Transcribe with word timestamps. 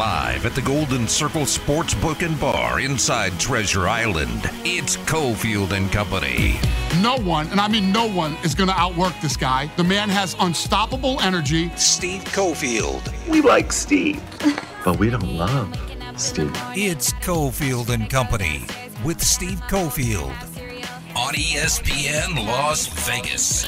live 0.00 0.46
at 0.46 0.54
the 0.54 0.62
Golden 0.62 1.06
Circle 1.06 1.42
Sportsbook 1.42 2.24
and 2.26 2.40
Bar 2.40 2.80
inside 2.80 3.38
Treasure 3.38 3.86
Island. 3.86 4.48
It's 4.64 4.96
Cofield 4.96 5.72
and 5.72 5.92
Company. 5.92 6.58
No 7.02 7.18
one, 7.18 7.48
and 7.48 7.60
I 7.60 7.68
mean 7.68 7.92
no 7.92 8.06
one, 8.08 8.34
is 8.42 8.54
going 8.54 8.70
to 8.70 8.74
outwork 8.74 9.12
this 9.20 9.36
guy. 9.36 9.70
The 9.76 9.84
man 9.84 10.08
has 10.08 10.34
unstoppable 10.40 11.20
energy. 11.20 11.70
Steve 11.76 12.24
Cofield. 12.24 13.12
We 13.28 13.42
like 13.42 13.72
Steve, 13.72 14.22
but 14.86 14.98
we 14.98 15.10
don't 15.10 15.34
love 15.34 15.68
Steve. 16.18 16.50
It's 16.74 17.12
Cofield 17.12 17.90
and 17.90 18.08
Company 18.08 18.64
with 19.04 19.20
Steve 19.20 19.60
Cofield 19.68 20.32
on 21.14 21.34
ESPN 21.34 22.46
Las 22.46 22.86
Vegas. 23.06 23.66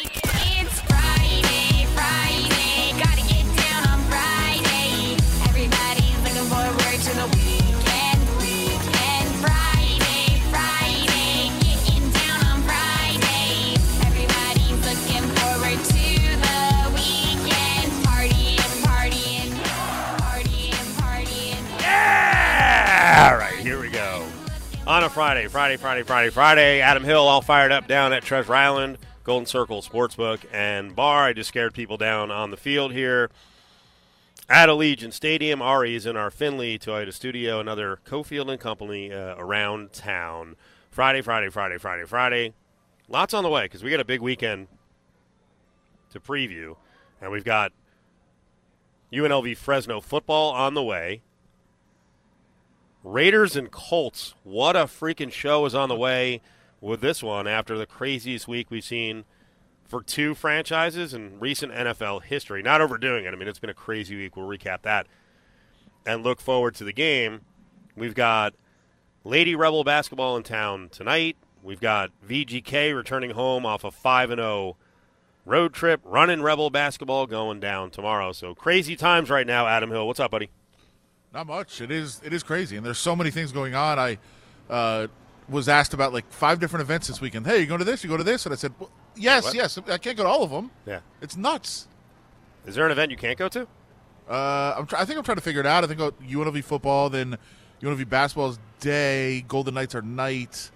On 24.92 25.02
a 25.02 25.08
Friday, 25.08 25.48
Friday, 25.48 25.78
Friday, 25.78 26.02
Friday, 26.02 26.28
Friday. 26.28 26.80
Adam 26.82 27.02
Hill 27.02 27.26
all 27.26 27.40
fired 27.40 27.72
up 27.72 27.88
down 27.88 28.12
at 28.12 28.22
Treasure 28.24 28.54
Island, 28.54 28.98
Golden 29.24 29.46
Circle 29.46 29.80
Sportsbook 29.80 30.40
and 30.52 30.94
Bar. 30.94 31.24
I 31.24 31.32
just 31.32 31.48
scared 31.48 31.72
people 31.72 31.96
down 31.96 32.30
on 32.30 32.50
the 32.50 32.58
field 32.58 32.92
here 32.92 33.30
at 34.50 34.68
Allegiant 34.68 35.14
Stadium. 35.14 35.62
Ari 35.62 35.94
is 35.94 36.04
in 36.04 36.14
our 36.18 36.30
Findlay 36.30 36.76
Toyota 36.76 37.10
studio, 37.10 37.58
another 37.58 38.00
Cofield 38.04 38.50
and 38.50 38.60
Company 38.60 39.10
uh, 39.10 39.34
around 39.38 39.94
town. 39.94 40.56
Friday, 40.90 41.22
Friday, 41.22 41.48
Friday, 41.48 41.78
Friday, 41.78 42.04
Friday. 42.04 42.52
Lots 43.08 43.32
on 43.32 43.44
the 43.44 43.48
way 43.48 43.62
because 43.62 43.82
we 43.82 43.90
got 43.90 44.00
a 44.00 44.04
big 44.04 44.20
weekend 44.20 44.68
to 46.10 46.20
preview, 46.20 46.76
and 47.18 47.32
we've 47.32 47.44
got 47.44 47.72
UNLV 49.10 49.56
Fresno 49.56 50.02
football 50.02 50.52
on 50.52 50.74
the 50.74 50.82
way. 50.82 51.22
Raiders 53.04 53.56
and 53.56 53.70
Colts. 53.70 54.34
What 54.44 54.76
a 54.76 54.84
freaking 54.84 55.32
show 55.32 55.66
is 55.66 55.74
on 55.74 55.88
the 55.88 55.96
way 55.96 56.40
with 56.80 57.00
this 57.00 57.22
one 57.22 57.46
after 57.46 57.76
the 57.76 57.86
craziest 57.86 58.46
week 58.46 58.70
we've 58.70 58.84
seen 58.84 59.24
for 59.84 60.02
two 60.02 60.34
franchises 60.34 61.12
in 61.12 61.38
recent 61.40 61.72
NFL 61.72 62.22
history. 62.22 62.62
Not 62.62 62.80
overdoing 62.80 63.24
it. 63.24 63.32
I 63.32 63.36
mean, 63.36 63.48
it's 63.48 63.58
been 63.58 63.70
a 63.70 63.74
crazy 63.74 64.16
week. 64.16 64.36
We'll 64.36 64.46
recap 64.46 64.82
that 64.82 65.06
and 66.06 66.22
look 66.22 66.40
forward 66.40 66.74
to 66.76 66.84
the 66.84 66.92
game. 66.92 67.40
We've 67.96 68.14
got 68.14 68.54
Lady 69.24 69.54
Rebel 69.54 69.84
basketball 69.84 70.36
in 70.36 70.44
town 70.44 70.88
tonight. 70.90 71.36
We've 71.62 71.80
got 71.80 72.10
VGK 72.26 72.94
returning 72.94 73.30
home 73.30 73.66
off 73.66 73.84
a 73.84 73.90
5 73.90 74.30
and 74.30 74.38
0 74.38 74.76
road 75.44 75.74
trip. 75.74 76.00
Running 76.04 76.40
Rebel 76.40 76.70
basketball 76.70 77.26
going 77.26 77.60
down 77.60 77.90
tomorrow. 77.90 78.32
So 78.32 78.54
crazy 78.54 78.96
times 78.96 79.28
right 79.28 79.46
now, 79.46 79.66
Adam 79.66 79.90
Hill. 79.90 80.06
What's 80.06 80.20
up, 80.20 80.30
buddy? 80.30 80.50
Not 81.34 81.46
much. 81.46 81.80
It 81.80 81.90
is 81.90 82.20
it 82.24 82.32
is 82.32 82.42
crazy, 82.42 82.76
and 82.76 82.84
there's 82.84 82.98
so 82.98 83.16
many 83.16 83.30
things 83.30 83.52
going 83.52 83.74
on. 83.74 83.98
I 83.98 84.18
uh, 84.68 85.06
was 85.48 85.68
asked 85.68 85.94
about 85.94 86.12
like 86.12 86.30
five 86.30 86.60
different 86.60 86.82
events 86.82 87.08
this 87.08 87.20
weekend. 87.20 87.46
Hey, 87.46 87.60
you 87.60 87.66
going 87.66 87.78
to 87.78 87.84
this? 87.84 88.04
You 88.04 88.10
go 88.10 88.16
to 88.16 88.24
this? 88.24 88.44
And 88.46 88.52
I 88.52 88.56
said, 88.56 88.72
well, 88.78 88.90
yes, 89.16 89.44
What? 89.44 89.54
yes. 89.54 89.78
I 89.88 89.98
can't 89.98 90.16
go 90.16 90.24
to 90.24 90.28
all 90.28 90.42
of 90.42 90.50
them. 90.50 90.70
Yeah. 90.86 91.00
It's 91.20 91.36
nuts. 91.36 91.88
Is 92.66 92.74
there 92.74 92.84
an 92.86 92.92
event 92.92 93.10
you 93.10 93.16
can't 93.16 93.38
go 93.38 93.48
to? 93.48 93.66
Uh, 94.28 94.74
I'm 94.78 94.86
try- 94.86 95.00
I 95.00 95.04
think 95.04 95.18
I'm 95.18 95.24
trying 95.24 95.36
to 95.38 95.42
figure 95.42 95.60
it 95.60 95.66
out. 95.66 95.84
I 95.84 95.86
think 95.86 96.00
uh, 96.00 96.10
UNLV 96.22 96.62
football, 96.64 97.10
then 97.10 97.36
UNLV 97.82 98.08
basketball 98.08 98.50
is 98.50 98.58
day. 98.80 99.42
Golden 99.48 99.74
Knights 99.74 99.94
are 99.94 100.02
night. 100.02 100.70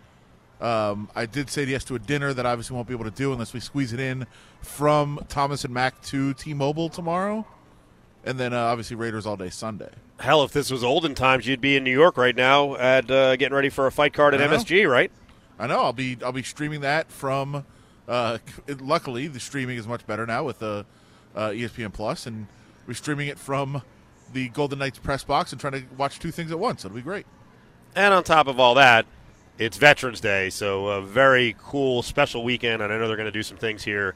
Um, 0.60 1.10
I 1.14 1.26
did 1.26 1.50
say 1.50 1.64
yes 1.64 1.84
to 1.84 1.94
a 1.94 1.98
dinner 1.98 2.32
that 2.32 2.46
I 2.46 2.50
obviously 2.52 2.74
won't 2.74 2.88
be 2.88 2.94
able 2.94 3.04
to 3.04 3.10
do 3.10 3.32
unless 3.32 3.52
we 3.52 3.60
squeeze 3.60 3.92
it 3.92 4.00
in 4.00 4.26
from 4.62 5.20
Thomas 5.28 5.64
and 5.64 5.72
Mack 5.74 6.00
to 6.04 6.32
T-Mobile 6.34 6.88
tomorrow, 6.88 7.46
and 8.26 8.40
then 8.40 8.52
uh, 8.52 8.58
obviously 8.58 8.96
Raiders 8.96 9.24
all 9.24 9.36
day 9.36 9.48
Sunday. 9.48 9.90
Hell, 10.18 10.42
if 10.42 10.52
this 10.52 10.70
was 10.70 10.82
olden 10.82 11.14
times, 11.14 11.46
you'd 11.46 11.60
be 11.60 11.76
in 11.76 11.84
New 11.84 11.92
York 11.92 12.16
right 12.16 12.34
now 12.34 12.74
at 12.76 13.10
uh, 13.10 13.36
getting 13.36 13.54
ready 13.54 13.68
for 13.68 13.86
a 13.86 13.92
fight 13.92 14.12
card 14.12 14.34
at. 14.34 14.40
MSG, 14.50 14.90
right? 14.90 15.12
I 15.58 15.66
know. 15.66 15.80
I'll 15.80 15.92
be 15.92 16.18
I'll 16.22 16.32
be 16.32 16.42
streaming 16.42 16.80
that 16.80 17.10
from. 17.10 17.64
Uh, 18.08 18.38
luckily, 18.80 19.28
the 19.28 19.40
streaming 19.40 19.78
is 19.78 19.86
much 19.86 20.06
better 20.06 20.26
now 20.26 20.44
with 20.44 20.58
the 20.58 20.84
uh, 21.34 21.50
ESPN 21.50 21.92
Plus, 21.92 22.26
and 22.26 22.48
we're 22.86 22.94
streaming 22.94 23.28
it 23.28 23.38
from 23.38 23.82
the 24.32 24.48
Golden 24.48 24.80
Knights 24.80 24.98
press 24.98 25.22
box 25.22 25.52
and 25.52 25.60
trying 25.60 25.74
to 25.74 25.84
watch 25.96 26.18
two 26.18 26.32
things 26.32 26.50
at 26.50 26.58
once. 26.58 26.84
It'll 26.84 26.96
be 26.96 27.02
great. 27.02 27.26
And 27.94 28.12
on 28.12 28.24
top 28.24 28.48
of 28.48 28.58
all 28.58 28.74
that, 28.74 29.06
it's 29.58 29.76
Veterans 29.76 30.20
Day, 30.20 30.50
so 30.50 30.88
a 30.88 31.00
very 31.00 31.54
cool, 31.58 32.02
special 32.02 32.42
weekend. 32.42 32.82
And 32.82 32.92
I 32.92 32.98
know 32.98 33.06
they're 33.06 33.16
going 33.16 33.26
to 33.26 33.32
do 33.32 33.44
some 33.44 33.56
things 33.56 33.84
here 33.84 34.14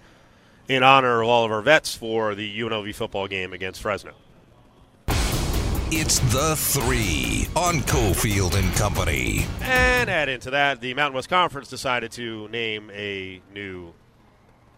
in 0.70 0.84
honor 0.84 1.20
of 1.20 1.28
all 1.28 1.44
of 1.44 1.50
our 1.50 1.62
vets 1.62 1.96
for 1.96 2.36
the 2.36 2.60
UNLV 2.60 2.94
football 2.94 3.26
game 3.26 3.52
against 3.52 3.82
Fresno. 3.82 4.12
It's 5.92 6.20
the 6.32 6.54
three 6.54 7.48
on 7.56 7.80
Cofield 7.80 8.54
and 8.54 8.72
Company. 8.76 9.46
And 9.62 10.08
add 10.08 10.28
into 10.28 10.48
that, 10.50 10.80
the 10.80 10.94
Mountain 10.94 11.16
West 11.16 11.28
Conference 11.28 11.66
decided 11.66 12.12
to 12.12 12.46
name 12.50 12.88
a 12.94 13.42
new 13.52 13.94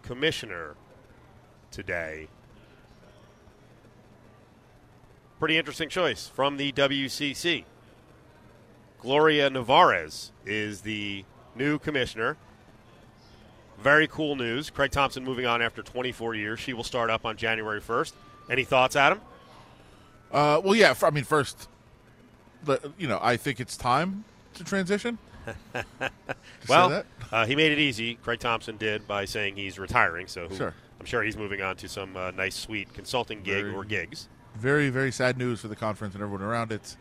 commissioner 0.01 0.75
today. 1.69 2.27
Pretty 5.37 5.59
interesting 5.59 5.89
choice 5.89 6.27
from 6.27 6.57
the 6.57 6.71
WCC. 6.71 7.65
Gloria 8.97 9.51
Nevarez 9.51 10.31
is 10.43 10.81
the 10.81 11.23
new 11.55 11.77
commissioner. 11.77 12.35
Very 13.81 14.07
cool 14.07 14.35
news. 14.35 14.69
Craig 14.69 14.91
Thompson 14.91 15.23
moving 15.23 15.45
on 15.45 15.61
after 15.61 15.81
24 15.83 16.35
years. 16.35 16.59
She 16.59 16.73
will 16.73 16.83
start 16.83 17.09
up 17.09 17.25
on 17.25 17.35
January 17.37 17.81
1st. 17.81 18.13
Any 18.49 18.63
thoughts, 18.63 18.95
Adam? 18.95 19.19
Uh, 20.31 20.61
well, 20.63 20.75
yeah. 20.75 20.93
I 21.03 21.09
mean, 21.09 21.23
first, 21.25 21.67
the- 22.63 22.91
you 22.97 23.07
know, 23.07 23.19
I 23.21 23.37
think 23.37 23.59
it's 23.59 23.75
time 23.77 24.23
to 24.55 24.63
transition. 24.63 25.17
Well, 26.69 27.03
uh, 27.33 27.45
he 27.45 27.57
made 27.57 27.73
it 27.73 27.79
easy. 27.79 28.15
Craig 28.15 28.39
Thompson 28.39 28.77
did 28.77 29.05
by 29.05 29.25
saying 29.25 29.57
he's 29.57 29.77
retiring. 29.77 30.27
So 30.27 30.47
who- 30.47 30.55
Sure. 30.55 30.73
I'm 30.99 31.05
sure 31.05 31.21
he's 31.23 31.35
moving 31.35 31.61
on 31.61 31.75
to 31.77 31.89
some 31.89 32.15
uh, 32.15 32.31
nice, 32.31 32.55
sweet 32.55 32.93
consulting 32.93 33.43
gig 33.43 33.65
Very- 33.65 33.75
or 33.75 33.83
gigs. 33.83 34.29
very 34.55 34.89
very 34.89 35.11
sad 35.11 35.37
news 35.37 35.59
for 35.59 35.67
the 35.67 35.75
conference 35.75 36.13
and 36.13 36.23
everyone 36.23 36.41
around 36.43 36.71
it. 36.71 36.95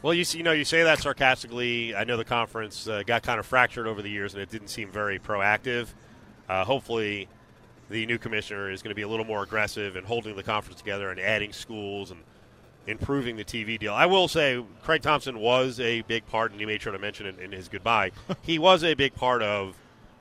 Well, 0.00 0.14
you 0.14 0.24
see, 0.24 0.38
you 0.38 0.44
know, 0.44 0.52
you 0.52 0.64
say 0.64 0.84
that 0.84 1.00
sarcastically. 1.00 1.94
I 1.94 2.04
know 2.04 2.16
the 2.16 2.24
conference 2.24 2.86
uh, 2.86 3.02
got 3.04 3.24
kind 3.24 3.40
of 3.40 3.46
fractured 3.46 3.88
over 3.88 4.00
the 4.00 4.08
years, 4.08 4.32
and 4.32 4.42
it 4.42 4.48
didn't 4.48 4.68
seem 4.68 4.92
very 4.92 5.18
proactive. 5.18 5.88
Uh, 6.48 6.64
hopefully, 6.64 7.28
the 7.90 8.06
new 8.06 8.16
commissioner 8.16 8.70
is 8.70 8.80
going 8.80 8.90
to 8.90 8.94
be 8.94 9.02
a 9.02 9.08
little 9.08 9.24
more 9.24 9.42
aggressive 9.42 9.96
in 9.96 10.04
holding 10.04 10.36
the 10.36 10.42
conference 10.44 10.78
together 10.78 11.10
and 11.10 11.18
adding 11.18 11.52
schools 11.52 12.12
and 12.12 12.20
improving 12.86 13.36
the 13.36 13.44
TV 13.44 13.76
deal. 13.76 13.92
I 13.92 14.06
will 14.06 14.28
say, 14.28 14.64
Craig 14.84 15.02
Thompson 15.02 15.40
was 15.40 15.80
a 15.80 16.02
big 16.02 16.24
part, 16.26 16.52
and 16.52 16.60
he 16.60 16.66
made 16.66 16.80
sure 16.80 16.92
to 16.92 16.98
mention 16.98 17.26
it 17.26 17.40
in 17.40 17.50
his 17.50 17.68
goodbye. 17.68 18.12
he 18.42 18.58
was 18.58 18.84
a 18.84 18.94
big 18.94 19.14
part 19.16 19.42
of 19.42 19.76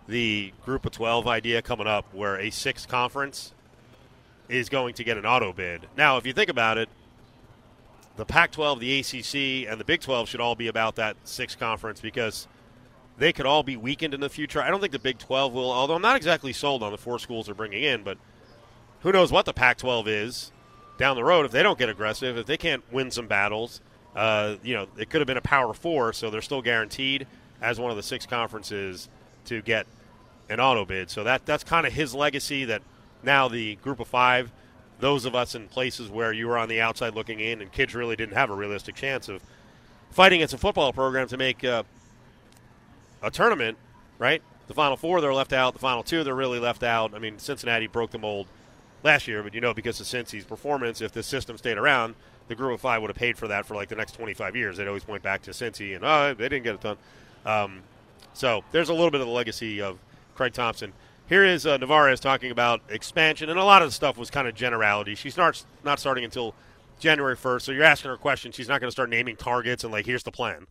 the 0.08 0.54
Group 0.66 0.88
of 0.88 0.92
12 0.92 1.28
idea 1.28 1.62
coming 1.62 1.86
up, 1.86 2.12
where 2.16 2.36
a 2.38 2.50
sixth 2.50 2.88
conference 2.88 3.54
is 4.50 4.70
going 4.70 4.96
to 4.96 5.04
get 5.04 5.18
an 5.18 5.26
auto 5.26 5.54
bid. 5.54 5.88
Now, 5.96 6.18
if 6.18 6.26
you 6.26 6.34
think 6.34 6.50
about 6.50 6.80
it, 6.80 6.90
the 8.18 8.26
Pac 8.26 8.52
12, 8.52 8.80
the 8.80 9.00
ACC, 9.00 9.72
and 9.72 9.80
the 9.80 9.86
Big 9.86 10.02
12 10.02 10.28
should 10.28 10.42
all 10.42 10.56
be 10.56 10.68
about 10.68 10.96
that 10.96 11.16
six 11.24 11.56
conference 11.56 12.02
because 12.02 12.48
they 13.18 13.32
could 13.32 13.46
all 13.46 13.64
be 13.64 13.78
weakened 13.78 14.14
in 14.14 14.20
the 14.20 14.30
future. 14.30 14.62
I 14.62 14.70
don't 14.70 14.82
think 14.82 14.92
the 14.92 15.00
Big 15.00 15.20
12 15.20 15.54
will, 15.54 15.72
although 15.72 15.96
I'm 15.96 16.02
not 16.02 16.18
exactly 16.18 16.52
sold 16.52 16.84
on 16.84 16.92
the 16.92 16.98
four 16.98 17.20
schools 17.20 17.46
they're 17.46 17.56
bringing 17.56 17.84
in, 17.84 18.04
but 18.04 18.18
who 19.02 19.12
knows 19.12 19.32
what 19.32 19.46
the 19.46 19.54
Pac 19.54 19.78
12 19.78 20.08
is 20.08 20.52
down 20.98 21.16
the 21.16 21.24
road 21.24 21.46
if 21.46 21.52
they 21.52 21.64
don't 21.64 21.78
get 21.78 21.90
aggressive, 21.90 22.38
if 22.38 22.46
they 22.46 22.58
can't 22.58 22.84
win 22.92 23.12
some 23.12 23.28
battles. 23.28 23.82
Uh, 24.16 24.56
you 24.64 24.74
know, 24.74 24.88
it 24.98 25.10
could 25.10 25.22
have 25.22 25.28
been 25.28 25.38
a 25.38 25.42
Power 25.42 25.74
Four, 25.74 26.12
so 26.12 26.32
they're 26.32 26.42
still 26.42 26.62
guaranteed 26.62 27.28
as 27.62 27.80
one 27.80 27.92
of 27.92 27.98
the 27.98 28.04
six 28.04 28.26
conferences 28.26 29.10
to 29.46 29.62
get 29.62 29.86
an 30.50 30.60
auto 30.60 30.86
bid. 30.86 31.10
So 31.12 31.24
that 31.24 31.46
that's 31.46 31.64
kind 31.64 31.86
of 31.86 31.94
his 31.94 32.16
legacy. 32.16 32.66
That 32.66 32.82
now 33.22 33.48
the 33.48 33.76
Group 33.76 34.00
of 34.00 34.08
Five, 34.08 34.52
those 35.00 35.26
of 35.26 35.36
us 35.36 35.56
in 35.56 35.68
places 35.68 36.10
where 36.10 36.34
you 36.34 36.48
were 36.48 36.58
on 36.58 36.70
the 36.70 36.82
outside 36.82 37.14
looking 37.14 37.40
in, 37.40 37.62
and 37.62 37.72
kids 37.72 37.94
really 37.94 38.16
didn't 38.16 38.36
have 38.36 38.50
a 38.50 38.56
realistic 38.56 38.96
chance 38.96 39.30
of 39.30 39.42
fighting 40.12 40.40
against 40.40 40.54
a 40.54 40.58
football 40.58 40.92
program 40.94 41.28
to 41.28 41.38
make 41.38 41.64
uh, 41.64 41.84
a 43.22 43.30
tournament, 43.30 43.78
right? 44.18 44.42
The 44.68 44.74
Final 44.74 44.98
Four, 44.98 45.22
they're 45.22 45.34
left 45.34 45.54
out. 45.54 45.74
The 45.74 45.80
Final 45.80 46.04
Two, 46.04 46.24
they're 46.24 46.36
really 46.36 46.60
left 46.60 46.84
out. 46.84 47.14
I 47.14 47.20
mean, 47.20 47.40
Cincinnati 47.40 47.88
broke 47.88 48.12
the 48.12 48.18
mold 48.18 48.48
last 49.04 49.28
year, 49.28 49.44
but 49.44 49.54
you 49.54 49.62
know, 49.62 49.74
because 49.74 50.00
of 50.00 50.08
Cincy's 50.08 50.44
performance, 50.44 51.02
if 51.02 51.12
the 51.12 51.24
system 51.24 51.58
stayed 51.58 51.78
around, 51.78 52.16
the 52.48 52.56
Group 52.56 52.74
of 52.74 52.82
Five 52.82 53.02
would 53.02 53.10
have 53.10 53.18
paid 53.18 53.38
for 53.38 53.48
that 53.48 53.66
for 53.66 53.76
like 53.76 53.90
the 53.90 53.96
next 53.96 54.14
25 54.14 54.56
years. 54.56 54.78
They'd 54.78 54.88
always 54.88 55.04
point 55.04 55.24
back 55.24 55.42
to 55.44 55.52
Cincy, 55.52 55.96
and 55.96 56.04
oh, 56.04 56.34
they 56.34 56.50
didn't 56.50 56.64
get 56.64 56.76
it 56.76 56.82
done. 56.82 56.98
Um, 57.46 57.84
so 58.34 58.64
there's 58.72 58.90
a 58.90 58.94
little 58.94 59.12
bit 59.12 59.22
of 59.22 59.28
the 59.28 59.34
legacy 59.34 59.82
of 59.82 60.00
Craig 60.36 60.54
Thompson. 60.54 60.94
Here 61.28 61.44
is 61.44 61.66
uh, 61.66 61.78
Nevarez 61.78 62.22
talking 62.22 62.52
about 62.52 62.82
expansion, 62.90 63.50
and 63.50 63.60
a 63.60 63.64
lot 63.64 63.82
of 63.82 63.90
the 63.90 63.92
stuff 63.92 64.18
was 64.18 64.30
kind 64.30 64.48
of 64.48 64.56
generality. 64.56 65.14
She 65.14 65.30
starts 65.30 65.66
not 65.84 66.00
starting 66.00 66.24
until 66.24 66.56
January 67.00 67.36
1st. 67.36 67.64
So 67.64 67.72
you're 67.74 67.84
asking 67.84 68.10
her 68.10 68.16
a 68.16 68.18
question. 68.18 68.54
She's 68.54 68.70
not 68.70 68.80
going 68.80 68.88
to 68.88 68.94
start 68.94 69.10
naming 69.10 69.36
targets 69.36 69.84
and, 69.84 69.92
like, 69.92 70.06
here's 70.06 70.24
the 70.24 70.32
plan. 70.32 70.68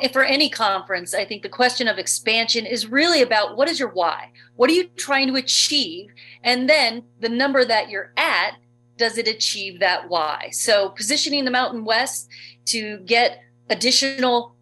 if 0.00 0.12
for 0.12 0.24
any 0.24 0.48
conference, 0.48 1.12
I 1.12 1.26
think 1.26 1.42
the 1.42 1.50
question 1.50 1.86
of 1.86 1.98
expansion 1.98 2.64
is 2.64 2.86
really 2.86 3.20
about 3.20 3.56
what 3.56 3.68
is 3.68 3.78
your 3.78 3.90
why? 3.90 4.30
What 4.56 4.70
are 4.70 4.72
you 4.72 4.84
trying 4.96 5.26
to 5.28 5.34
achieve? 5.34 6.10
And 6.42 6.68
then 6.68 7.04
the 7.20 7.28
number 7.28 7.64
that 7.64 7.90
you're 7.90 8.12
at, 8.16 8.52
does 8.96 9.18
it 9.18 9.28
achieve 9.28 9.80
that 9.80 10.08
why? 10.08 10.48
So 10.52 10.90
positioning 10.90 11.44
the 11.44 11.50
Mountain 11.50 11.84
West 11.84 12.30
to 12.66 12.98
get 13.00 13.40
additional 13.70 14.54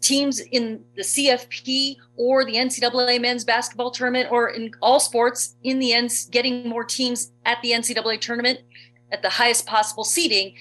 teams 0.00 0.40
in 0.40 0.84
the 0.96 1.02
CFP 1.02 1.96
or 2.16 2.44
the 2.44 2.54
NCAA 2.54 3.20
men's 3.20 3.44
basketball 3.44 3.90
tournament 3.90 4.28
or 4.30 4.48
in 4.50 4.70
all 4.80 5.00
sports 5.00 5.56
in 5.64 5.78
the 5.78 5.92
end, 5.92 6.12
getting 6.30 6.68
more 6.68 6.84
teams 6.84 7.32
at 7.44 7.60
the 7.62 7.72
NCAA 7.72 8.20
tournament 8.20 8.60
at 9.10 9.22
the 9.22 9.28
highest 9.28 9.66
possible 9.66 10.04
seating, 10.04 10.54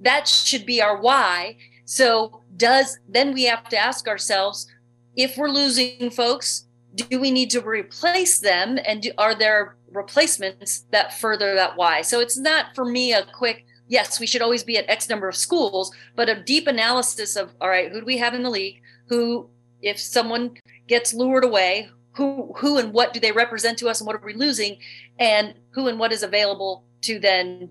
that 0.00 0.28
should 0.28 0.64
be 0.64 0.80
our 0.80 1.00
why. 1.00 1.56
So 1.84 2.42
does 2.56 2.98
then 3.08 3.34
we 3.34 3.44
have 3.44 3.68
to 3.68 3.76
ask 3.76 4.08
ourselves 4.08 4.68
if 5.16 5.36
we're 5.36 5.48
losing 5.48 6.10
folks, 6.10 6.66
do 6.94 7.20
we 7.20 7.30
need 7.30 7.50
to 7.50 7.60
replace 7.60 8.38
them 8.38 8.78
and 8.84 9.02
do, 9.02 9.10
are 9.18 9.34
there 9.34 9.76
replacements 9.90 10.86
that 10.90 11.18
further 11.18 11.54
that 11.54 11.76
why? 11.76 12.02
So 12.02 12.20
it's 12.20 12.38
not 12.38 12.74
for 12.74 12.84
me 12.84 13.12
a 13.12 13.24
quick 13.24 13.66
yes, 13.88 14.20
we 14.20 14.26
should 14.26 14.42
always 14.42 14.62
be 14.62 14.76
at 14.76 14.88
X 14.88 15.08
number 15.08 15.28
of 15.28 15.36
schools, 15.36 15.90
but 16.14 16.28
a 16.28 16.40
deep 16.40 16.66
analysis 16.66 17.36
of 17.36 17.50
all 17.60 17.68
right, 17.68 17.90
who 17.90 18.00
do 18.00 18.06
we 18.06 18.18
have 18.18 18.34
in 18.34 18.42
the 18.42 18.50
league? 18.50 18.80
Who 19.06 19.48
if 19.82 19.98
someone 19.98 20.56
gets 20.86 21.12
lured 21.14 21.44
away, 21.44 21.88
who 22.12 22.52
who 22.58 22.78
and 22.78 22.92
what 22.92 23.12
do 23.12 23.20
they 23.20 23.32
represent 23.32 23.78
to 23.78 23.88
us 23.88 24.00
and 24.00 24.06
what 24.06 24.16
are 24.16 24.24
we 24.24 24.34
losing 24.34 24.78
and 25.18 25.54
who 25.70 25.88
and 25.88 25.98
what 25.98 26.12
is 26.12 26.22
available 26.22 26.84
to 27.02 27.18
then 27.18 27.70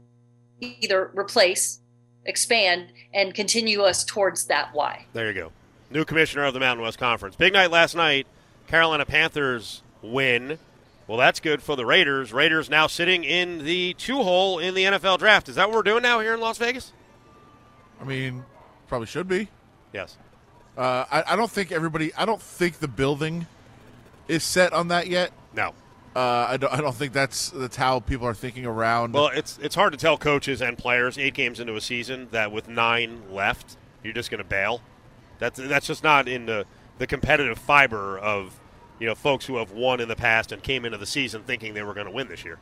either 0.59 1.11
replace 1.13 1.79
expand 2.25 2.91
and 3.13 3.33
continue 3.33 3.81
us 3.81 4.03
towards 4.03 4.45
that 4.45 4.69
why. 4.73 5.05
There 5.13 5.27
you 5.27 5.33
go. 5.33 5.51
New 5.89 6.03
commissioner 6.03 6.43
of 6.43 6.53
the 6.53 6.59
Mountain 6.59 6.83
West 6.83 6.99
Conference. 6.99 7.35
Big 7.35 7.53
night 7.53 7.71
last 7.71 7.95
night. 7.95 8.27
Carolina 8.67 9.05
Panthers 9.05 9.81
win. 10.01 10.59
Well, 11.07 11.17
that's 11.17 11.39
good 11.39 11.63
for 11.63 11.75
the 11.75 11.85
Raiders. 11.85 12.33
Raiders 12.33 12.69
now 12.69 12.87
sitting 12.87 13.23
in 13.23 13.63
the 13.63 13.93
two 13.93 14.23
hole 14.23 14.59
in 14.59 14.73
the 14.73 14.83
NFL 14.83 15.19
draft. 15.19 15.47
Is 15.47 15.55
that 15.55 15.69
what 15.69 15.75
we're 15.75 15.83
doing 15.83 16.03
now 16.03 16.19
here 16.19 16.33
in 16.33 16.41
Las 16.41 16.57
Vegas? 16.57 16.91
I 18.01 18.03
mean, 18.03 18.43
probably 18.87 19.07
should 19.07 19.27
be. 19.27 19.47
Yes. 19.93 20.17
Uh, 20.77 21.05
I, 21.09 21.23
I 21.33 21.35
don't 21.35 21.49
think 21.49 21.71
everybody. 21.71 22.13
I 22.15 22.25
don't 22.25 22.41
think 22.41 22.79
the 22.79 22.89
building 22.89 23.47
is 24.27 24.43
set 24.43 24.73
on 24.73 24.89
that 24.89 25.07
yet. 25.07 25.31
No. 25.55 25.73
Uh, 26.15 26.47
I 26.49 26.57
don't. 26.57 26.73
I 26.73 26.81
don't 26.81 26.95
think 26.95 27.13
that's 27.13 27.51
that's 27.51 27.75
how 27.75 27.99
people 27.99 28.27
are 28.27 28.33
thinking 28.33 28.65
around. 28.65 29.13
Well, 29.13 29.29
it's 29.29 29.57
it's 29.61 29.75
hard 29.75 29.93
to 29.93 29.97
tell 29.97 30.17
coaches 30.17 30.61
and 30.61 30.77
players 30.77 31.17
eight 31.17 31.35
games 31.35 31.59
into 31.59 31.75
a 31.75 31.81
season 31.81 32.27
that 32.31 32.51
with 32.51 32.67
nine 32.67 33.21
left, 33.31 33.77
you're 34.03 34.13
just 34.13 34.29
going 34.29 34.39
to 34.39 34.43
bail. 34.43 34.81
That's 35.39 35.59
that's 35.59 35.87
just 35.87 36.03
not 36.03 36.27
in 36.27 36.47
the 36.47 36.65
the 36.97 37.07
competitive 37.07 37.57
fiber 37.57 38.17
of 38.17 38.59
you 38.99 39.07
know 39.07 39.15
folks 39.15 39.45
who 39.45 39.57
have 39.57 39.71
won 39.71 39.99
in 39.99 40.07
the 40.07 40.15
past 40.15 40.51
and 40.51 40.61
came 40.61 40.85
into 40.85 40.97
the 40.97 41.05
season 41.05 41.43
thinking 41.43 41.73
they 41.73 41.83
were 41.83 41.93
going 41.93 42.07
to 42.07 42.11
win 42.11 42.27
this 42.27 42.43
year. 42.43 42.59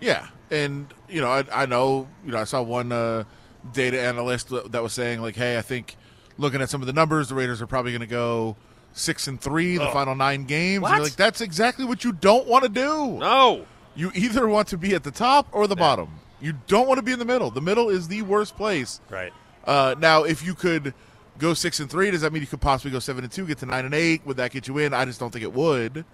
Yeah, 0.00 0.26
and 0.50 0.92
you 1.08 1.20
know, 1.20 1.28
I, 1.28 1.44
I 1.52 1.66
know, 1.66 2.08
you 2.24 2.32
know, 2.32 2.38
I 2.38 2.44
saw 2.44 2.62
one 2.62 2.92
uh, 2.92 3.24
data 3.72 4.00
analyst 4.00 4.50
that 4.50 4.82
was 4.82 4.92
saying 4.92 5.22
like, 5.22 5.36
"Hey, 5.36 5.56
I 5.58 5.62
think 5.62 5.96
looking 6.36 6.60
at 6.60 6.68
some 6.70 6.80
of 6.80 6.86
the 6.86 6.92
numbers, 6.92 7.28
the 7.28 7.34
Raiders 7.34 7.62
are 7.62 7.66
probably 7.66 7.92
going 7.92 8.00
to 8.00 8.06
go 8.06 8.56
six 8.92 9.26
and 9.26 9.40
three 9.40 9.76
the 9.78 9.84
Ugh. 9.84 9.92
final 9.92 10.14
nine 10.14 10.44
games." 10.44 10.82
What? 10.82 10.94
And 10.94 11.02
like, 11.04 11.16
that's 11.16 11.40
exactly 11.40 11.84
what 11.84 12.04
you 12.04 12.12
don't 12.12 12.46
want 12.46 12.64
to 12.64 12.68
do. 12.68 13.18
No. 13.18 13.66
You 13.94 14.10
either 14.14 14.48
want 14.48 14.68
to 14.68 14.76
be 14.76 14.94
at 14.94 15.04
the 15.04 15.12
top 15.12 15.46
or 15.52 15.66
the 15.66 15.76
bottom. 15.76 16.08
You 16.40 16.54
don't 16.66 16.88
want 16.88 16.98
to 16.98 17.02
be 17.02 17.12
in 17.12 17.18
the 17.18 17.24
middle. 17.24 17.50
The 17.50 17.60
middle 17.60 17.88
is 17.88 18.08
the 18.08 18.22
worst 18.22 18.56
place. 18.56 19.00
Right. 19.08 19.32
Uh, 19.64 19.94
now, 19.98 20.24
if 20.24 20.44
you 20.44 20.54
could 20.54 20.92
go 21.38 21.54
six 21.54 21.80
and 21.80 21.90
three, 21.90 22.10
does 22.10 22.20
that 22.22 22.32
mean 22.32 22.42
you 22.42 22.46
could 22.46 22.60
possibly 22.60 22.90
go 22.90 22.98
seven 22.98 23.24
and 23.24 23.32
two, 23.32 23.46
get 23.46 23.58
to 23.58 23.66
nine 23.66 23.84
and 23.84 23.94
eight? 23.94 24.24
Would 24.26 24.36
that 24.36 24.50
get 24.50 24.68
you 24.68 24.78
in? 24.78 24.94
I 24.94 25.04
just 25.04 25.20
don't 25.20 25.30
think 25.30 25.42
it 25.42 25.52
would. 25.52 26.04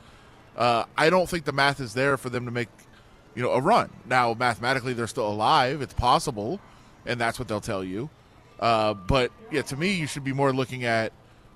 Uh, 0.57 0.85
I 0.97 1.11
don't 1.11 1.29
think 1.29 1.45
the 1.45 1.53
math 1.53 1.81
is 1.81 1.95
there 1.95 2.17
for 2.17 2.29
them 2.31 2.45
to 2.45 2.51
make, 2.51 2.69
you 3.35 3.43
know, 3.43 3.53
a 3.53 3.61
run. 3.61 3.91
Now, 4.07 4.35
mathematically, 4.35 4.93
they're 4.93 5.07
still 5.07 5.29
alive. 5.29 5.83
It's 5.83 5.95
possible, 5.95 6.61
and 7.07 7.21
that's 7.21 7.39
what 7.39 7.49
they'll 7.49 7.61
tell 7.61 7.85
you. 7.85 8.11
Uh, 8.59 8.95
but 8.95 9.33
yeah, 9.51 9.63
to 9.63 9.77
me, 9.77 9.93
you 9.93 10.07
should 10.07 10.25
be 10.25 10.33
more 10.33 10.53
looking 10.53 10.85
at 10.85 11.13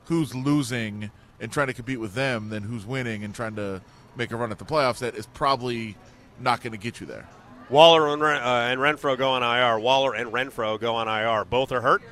who's 0.06 0.34
losing 0.34 1.10
and 1.40 1.52
trying 1.52 1.66
to 1.66 1.74
compete 1.74 2.00
with 2.00 2.14
them 2.14 2.48
than 2.48 2.62
who's 2.62 2.86
winning 2.86 3.24
and 3.24 3.34
trying 3.34 3.56
to 3.56 3.82
make 4.16 4.30
a 4.30 4.36
run 4.36 4.50
at 4.50 4.58
the 4.58 4.64
playoffs. 4.64 4.98
That 4.98 5.14
is 5.14 5.26
probably 5.26 5.96
not 6.40 6.62
going 6.62 6.72
to 6.72 6.78
get 6.78 7.00
you 7.00 7.06
there. 7.06 7.28
Waller 7.70 8.12
and, 8.12 8.22
uh, 8.22 8.26
and 8.26 8.80
Renfrow 8.80 9.16
go 9.16 9.30
on 9.30 9.42
IR. 9.42 9.78
Waller 9.78 10.14
and 10.14 10.30
Renfrow 10.30 10.78
go 10.78 10.94
on 10.94 11.08
IR. 11.08 11.44
Both 11.44 11.72
are 11.72 11.80
hurt. 11.80 12.02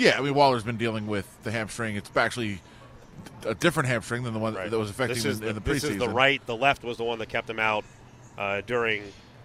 Yeah, 0.00 0.18
I 0.18 0.22
mean 0.22 0.32
Waller's 0.32 0.62
been 0.64 0.78
dealing 0.78 1.06
with 1.06 1.26
the 1.42 1.50
hamstring. 1.50 1.96
It's 1.96 2.10
actually 2.16 2.60
a 3.44 3.54
different 3.54 3.88
hamstring 3.90 4.22
than 4.22 4.32
the 4.32 4.38
one 4.38 4.54
that 4.54 4.70
was 4.72 4.88
affecting 4.88 5.22
him 5.22 5.30
in, 5.32 5.40
the, 5.40 5.48
in 5.48 5.54
the 5.56 5.60
this 5.60 5.84
preseason. 5.84 5.90
is 5.90 5.96
the 5.98 6.08
right. 6.08 6.44
The 6.46 6.56
left 6.56 6.82
was 6.84 6.96
the 6.96 7.04
one 7.04 7.18
that 7.18 7.28
kept 7.28 7.50
him 7.50 7.58
out 7.58 7.84
uh, 8.38 8.62
during 8.66 9.02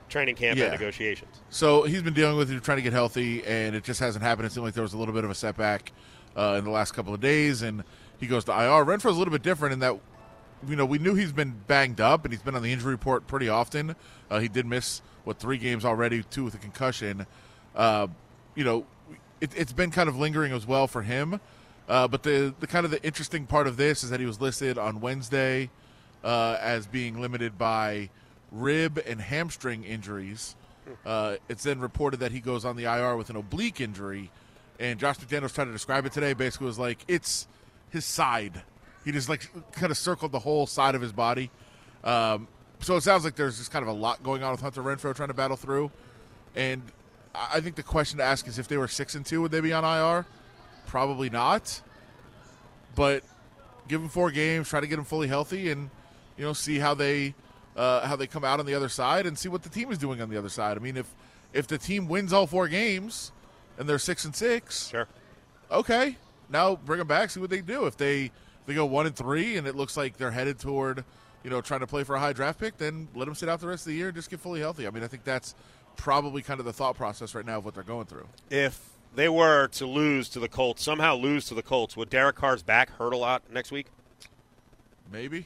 training 0.08 0.36
camp 0.36 0.58
Yeah. 0.58 0.66
and 0.66 0.72
negotiations. 0.74 1.42
So 1.50 1.84
he's 1.84 2.02
been 2.02 2.14
dealing 2.14 2.38
with 2.38 2.50
it, 2.52 2.64
trying 2.64 2.78
to 2.78 2.82
get 2.84 2.94
healthy, 2.94 3.44
and 3.46 3.76
it 3.76 3.84
just 3.84 4.00
hasn't 4.00 4.24
happened. 4.24 4.46
It 4.46 4.54
seemed 4.54 4.66
like 4.66 4.74
there 4.76 4.84
was 4.84 4.94
a 4.94 4.98
little 4.98 5.14
bit 5.14 5.26
of 5.26 5.30
a 5.30 5.36
setback 5.36 5.92
uh, 6.38 6.56
in 6.58 6.64
the 6.64 6.72
last 6.72 6.94
couple 6.94 7.14
of 7.14 7.20
days, 7.20 7.62
and 7.62 7.84
he 8.20 8.26
goes 8.28 8.46
to 8.46 8.52
IR. 8.54 8.86
Renfrow's 8.86 9.16
a 9.18 9.20
little 9.20 9.34
bit 9.34 9.44
different 9.44 9.74
in 9.74 9.80
that, 9.80 10.00
you 10.70 10.78
know, 10.78 10.86
we 10.86 11.00
knew 11.00 11.16
he's 11.16 11.34
been 11.34 11.54
banged 11.68 12.00
up, 12.00 12.24
and 12.24 12.34
he's 12.34 12.42
been 12.42 12.56
on 12.56 12.62
the 12.64 12.72
injury 12.72 12.94
report 12.94 13.28
pretty 13.28 13.50
often. 13.50 13.94
Uh, 14.32 14.40
he 14.40 14.48
did 14.48 14.66
miss 14.66 15.02
what 15.26 15.38
three 15.38 15.58
games 15.58 15.84
already, 15.84 16.24
two 16.24 16.46
with 16.46 16.54
a 16.54 16.60
concussion. 16.60 17.26
Uh, 17.76 18.08
you 18.56 18.64
know, 18.64 18.86
it, 19.42 19.52
it's 19.56 19.74
been 19.74 19.92
kind 19.92 20.10
of 20.10 20.18
lingering 20.18 20.52
as 20.52 20.66
well 20.66 20.88
for 20.88 21.02
him. 21.02 21.40
Uh, 21.88 22.08
but 22.08 22.24
the 22.24 22.54
the 22.60 22.68
kind 22.68 22.86
of 22.86 22.92
the 22.92 23.04
interesting 23.04 23.46
part 23.46 23.68
of 23.68 23.78
this 23.78 24.04
is 24.04 24.10
that 24.10 24.20
he 24.20 24.26
was 24.26 24.42
listed 24.42 24.78
on 24.78 25.02
Wednesday 25.02 25.70
uh, 26.24 26.58
as 26.60 26.88
being 26.88 27.22
limited 27.22 27.58
by 27.58 28.10
rib 28.52 29.02
and 29.06 29.22
hamstring 29.22 29.84
injuries. 29.84 30.56
Uh, 31.06 31.36
it's 31.50 31.64
then 31.64 31.80
reported 31.80 32.20
that 32.20 32.32
he 32.32 32.40
goes 32.40 32.66
on 32.66 32.76
the 32.76 32.86
IR 32.86 33.16
with 33.16 33.30
an 33.30 33.36
oblique 33.36 33.82
injury, 33.82 34.32
and 34.80 35.00
Josh 35.00 35.18
McDaniels 35.18 35.54
tried 35.54 35.66
to 35.66 35.72
describe 35.72 36.06
it 36.06 36.12
today. 36.12 36.34
Basically, 36.34 36.66
was 36.66 36.80
like 36.80 37.00
it's 37.08 37.48
his 37.92 38.06
side. 38.06 38.64
He 39.04 39.12
just 39.12 39.30
like 39.30 39.50
kind 39.72 39.92
of 39.92 39.98
circled 39.98 40.32
the 40.32 40.40
whole 40.40 40.66
side 40.66 40.96
of 40.96 41.02
his 41.02 41.12
body. 41.12 41.52
Um, 42.04 42.48
so 42.80 42.96
it 42.96 43.02
sounds 43.02 43.24
like 43.24 43.36
there's 43.36 43.58
just 43.58 43.72
kind 43.72 43.84
of 43.84 43.90
a 43.90 43.98
lot 43.98 44.22
going 44.24 44.44
on 44.44 44.52
with 44.52 44.62
Hunter 44.62 44.82
Renfrow 44.82 45.16
trying 45.16 45.30
to 45.30 45.34
battle 45.34 45.58
through. 45.58 45.92
And 46.56 46.82
I 47.54 47.60
think 47.62 47.76
the 47.76 47.84
question 47.84 48.18
to 48.20 48.24
ask 48.24 48.48
is 48.48 48.60
if 48.60 48.68
they 48.68 48.78
were 48.78 48.88
six 48.88 49.16
and 49.16 49.26
two, 49.26 49.42
would 49.42 49.52
they 49.52 49.60
be 49.62 49.74
on 49.74 49.84
IR? 49.84 50.26
Probably 50.88 51.30
not. 51.30 51.82
But 52.96 53.24
give 53.88 54.00
them 54.02 54.10
four 54.10 54.32
games, 54.32 54.70
try 54.70 54.80
to 54.80 54.88
get 54.88 54.96
them 54.96 55.06
fully 55.06 55.28
healthy, 55.28 55.70
and 55.72 55.90
you 56.38 56.46
know 56.46 56.54
see 56.54 56.80
how 56.80 56.94
they 56.94 57.34
uh, 57.76 58.08
how 58.08 58.16
they 58.16 58.28
come 58.28 58.44
out 58.46 58.60
on 58.60 58.66
the 58.66 58.74
other 58.74 58.90
side, 58.90 59.26
and 59.26 59.38
see 59.38 59.50
what 59.50 59.64
the 59.64 59.70
team 59.70 59.92
is 59.92 59.98
doing 59.98 60.22
on 60.22 60.30
the 60.30 60.38
other 60.38 60.50
side. 60.50 60.78
I 60.78 60.80
mean, 60.80 60.98
if 60.98 61.14
if 61.54 61.68
the 61.68 61.78
team 61.78 62.08
wins 62.08 62.32
all 62.34 62.48
four 62.48 62.68
games 62.68 63.32
and 63.78 63.88
they're 63.90 64.00
six 64.00 64.24
and 64.26 64.36
six, 64.36 64.88
Sure. 64.90 65.08
okay, 65.72 66.18
now 66.50 66.76
bring 66.76 67.00
them 67.00 67.08
back, 67.08 67.30
see 67.30 67.40
what 67.40 67.50
they 67.50 67.62
do. 67.62 67.86
If 67.86 67.98
they 67.98 68.26
if 68.26 68.32
they 68.66 68.74
go 68.74 68.86
one 68.86 69.06
and 69.06 69.16
three, 69.16 69.58
and 69.58 69.68
it 69.68 69.76
looks 69.76 69.98
like 69.98 70.18
they're 70.18 70.32
headed 70.32 70.60
toward 70.60 71.04
you 71.44 71.50
know 71.50 71.60
trying 71.62 71.82
to 71.82 71.88
play 71.88 72.04
for 72.06 72.16
a 72.16 72.20
high 72.20 72.34
draft 72.34 72.60
pick, 72.60 72.78
then 72.78 73.10
let 73.14 73.26
them 73.26 73.36
sit 73.36 73.50
out 73.50 73.60
the 73.60 73.68
rest 73.68 73.84
of 73.86 73.92
the 73.92 73.96
year 73.96 74.08
and 74.08 74.16
just 74.16 74.30
get 74.30 74.40
fully 74.40 74.62
healthy. 74.62 74.88
I 74.88 74.90
mean, 74.92 75.04
I 75.04 75.08
think 75.08 75.26
that's 75.26 75.54
probably 75.98 76.42
kind 76.42 76.60
of 76.60 76.66
the 76.66 76.74
thought 76.74 76.96
process 76.96 77.36
right 77.36 77.46
now 77.46 77.58
of 77.58 77.66
what 77.66 77.74
they're 77.74 77.84
going 77.84 78.06
through. 78.06 78.28
If 78.50 78.80
they 79.16 79.30
were 79.30 79.68
to 79.70 79.86
lose 79.86 80.30
to 80.30 80.40
the 80.40 80.48
Colts, 80.50 80.84
somehow 80.84 81.16
lose 81.16 81.46
to 81.46 81.54
the 81.54 81.62
Colts, 81.64 81.96
would 81.98 82.10
Derek 82.10 82.36
Carr's 82.36 82.64
back 82.64 82.90
hurt 82.98 83.14
a 83.14 83.18
lot 83.18 83.44
next 83.52 83.72
week? 83.72 83.88
Maybe. 85.12 85.46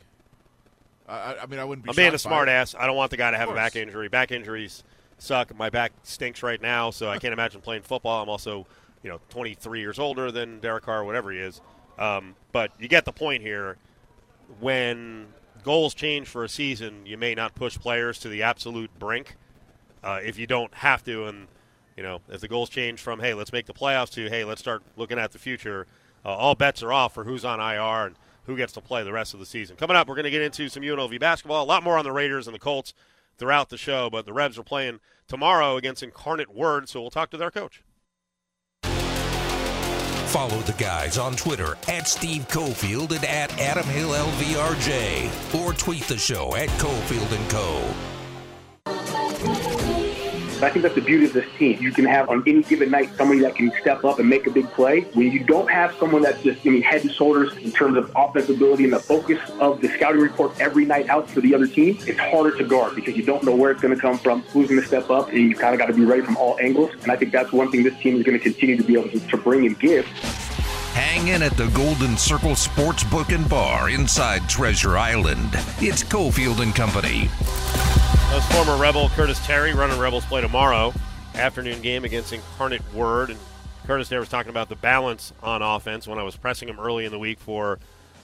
I, 1.08 1.36
I- 1.41 1.46
mean, 1.48 1.60
I 1.60 1.65
wouldn't 1.65 1.84
be. 1.86 1.89
I'm 1.89 1.96
being 1.96 2.10
a 2.10 2.12
shocked 2.12 2.22
smart 2.22 2.50
ass. 2.50 2.75
I 2.77 2.86
don't 2.88 2.96
want 2.96 3.12
the 3.12 3.18
guy 3.18 3.32
to 3.32 3.38
have 3.38 3.50
a 3.50 3.53
back 3.56 3.75
injury. 3.75 4.10
Back 4.10 4.32
injuries 4.32 4.84
suck. 5.18 5.56
My 5.56 5.70
back 5.70 5.91
stinks 6.03 6.44
right 6.44 6.62
now, 6.62 6.91
so 6.91 7.10
I 7.10 7.18
can't 7.20 7.34
imagine 7.34 7.62
playing 7.62 7.82
football. 7.84 8.22
I'm 8.24 8.29
also, 8.29 8.65
you 9.03 9.10
know, 9.10 9.20
23 9.29 9.79
years 9.79 10.00
older 10.00 10.32
than 10.32 10.60
Derek 10.60 10.84
Carr, 10.84 11.03
whatever 11.03 11.32
he 11.32 11.39
is. 11.39 11.62
Um, 11.98 12.36
but 12.51 12.72
you 12.79 12.88
get 12.88 13.06
the 13.06 13.12
point 13.12 13.41
here. 13.44 13.77
When 14.60 15.27
goals 15.63 15.94
change 15.94 16.27
for 16.27 16.44
a 16.44 16.50
season, 16.50 17.06
you 17.06 17.18
may 17.18 17.36
not 17.36 17.53
push 17.53 17.77
players 17.77 18.18
to 18.20 18.29
the 18.29 18.44
absolute 18.44 18.89
brink 18.98 19.36
uh, 20.03 20.20
if 20.24 20.38
you 20.38 20.48
don't 20.48 20.74
have 20.74 21.03
to. 21.06 21.25
And 21.25 21.48
you 21.98 22.03
know, 22.03 22.22
if 22.29 22.41
the 22.41 22.48
goals 22.48 22.70
change 22.70 23.01
from 23.01 23.20
hey, 23.20 23.34
let's 23.34 23.51
make 23.51 23.65
the 23.65 23.74
playoffs 23.74 24.12
to 24.12 24.29
hey, 24.29 24.44
let's 24.44 24.62
start 24.62 24.84
looking 24.96 25.20
at 25.20 25.32
the 25.32 25.39
future, 25.39 25.88
uh, 26.25 26.29
all 26.29 26.56
bets 26.56 26.84
are 26.84 26.94
off 26.94 27.13
for 27.13 27.24
who's 27.24 27.46
on 27.46 27.60
IR 27.60 28.08
and 28.08 28.15
who 28.44 28.58
gets 28.58 28.74
to 28.74 28.82
play 28.82 29.03
the 29.03 29.13
rest 29.13 29.34
of 29.34 29.39
the 29.39 29.46
season. 29.46 29.75
Coming 29.75 29.96
up, 29.96 30.08
we're 30.08 30.15
going 30.15 30.24
to 30.24 30.32
get 30.32 30.41
into 30.41 30.70
some 30.70 30.82
UNLV 30.82 31.20
basketball. 31.20 31.63
A 31.63 31.65
lot 31.65 31.84
more 31.84 31.98
on 31.98 32.03
the 32.03 32.12
Raiders 32.12 32.48
and 32.48 32.56
the 32.56 32.60
Colts 32.60 32.94
throughout 33.38 33.70
the 33.70 33.77
show, 33.77 34.10
but 34.10 34.25
the 34.25 34.34
Rebs 34.34 34.58
are 34.58 34.63
playing 34.63 35.00
tomorrow 35.27 35.77
against 35.77 36.01
Incarnate 36.01 36.53
Word, 36.53 36.89
so 36.89 37.00
we'll 37.00 37.12
talk 37.12 37.29
to 37.29 37.38
their 37.38 37.51
coach. 37.51 37.84
Follow 40.29 40.60
the 40.60 40.75
guys 40.77 41.18
on 41.18 41.36
Twitter 41.36 41.75
at 41.88 42.08
Steve 42.08 42.48
Cofield 42.50 43.15
and 43.15 43.25
at 43.25 43.58
Adam 43.60 43.86
Hill 43.86 44.10
LVRJ. 44.10 45.60
Or 45.60 45.74
tweet 45.74 46.03
the 46.03 46.18
show 46.18 46.56
at 46.56 46.70
Cofield 46.70 47.32
and 47.36 47.50
Co. 47.50 48.09
I 50.62 50.70
think 50.70 50.84
that's 50.84 50.96
the 50.96 51.01
beauty 51.01 51.25
of 51.25 51.34
this 51.34 51.48
team. 51.58 51.82
You 51.82 51.92
can 51.92 52.06
have 52.06 52.30
on 52.30 52.44
any 52.46 52.63
given 52.63 52.92
night 52.92 53.10
somebody 53.16 53.39
that 53.42 53.56
can 53.56 53.72
step 53.80 54.04
up 54.04 54.20
and 54.20 54.28
make 54.28 54.46
a 54.46 54.51
big 54.51 54.70
play. 54.72 55.01
When 55.13 55.32
you 55.32 55.44
don't 55.44 55.70
have 55.72 55.96
someone 55.96 56.22
that's 56.22 56.42
just, 56.44 56.66
I 56.66 56.70
mean, 56.70 56.82
head 56.82 57.01
and 57.01 57.12
shoulders 57.12 57.56
in 57.58 57.72
terms 57.72 57.98
of 57.98 58.12
offensive 58.16 58.58
ability 58.58 58.84
and 58.84 58.94
the 58.94 59.00
focus 59.00 59.39
of 59.60 59.80
the 59.80 59.88
scouting 59.89 60.22
report 60.22 60.60
every 60.60 60.86
night 60.86 61.08
out 61.08 61.30
for 61.30 61.39
the 61.39 61.56
other 61.56 61.68
team, 61.68 61.98
it's 62.01 62.20
harder 62.20 62.58
to 62.58 62.63
guard 62.66 62.96
because 62.96 63.16
you 63.16 63.24
don't 63.24 63.44
know 63.44 63.56
where 63.56 63.72
it's 63.72 63.82
going 63.82 63.96
to 63.96 64.01
come 64.01 64.18
from, 64.18 64.42
who's 64.44 64.68
going 64.68 64.82
to 64.82 64.88
step 64.88 65.10
up, 65.10 65.30
and 65.30 65.38
you 65.38 65.56
kind 65.56 65.74
of 65.74 65.80
got 65.80 65.88
to 65.88 65.94
be 65.94 66.04
ready 66.04 66.22
from 66.22 66.36
all 66.36 66.58
angles. 66.60 66.92
And 67.04 67.12
I 67.12 67.16
think 67.16 67.32
that's 67.32 67.54
one 67.54 67.72
thing 67.72 67.84
this 67.84 67.98
team 68.00 68.18
is 68.18 68.24
going 68.24 68.38
to 68.38 68.44
continue 68.44 68.75
to 68.75 68.84
be 68.84 68.94
able 69.00 69.10
to, 69.10 69.20
to 69.20 69.38
bring 69.38 69.66
and 69.66 69.80
give. 69.80 70.06
Hang 70.93 71.29
in 71.29 71.41
at 71.43 71.55
the 71.55 71.67
Golden 71.67 72.17
Circle 72.17 72.51
Sportsbook 72.51 73.34
and 73.34 73.48
Bar 73.50 73.89
inside 73.89 74.50
Treasure 74.50 74.98
Island. 74.98 75.50
It's 75.79 76.03
Cofield 76.03 76.62
and 76.62 76.75
Company. 76.75 77.29
As 78.31 78.46
former 78.51 78.75
Rebel 78.75 79.10
Curtis 79.10 79.43
Terry 79.46 79.74
running 79.74 80.00
Rebels 80.00 80.25
play 80.25 80.41
tomorrow. 80.41 80.93
Afternoon 81.36 81.81
game 81.81 82.05
against 82.05 82.34
Incarnate 82.34 82.81
Word. 82.93 83.29
And 83.29 83.39
Curtis 83.86 84.10
there 84.10 84.19
was 84.19 84.29
talking 84.29 84.50
about 84.50 84.69
the 84.69 84.75
balance 84.75 85.31
on 85.41 85.62
offense 85.62 86.08
when 86.08 86.19
I 86.19 86.24
was 86.24 86.36
pressing 86.36 86.67
him 86.67 86.79
early 86.79 87.05
in 87.05 87.12
the 87.12 87.19
week 87.19 87.39
for 87.39 87.79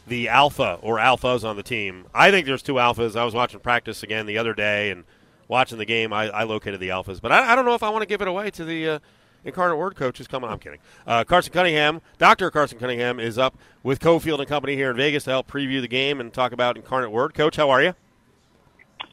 the 0.07 0.29
alpha 0.29 0.79
or 0.81 0.97
alphas 0.97 1.43
on 1.43 1.55
the 1.55 1.63
team. 1.63 2.05
I 2.13 2.31
think 2.31 2.45
there's 2.45 2.61
two 2.61 2.75
alphas. 2.75 3.15
I 3.15 3.25
was 3.25 3.33
watching 3.33 3.59
practice 3.59 4.03
again 4.03 4.25
the 4.25 4.37
other 4.37 4.53
day 4.53 4.91
and 4.91 5.03
watching 5.47 5.77
the 5.77 5.85
game. 5.85 6.13
I, 6.13 6.29
I 6.29 6.43
located 6.43 6.79
the 6.79 6.89
alphas. 6.89 7.21
But 7.21 7.31
I, 7.31 7.53
I, 7.53 7.55
don't 7.55 7.65
know 7.65 7.75
if 7.75 7.83
I 7.83 7.89
want 7.89 8.01
to 8.01 8.07
give 8.07 8.21
it 8.21 8.27
away 8.27 8.51
to 8.51 8.65
the. 8.65 8.89
Uh, 8.89 8.99
Incarnate 9.45 9.77
Word 9.77 9.95
coach 9.95 10.19
is 10.19 10.27
coming. 10.27 10.49
I'm 10.49 10.57
kidding. 10.57 10.79
Uh, 11.05 11.23
Carson 11.23 11.53
Cunningham, 11.53 12.01
Dr. 12.17 12.49
Carson 12.49 12.79
Cunningham, 12.79 13.19
is 13.19 13.37
up 13.37 13.55
with 13.83 13.99
Cofield 13.99 14.39
and 14.39 14.47
Company 14.47 14.75
here 14.75 14.89
in 14.89 14.97
Vegas 14.97 15.23
to 15.25 15.29
help 15.29 15.47
preview 15.47 15.79
the 15.79 15.87
game 15.87 16.19
and 16.19 16.33
talk 16.33 16.51
about 16.51 16.75
Incarnate 16.75 17.11
Word. 17.11 17.35
Coach, 17.35 17.55
how 17.55 17.69
are 17.69 17.81
you? 17.81 17.93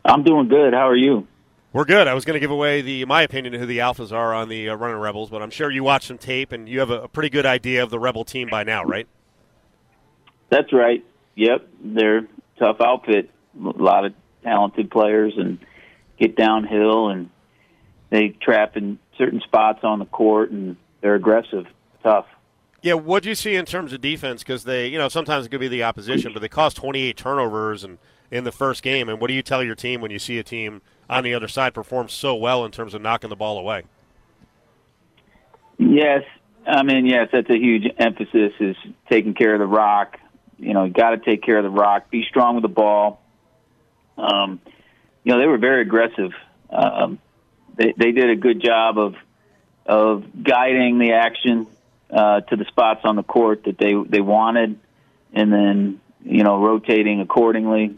I'm 0.05 0.25
doing 0.25 0.49
good. 0.49 0.73
How 0.73 0.89
are 0.89 0.97
you? 0.97 1.29
We're 1.75 1.85
good. 1.85 2.09
I 2.09 2.15
was 2.15 2.25
going 2.25 2.35
to 2.35 2.41
give 2.41 2.51
away 2.51 2.81
the 2.83 3.05
my 3.05 3.23
opinion 3.23 3.55
of 3.55 3.61
who 3.61 3.67
the 3.67 3.79
alphas 3.79 4.11
are 4.11 4.35
on 4.35 4.49
the 4.49 4.71
uh, 4.71 4.75
running 4.75 4.99
Rebels, 4.99 5.31
but 5.31 5.43
I'm 5.43 5.51
sure 5.51 5.71
you 5.71 5.85
watched 5.85 6.09
some 6.09 6.19
tape 6.19 6.53
and 6.53 6.69
you 6.69 6.81
have 6.81 6.91
a, 6.91 7.03
a 7.03 7.09
pretty 7.09 7.31
good 7.31 7.47
idea 7.47 7.83
of 7.83 7.91
the 7.91 7.99
Rebel 7.99 8.25
team 8.25 8.49
by 8.51 8.65
now, 8.65 8.85
right? 8.85 9.07
That's 10.51 10.73
right. 10.73 11.05
Yep, 11.35 11.69
they're 11.83 12.19
a 12.19 12.27
tough 12.59 12.81
outfit. 12.81 13.31
A 13.59 13.69
lot 13.69 14.05
of 14.05 14.15
talented 14.43 14.91
players 14.91 15.35
and 15.37 15.59
get 16.19 16.37
downhill 16.37 17.09
and 17.09 17.31
they 18.11 18.29
trap 18.29 18.77
in 18.77 18.99
certain 19.23 19.41
spots 19.41 19.81
on 19.85 19.99
the 19.99 20.07
court 20.07 20.51
and 20.51 20.77
they're 21.01 21.15
aggressive, 21.15 21.67
tough. 22.03 22.27
Yeah, 22.83 22.95
what 22.95 23.23
do 23.23 23.29
you 23.29 23.37
see 23.37 23.55
in 23.55 23.65
terms 23.65 23.93
of 23.93 24.01
defense? 24.01 24.43
Because 24.43 24.65
they, 24.65 24.89
you 24.89 24.99
know, 24.99 25.09
sometimes 25.09 25.47
it 25.47 25.51
could 25.51 25.61
be 25.61 25.69
the 25.69 25.85
opposition, 25.85 26.33
but 26.33 26.43
they 26.43 26.49
caused 26.49 26.77
28 26.77 27.17
turnovers 27.17 27.85
and 27.85 27.99
in 28.33 28.43
the 28.43 28.51
first 28.51 28.83
game. 28.83 29.09
And 29.09 29.21
what 29.21 29.29
do 29.29 29.35
you 29.35 29.43
tell 29.43 29.63
your 29.63 29.77
team 29.77 30.01
when 30.01 30.11
you 30.11 30.19
see 30.19 30.39
a 30.39 30.43
team 30.43 30.83
on 31.09 31.23
the 31.23 31.35
other 31.35 31.47
side 31.47 31.75
perform 31.75 32.09
so 32.09 32.35
well 32.35 32.65
in 32.65 32.73
terms 32.73 32.95
of 32.95 33.03
knocking 33.03 33.31
the 33.31 33.37
ball 33.37 33.59
away? 33.59 33.85
Yes, 35.79 36.25
I 36.67 36.83
mean, 36.83 37.07
yes, 37.07 37.29
that's 37.33 37.51
a 37.51 37.59
huge 37.59 37.85
emphasis 37.99 38.53
is 38.59 38.77
taking 39.11 39.35
care 39.35 39.53
of 39.55 39.61
the 39.61 39.67
rock. 39.67 40.19
You 40.59 40.75
know, 40.75 40.85
you 40.85 40.93
got 40.93 41.11
to 41.11 41.19
take 41.19 41.43
care 41.43 41.59
of 41.59 41.65
the 41.65 41.71
rock. 41.71 42.11
Be 42.11 42.25
strong 42.29 42.57
with 42.57 42.63
the 42.63 42.69
ball. 42.69 43.21
Um, 44.17 44.61
you 45.25 45.33
know, 45.33 45.39
they 45.39 45.47
were 45.47 45.59
very 45.59 45.83
aggressive. 45.83 46.33
Um, 46.71 47.19
they 47.77 47.95
they 47.97 48.13
did 48.13 48.31
a 48.31 48.37
good 48.37 48.63
job 48.63 48.99
of 48.99 49.15
of 49.87 50.25
guiding 50.43 50.99
the 50.99 51.13
action 51.13 51.67
uh, 52.11 52.41
to 52.41 52.57
the 52.57 52.65
spots 52.67 53.01
on 53.05 53.17
the 53.17 53.23
court 53.23 53.65
that 53.65 53.79
they 53.79 53.95
they 54.09 54.21
wanted, 54.21 54.79
and 55.33 55.53
then 55.53 56.01
you 56.25 56.45
know 56.45 56.63
rotating 56.63 57.21
accordingly, 57.21 57.97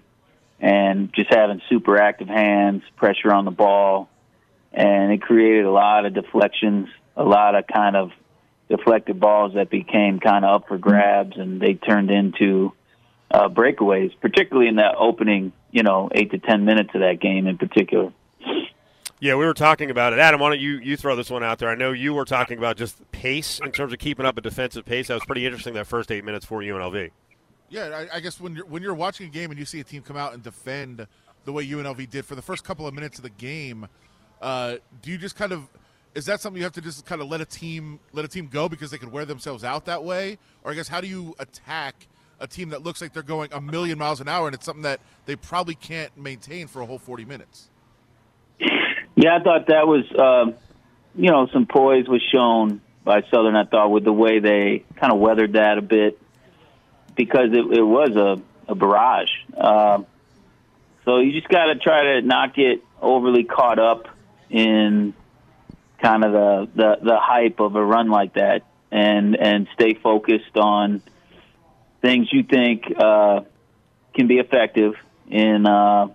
and 0.60 1.12
just 1.14 1.32
having 1.32 1.60
super 1.68 1.98
active 1.98 2.28
hands, 2.28 2.82
pressure 2.96 3.32
on 3.32 3.44
the 3.44 3.50
ball, 3.50 4.08
and 4.72 5.12
it 5.12 5.20
created 5.20 5.64
a 5.64 5.70
lot 5.70 6.06
of 6.06 6.14
deflections, 6.14 6.88
a 7.16 7.24
lot 7.24 7.54
of 7.54 7.66
kind 7.66 7.96
of 7.96 8.10
deflected 8.68 9.20
balls 9.20 9.54
that 9.54 9.68
became 9.68 10.20
kind 10.20 10.44
of 10.44 10.62
up 10.62 10.68
for 10.68 10.78
grabs, 10.78 11.36
and 11.36 11.60
they 11.60 11.74
turned 11.74 12.10
into 12.10 12.72
uh, 13.30 13.48
breakaways, 13.48 14.12
particularly 14.20 14.68
in 14.68 14.76
that 14.76 14.94
opening, 14.96 15.52
you 15.70 15.82
know, 15.82 16.08
eight 16.12 16.30
to 16.30 16.38
ten 16.38 16.64
minutes 16.64 16.90
of 16.94 17.00
that 17.00 17.20
game 17.20 17.46
in 17.46 17.58
particular. 17.58 18.12
Yeah, 19.24 19.36
we 19.36 19.46
were 19.46 19.54
talking 19.54 19.90
about 19.90 20.12
it. 20.12 20.18
Adam, 20.18 20.38
why 20.38 20.50
don't 20.50 20.60
you, 20.60 20.78
you 20.80 20.98
throw 20.98 21.16
this 21.16 21.30
one 21.30 21.42
out 21.42 21.58
there? 21.58 21.70
I 21.70 21.76
know 21.76 21.92
you 21.92 22.12
were 22.12 22.26
talking 22.26 22.58
about 22.58 22.76
just 22.76 23.10
pace 23.10 23.58
in 23.58 23.72
terms 23.72 23.94
of 23.94 23.98
keeping 23.98 24.26
up 24.26 24.36
a 24.36 24.42
defensive 24.42 24.84
pace. 24.84 25.08
That 25.08 25.14
was 25.14 25.24
pretty 25.24 25.46
interesting 25.46 25.72
that 25.72 25.86
first 25.86 26.12
eight 26.12 26.26
minutes 26.26 26.44
for 26.44 26.60
UNLV. 26.60 27.10
Yeah, 27.70 28.04
I, 28.12 28.16
I 28.16 28.20
guess 28.20 28.38
when 28.38 28.54
you're 28.54 28.66
when 28.66 28.82
you're 28.82 28.92
watching 28.92 29.26
a 29.26 29.30
game 29.30 29.50
and 29.50 29.58
you 29.58 29.64
see 29.64 29.80
a 29.80 29.82
team 29.82 30.02
come 30.02 30.18
out 30.18 30.34
and 30.34 30.42
defend 30.42 31.06
the 31.46 31.52
way 31.52 31.66
UNLV 31.66 32.10
did 32.10 32.26
for 32.26 32.34
the 32.34 32.42
first 32.42 32.64
couple 32.64 32.86
of 32.86 32.92
minutes 32.92 33.18
of 33.18 33.22
the 33.22 33.30
game, 33.30 33.88
uh, 34.42 34.76
do 35.00 35.10
you 35.10 35.16
just 35.16 35.36
kind 35.36 35.52
of 35.52 35.70
is 36.14 36.26
that 36.26 36.42
something 36.42 36.58
you 36.58 36.64
have 36.64 36.74
to 36.74 36.82
just 36.82 37.06
kind 37.06 37.22
of 37.22 37.28
let 37.28 37.40
a 37.40 37.46
team 37.46 38.00
let 38.12 38.26
a 38.26 38.28
team 38.28 38.46
go 38.46 38.68
because 38.68 38.90
they 38.90 38.98
could 38.98 39.10
wear 39.10 39.24
themselves 39.24 39.64
out 39.64 39.86
that 39.86 40.04
way, 40.04 40.36
or 40.64 40.70
I 40.70 40.74
guess 40.74 40.88
how 40.88 41.00
do 41.00 41.06
you 41.06 41.34
attack 41.38 42.08
a 42.40 42.46
team 42.46 42.68
that 42.68 42.82
looks 42.82 43.00
like 43.00 43.14
they're 43.14 43.22
going 43.22 43.48
a 43.54 43.60
million 43.62 43.96
miles 43.96 44.20
an 44.20 44.28
hour 44.28 44.48
and 44.48 44.54
it's 44.54 44.66
something 44.66 44.82
that 44.82 45.00
they 45.24 45.34
probably 45.34 45.76
can't 45.76 46.14
maintain 46.14 46.66
for 46.66 46.82
a 46.82 46.86
whole 46.86 46.98
forty 46.98 47.24
minutes? 47.24 47.70
Yeah, 49.16 49.36
I 49.36 49.42
thought 49.42 49.66
that 49.68 49.86
was, 49.86 50.04
uh, 50.10 50.52
you 51.14 51.30
know, 51.30 51.46
some 51.52 51.66
poise 51.66 52.08
was 52.08 52.22
shown 52.32 52.80
by 53.04 53.22
Southern. 53.30 53.54
I 53.54 53.64
thought 53.64 53.90
with 53.90 54.04
the 54.04 54.12
way 54.12 54.40
they 54.40 54.84
kind 54.96 55.12
of 55.12 55.20
weathered 55.20 55.52
that 55.52 55.78
a 55.78 55.82
bit 55.82 56.20
because 57.14 57.50
it, 57.52 57.78
it 57.78 57.82
was 57.82 58.16
a, 58.16 58.42
a 58.70 58.74
barrage. 58.74 59.30
Uh, 59.56 60.02
so 61.04 61.18
you 61.18 61.32
just 61.32 61.48
got 61.48 61.66
to 61.66 61.76
try 61.76 62.14
to 62.14 62.22
not 62.22 62.54
get 62.54 62.82
overly 63.00 63.44
caught 63.44 63.78
up 63.78 64.08
in 64.50 65.14
kind 66.02 66.24
of 66.24 66.32
the, 66.32 66.68
the 66.74 66.96
the 67.02 67.18
hype 67.18 67.60
of 67.60 67.76
a 67.76 67.84
run 67.84 68.10
like 68.10 68.34
that, 68.34 68.62
and 68.90 69.36
and 69.36 69.68
stay 69.74 69.94
focused 69.94 70.56
on 70.56 71.02
things 72.00 72.28
you 72.32 72.42
think 72.42 72.84
uh, 72.96 73.40
can 74.14 74.26
be 74.26 74.38
effective 74.38 74.94
in. 75.28 75.66
Uh, 75.66 76.08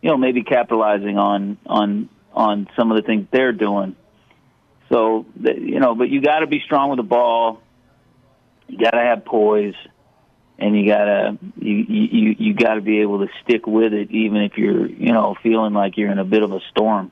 you 0.00 0.10
know, 0.10 0.16
maybe 0.16 0.42
capitalizing 0.42 1.18
on 1.18 1.58
on 1.66 2.08
on 2.38 2.68
some 2.76 2.92
of 2.92 2.96
the 2.96 3.02
things 3.02 3.26
they're 3.32 3.52
doing. 3.52 3.96
So, 4.90 5.26
you 5.42 5.80
know, 5.80 5.96
but 5.96 6.08
you 6.08 6.22
got 6.22 6.38
to 6.38 6.46
be 6.46 6.60
strong 6.64 6.88
with 6.90 6.98
the 6.98 7.02
ball. 7.02 7.60
You 8.68 8.78
got 8.78 8.92
to 8.92 9.00
have 9.00 9.24
poise, 9.24 9.74
and 10.58 10.78
you 10.78 10.86
gotta 10.86 11.36
you 11.58 11.74
you 11.74 12.36
you 12.38 12.54
got 12.54 12.74
to 12.74 12.80
be 12.80 13.00
able 13.00 13.26
to 13.26 13.28
stick 13.42 13.66
with 13.66 13.92
it, 13.92 14.10
even 14.10 14.42
if 14.42 14.56
you're 14.56 14.86
you 14.86 15.12
know 15.12 15.36
feeling 15.42 15.74
like 15.74 15.96
you're 15.96 16.12
in 16.12 16.18
a 16.18 16.24
bit 16.24 16.42
of 16.42 16.52
a 16.52 16.60
storm. 16.70 17.10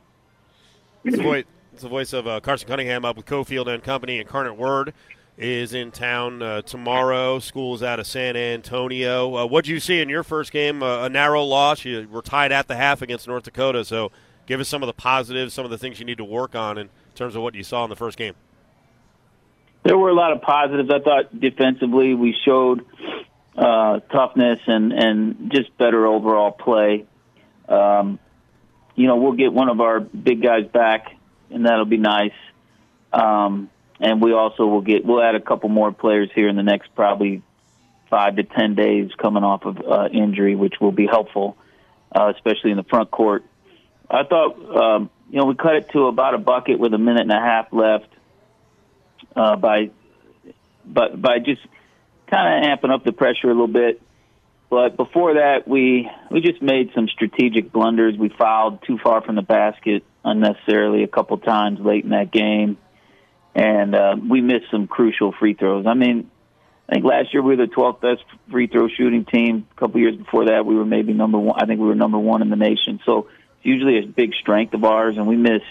It's 1.05 1.17
the 1.17 1.23
voice, 1.23 1.45
it's 1.73 1.83
the 1.83 1.89
voice 1.89 2.13
of 2.13 2.27
uh, 2.27 2.41
Carson 2.41 2.69
Cunningham 2.69 3.05
up 3.05 3.17
with 3.17 3.27
Cofield 3.27 3.67
and 3.67 3.83
Company. 3.83 4.19
Incarnate 4.19 4.57
Word 4.57 4.95
is 5.37 5.75
in 5.75 5.91
town 5.91 6.43
uh, 6.43 6.63
tomorrow. 6.63 7.39
School's 7.39 7.83
out 7.83 7.99
of 7.99 8.07
San 8.07 8.37
Antonio. 8.37 9.37
Uh, 9.37 9.47
what 9.47 9.65
did 9.65 9.71
you 9.71 9.81
see 9.81 10.01
in 10.01 10.09
your 10.09 10.23
first 10.23 10.53
game? 10.53 10.83
Uh, 10.83 11.05
a 11.05 11.09
narrow 11.09 11.43
loss. 11.43 11.85
You 11.85 12.07
were 12.11 12.23
tied 12.23 12.53
at 12.53 12.69
the 12.69 12.77
half 12.77 13.03
against 13.03 13.27
North 13.27 13.45
Dakota. 13.45 13.85
So 13.85 14.13
give 14.47 14.61
us 14.61 14.69
some 14.69 14.83
of 14.83 14.87
the 14.87 14.93
positives, 14.93 15.55
some 15.55 15.65
of 15.65 15.71
the 15.71 15.79
things 15.79 15.99
you 15.99 16.07
need 16.07 16.19
to 16.19 16.25
work 16.25 16.55
on 16.55 16.79
in 16.79 16.89
terms 17.15 17.37
of 17.37 17.43
what 17.43 17.55
you 17.55 17.63
saw 17.63 17.85
in 17.85 17.91
the 17.91 17.97
first 17.97 18.17
game. 18.17 18.35
There 19.85 19.97
were 19.97 20.09
a 20.09 20.15
lot 20.15 20.33
of 20.33 20.43
positives. 20.43 20.91
I 20.91 20.99
thought 21.01 21.39
defensively 21.39 22.15
we 22.15 22.35
showed 22.45 22.85
uh, 23.57 24.01
toughness 24.01 24.59
and, 24.67 24.93
and 24.93 25.53
just 25.53 25.77
better 25.79 26.07
overall 26.07 26.51
play. 26.51 27.07
Um, 27.69 28.19
you 28.97 29.07
know, 29.07 29.17
we'll 29.17 29.33
get 29.33 29.53
one 29.53 29.69
of 29.69 29.81
our 29.81 30.01
big 30.01 30.43
guys 30.43 30.67
back, 30.67 31.15
and 31.51 31.67
that'll 31.67 31.85
be 31.85 31.99
nice. 31.99 32.33
Um, 33.13 33.71
and 34.01 34.21
we 34.21 34.33
also 34.33 34.67
will 34.67 34.83
get 34.83 35.05
we'll 35.05 35.23
add 35.23 35.35
a 35.35 35.41
couple 35.41 35.69
more 35.69 35.93
players 35.93 36.31
here 36.35 36.49
in 36.49 36.57
the 36.57 36.63
next 36.63 36.95
probably 36.95 37.43
five 38.11 38.37
to 38.37 38.43
ten 38.43 38.75
days 38.75 39.11
coming 39.17 39.43
off 39.43 39.65
of 39.65 39.79
uh, 39.79 40.09
injury, 40.13 40.55
which 40.55 40.75
will 40.81 40.93
be 40.93 41.07
helpful, 41.07 41.57
uh, 42.15 42.33
especially 42.35 42.71
in 42.71 42.77
the 42.77 42.85
front 42.85 43.11
court. 43.11 43.45
I 44.11 44.25
thought, 44.25 44.77
um, 44.77 45.11
you 45.31 45.39
know, 45.39 45.47
we 45.47 45.55
cut 45.55 45.77
it 45.77 45.91
to 45.91 46.07
about 46.07 46.35
a 46.35 46.39
bucket 46.39 46.79
with 46.79 46.95
a 46.95 46.99
minute 46.99 47.23
and 47.23 47.33
a 47.33 47.41
half 47.41 47.73
left 47.73 48.09
uh, 49.35 49.57
by, 49.57 49.91
but 50.85 51.21
by 51.21 51.39
just 51.39 51.63
kind 52.31 52.65
of 52.65 52.71
amping 52.71 52.95
up 52.95 53.05
the 53.05 53.13
pressure 53.13 53.47
a 53.47 53.53
little 53.53 53.67
bit. 53.67 54.01
But 54.69 54.97
before 54.97 55.35
that, 55.35 55.69
we 55.69 56.11
we 56.31 56.41
just 56.41 56.61
made 56.61 56.91
some 56.95 57.09
strategic 57.09 57.71
blunders. 57.71 58.17
We 58.19 58.31
fouled 58.31 58.83
too 58.85 58.99
far 58.99 59.23
from 59.23 59.37
the 59.37 59.43
basket 59.43 60.03
unnecessarily 60.25 61.05
a 61.05 61.09
couple 61.09 61.39
times 61.39 61.79
late 61.81 62.03
in 62.03 62.11
that 62.11 62.33
game, 62.33 62.77
and 63.55 63.95
uh, 63.95 64.17
we 64.29 64.41
missed 64.41 64.67
some 64.73 64.89
crucial 64.89 65.33
free 65.39 65.55
throws. 65.55 65.87
I 65.87 65.95
mean, 65.95 66.31
I 66.89 66.95
think 66.95 67.05
last 67.05 67.33
year 67.33 67.43
we 67.43 67.57
were 67.57 67.67
the 67.67 67.73
12th 67.73 68.01
best 68.01 68.25
free 68.51 68.67
throw 68.67 68.89
shooting 68.89 69.25
team. 69.25 69.69
A 69.71 69.81
couple 69.81 70.01
years 70.01 70.17
before 70.17 70.47
that, 70.47 70.67
we 70.67 70.75
were 70.75 70.85
maybe 70.85 71.13
number 71.13 71.39
one. 71.39 71.61
I 71.61 71.67
think 71.67 71.81
we 71.81 71.87
were 71.87 71.95
number 71.95 72.19
one 72.19 72.43
in 72.43 72.51
the 72.51 72.57
nation. 72.57 72.99
So 73.07 73.29
usually 73.67 73.99
a 73.99 74.07
big 74.07 74.35
strength 74.35 74.75
of 74.75 74.85
ours, 74.85 75.17
and 75.17 75.27
we 75.27 75.37
missed, 75.37 75.65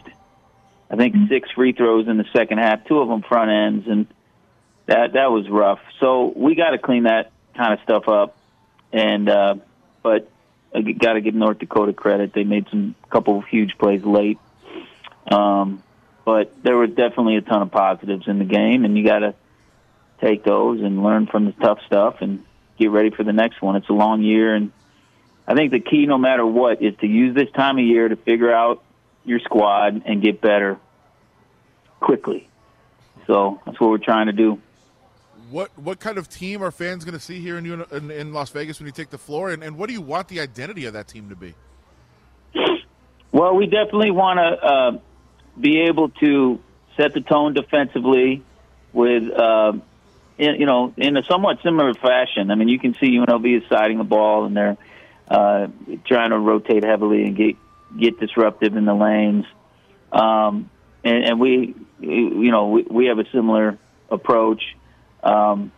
I 0.89 0.95
think, 0.95 1.15
six 1.29 1.49
free 1.51 1.71
throws 1.73 2.07
in 2.07 2.17
the 2.17 2.25
second 2.35 2.59
half, 2.59 2.85
two 2.85 2.99
of 2.99 3.07
them 3.07 3.21
front 3.21 3.49
ends, 3.49 3.87
and 3.87 4.07
that 4.85 5.13
that 5.13 5.31
was 5.31 5.49
rough. 5.49 5.79
So 5.99 6.31
we 6.35 6.55
got 6.55 6.71
to 6.71 6.77
clean 6.77 7.03
that 7.03 7.31
kind 7.55 7.73
of 7.73 7.79
stuff 7.83 8.07
up, 8.07 8.37
and 8.91 9.29
uh, 9.29 9.55
but 10.03 10.29
I 10.73 10.81
got 10.81 11.13
to 11.13 11.21
give 11.21 11.33
North 11.33 11.59
Dakota 11.59 11.93
credit; 11.93 12.33
they 12.33 12.43
made 12.43 12.67
some 12.69 12.95
couple 13.09 13.39
of 13.39 13.45
huge 13.45 13.77
plays 13.77 14.03
late. 14.03 14.37
Um, 15.31 15.81
but 16.23 16.63
there 16.63 16.75
were 16.75 16.87
definitely 16.87 17.37
a 17.37 17.41
ton 17.41 17.61
of 17.61 17.71
positives 17.71 18.27
in 18.27 18.39
the 18.39 18.45
game, 18.45 18.83
and 18.85 18.97
you 18.97 19.05
got 19.05 19.19
to 19.19 19.35
take 20.21 20.43
those 20.43 20.81
and 20.81 21.03
learn 21.03 21.27
from 21.27 21.45
the 21.45 21.51
tough 21.51 21.79
stuff 21.85 22.17
and 22.21 22.43
get 22.77 22.91
ready 22.91 23.09
for 23.09 23.23
the 23.23 23.33
next 23.33 23.61
one. 23.61 23.75
It's 23.75 23.89
a 23.89 23.93
long 23.93 24.21
year, 24.21 24.53
and 24.55 24.71
I 25.47 25.53
think 25.53 25.71
the 25.71 25.79
key, 25.79 26.05
no 26.05 26.17
matter 26.17 26.45
what, 26.45 26.81
is 26.81 26.95
to 27.01 27.07
use 27.07 27.35
this 27.35 27.51
time 27.51 27.77
of 27.77 27.85
year 27.85 28.07
to 28.07 28.15
figure 28.15 28.53
out 28.53 28.83
your 29.23 29.39
squad 29.39 30.03
and 30.05 30.21
get 30.21 30.41
better 30.41 30.79
quickly. 31.99 32.49
So 33.27 33.59
that's 33.65 33.79
what 33.79 33.89
we're 33.89 33.97
trying 33.97 34.27
to 34.27 34.33
do. 34.33 34.59
What 35.51 35.77
what 35.77 35.99
kind 35.99 36.17
of 36.17 36.27
team 36.27 36.63
are 36.63 36.71
fans 36.71 37.05
going 37.05 37.13
to 37.13 37.19
see 37.19 37.39
here 37.39 37.57
in, 37.57 37.65
in 37.91 38.11
in 38.11 38.33
Las 38.33 38.49
Vegas 38.49 38.79
when 38.79 38.87
you 38.87 38.91
take 38.91 39.11
the 39.11 39.17
floor, 39.17 39.51
and, 39.51 39.63
and 39.63 39.77
what 39.77 39.87
do 39.87 39.93
you 39.93 40.01
want 40.01 40.27
the 40.27 40.39
identity 40.39 40.85
of 40.85 40.93
that 40.93 41.07
team 41.07 41.29
to 41.29 41.35
be? 41.35 41.53
Well, 43.31 43.55
we 43.55 43.65
definitely 43.65 44.11
want 44.11 44.39
to 44.39 44.65
uh, 44.65 44.99
be 45.59 45.81
able 45.81 46.09
to 46.09 46.59
set 46.95 47.13
the 47.13 47.19
tone 47.19 47.53
defensively 47.53 48.43
with, 48.93 49.29
uh, 49.29 49.73
in, 50.37 50.55
you 50.55 50.65
know, 50.65 50.93
in 50.95 51.17
a 51.17 51.23
somewhat 51.23 51.59
similar 51.61 51.93
fashion. 51.95 52.49
I 52.49 52.55
mean, 52.55 52.69
you 52.69 52.79
can 52.79 52.93
see 52.93 53.17
UNLV 53.17 53.61
is 53.61 53.67
siding 53.67 53.97
the 53.97 54.05
ball 54.05 54.45
and 54.45 54.55
they're 54.55 54.77
uh, 55.27 55.67
trying 56.05 56.29
to 56.29 56.39
rotate 56.39 56.83
heavily 56.83 57.25
and 57.25 57.35
get 57.35 57.55
get 57.97 58.19
disruptive 58.19 58.75
in 58.75 58.85
the 58.85 58.93
lanes. 58.93 59.45
Um, 60.11 60.69
and, 61.03 61.23
and 61.23 61.39
we, 61.39 61.75
you 61.99 62.51
know, 62.51 62.69
we, 62.69 62.83
we 62.83 63.05
have 63.07 63.19
a 63.19 63.25
similar 63.31 63.77
approach. 64.09 64.61
Um, 65.23 65.71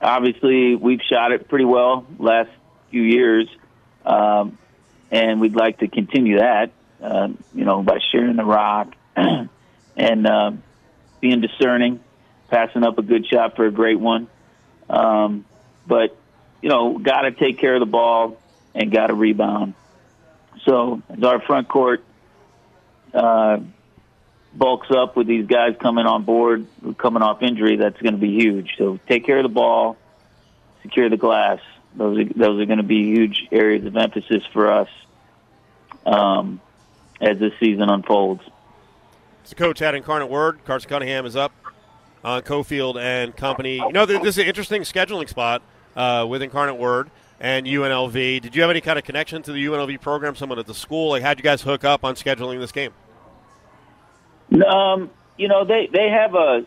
obviously, 0.00 0.74
we've 0.74 1.00
shot 1.08 1.32
it 1.32 1.48
pretty 1.48 1.64
well 1.64 2.06
last 2.18 2.50
few 2.90 3.02
years, 3.02 3.48
um, 4.04 4.58
and 5.10 5.40
we'd 5.40 5.56
like 5.56 5.78
to 5.78 5.88
continue 5.88 6.38
that. 6.38 6.72
Uh, 7.02 7.28
you 7.54 7.64
know, 7.64 7.82
by 7.82 7.98
sharing 8.12 8.36
the 8.36 8.44
rock 8.44 8.94
and 9.96 10.26
uh, 10.26 10.52
being 11.20 11.40
discerning, 11.40 12.00
passing 12.48 12.84
up 12.84 12.98
a 12.98 13.02
good 13.02 13.26
shot 13.26 13.56
for 13.56 13.66
a 13.66 13.72
great 13.72 13.98
one. 13.98 14.28
Um, 14.88 15.44
but 15.86 16.16
you 16.60 16.68
know, 16.68 16.98
got 16.98 17.22
to 17.22 17.32
take 17.32 17.58
care 17.58 17.74
of 17.74 17.80
the 17.80 17.86
ball 17.86 18.38
and 18.74 18.90
got 18.90 19.10
a 19.10 19.14
rebound. 19.14 19.74
So 20.64 21.02
our 21.22 21.40
front 21.40 21.68
court 21.68 22.04
uh, 23.12 23.60
bulks 24.54 24.88
up 24.90 25.16
with 25.16 25.26
these 25.26 25.46
guys 25.46 25.74
coming 25.80 26.06
on 26.06 26.24
board, 26.24 26.66
coming 26.98 27.22
off 27.22 27.42
injury, 27.42 27.76
that's 27.76 28.00
going 28.00 28.14
to 28.14 28.20
be 28.20 28.30
huge. 28.30 28.74
So 28.78 28.98
take 29.08 29.24
care 29.24 29.38
of 29.38 29.44
the 29.44 29.48
ball, 29.48 29.96
secure 30.82 31.08
the 31.08 31.16
glass. 31.16 31.60
Those 31.94 32.18
are, 32.18 32.24
those 32.24 32.60
are 32.60 32.66
going 32.66 32.78
to 32.78 32.84
be 32.84 33.04
huge 33.04 33.48
areas 33.52 33.84
of 33.84 33.96
emphasis 33.96 34.42
for 34.52 34.72
us 34.72 34.88
um, 36.06 36.60
as 37.20 37.38
this 37.38 37.52
season 37.60 37.90
unfolds. 37.90 38.42
It's 39.42 39.50
the 39.50 39.56
coach 39.56 39.82
at 39.82 39.94
Incarnate 39.94 40.30
Word. 40.30 40.64
Carson 40.64 40.88
Cunningham 40.88 41.26
is 41.26 41.36
up 41.36 41.52
on 42.24 42.42
Cofield 42.42 43.00
and 43.00 43.36
company. 43.36 43.76
You 43.76 43.92
know, 43.92 44.06
this 44.06 44.22
is 44.24 44.38
an 44.38 44.46
interesting 44.46 44.82
scheduling 44.82 45.28
spot 45.28 45.62
uh, 45.96 46.24
with 46.28 46.42
Incarnate 46.42 46.78
Word 46.78 47.10
and 47.42 47.66
UNLV. 47.66 48.40
Did 48.40 48.54
you 48.54 48.62
have 48.62 48.70
any 48.70 48.80
kind 48.80 48.98
of 48.98 49.04
connection 49.04 49.42
to 49.42 49.52
the 49.52 49.66
UNLV 49.66 50.00
program, 50.00 50.36
someone 50.36 50.60
at 50.60 50.66
the 50.66 50.74
school? 50.74 51.10
Like, 51.10 51.22
how'd 51.24 51.38
you 51.38 51.42
guys 51.42 51.60
hook 51.60 51.84
up 51.84 52.04
on 52.04 52.14
scheduling 52.14 52.60
this 52.60 52.70
game? 52.70 52.92
Um, 54.64 55.10
you 55.36 55.48
know, 55.48 55.64
they 55.64 55.88
they 55.92 56.08
have 56.08 56.34
a 56.34 56.64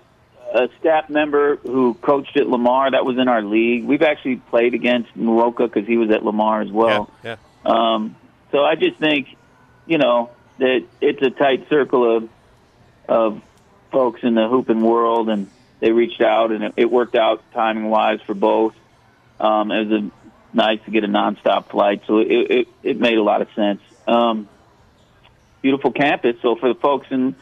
a 0.54 0.70
staff 0.80 1.10
member 1.10 1.56
who 1.56 1.94
coached 1.96 2.36
at 2.38 2.48
Lamar. 2.48 2.92
That 2.92 3.06
was 3.06 3.18
in 3.18 3.28
our 3.28 3.42
league. 3.42 3.86
We've 3.86 4.02
actually 4.02 4.36
played 4.36 4.74
against 4.74 5.16
Muroka 5.16 5.64
because 5.68 5.88
he 5.88 5.98
was 5.98 6.12
at 6.12 6.24
Lamar 6.24 6.62
as 6.62 6.72
well. 6.72 7.10
Yeah. 7.24 7.38
Um, 7.66 8.16
so 8.52 8.64
I 8.64 8.76
just 8.76 8.98
think, 8.98 9.36
you 9.86 9.98
know, 9.98 10.30
that 10.60 10.84
it's 11.00 11.22
a 11.22 11.30
tight 11.30 11.70
circle 11.70 12.18
of 12.18 12.30
of 13.08 13.42
folks 13.92 14.24
in 14.24 14.36
the 14.36 14.48
hooping 14.50 14.82
world, 14.82 15.30
and 15.30 15.50
they 15.80 15.92
reached 15.92 16.22
out, 16.22 16.52
and 16.52 16.66
it, 16.66 16.74
it 16.76 16.92
worked 16.92 17.16
out 17.16 17.44
timing 17.54 17.90
wise 17.90 18.20
for 18.26 18.34
both. 18.34 18.74
Um, 19.40 19.72
it 19.72 19.88
was 19.88 20.04
a, 20.04 20.12
nice 20.56 20.80
to 20.86 20.92
get 20.92 21.04
a 21.04 21.08
nonstop 21.08 21.70
flight, 21.70 22.02
so 22.08 22.20
it, 22.20 22.28
it 22.30 22.68
it 22.82 23.00
made 23.00 23.18
a 23.18 23.24
lot 23.24 23.42
of 23.42 23.50
sense. 23.56 23.82
Um, 24.08 24.48
beautiful 25.62 25.92
campus. 25.92 26.38
So 26.42 26.56
for 26.56 26.74
the 26.74 26.80
folks 26.80 27.08
in 27.12 27.36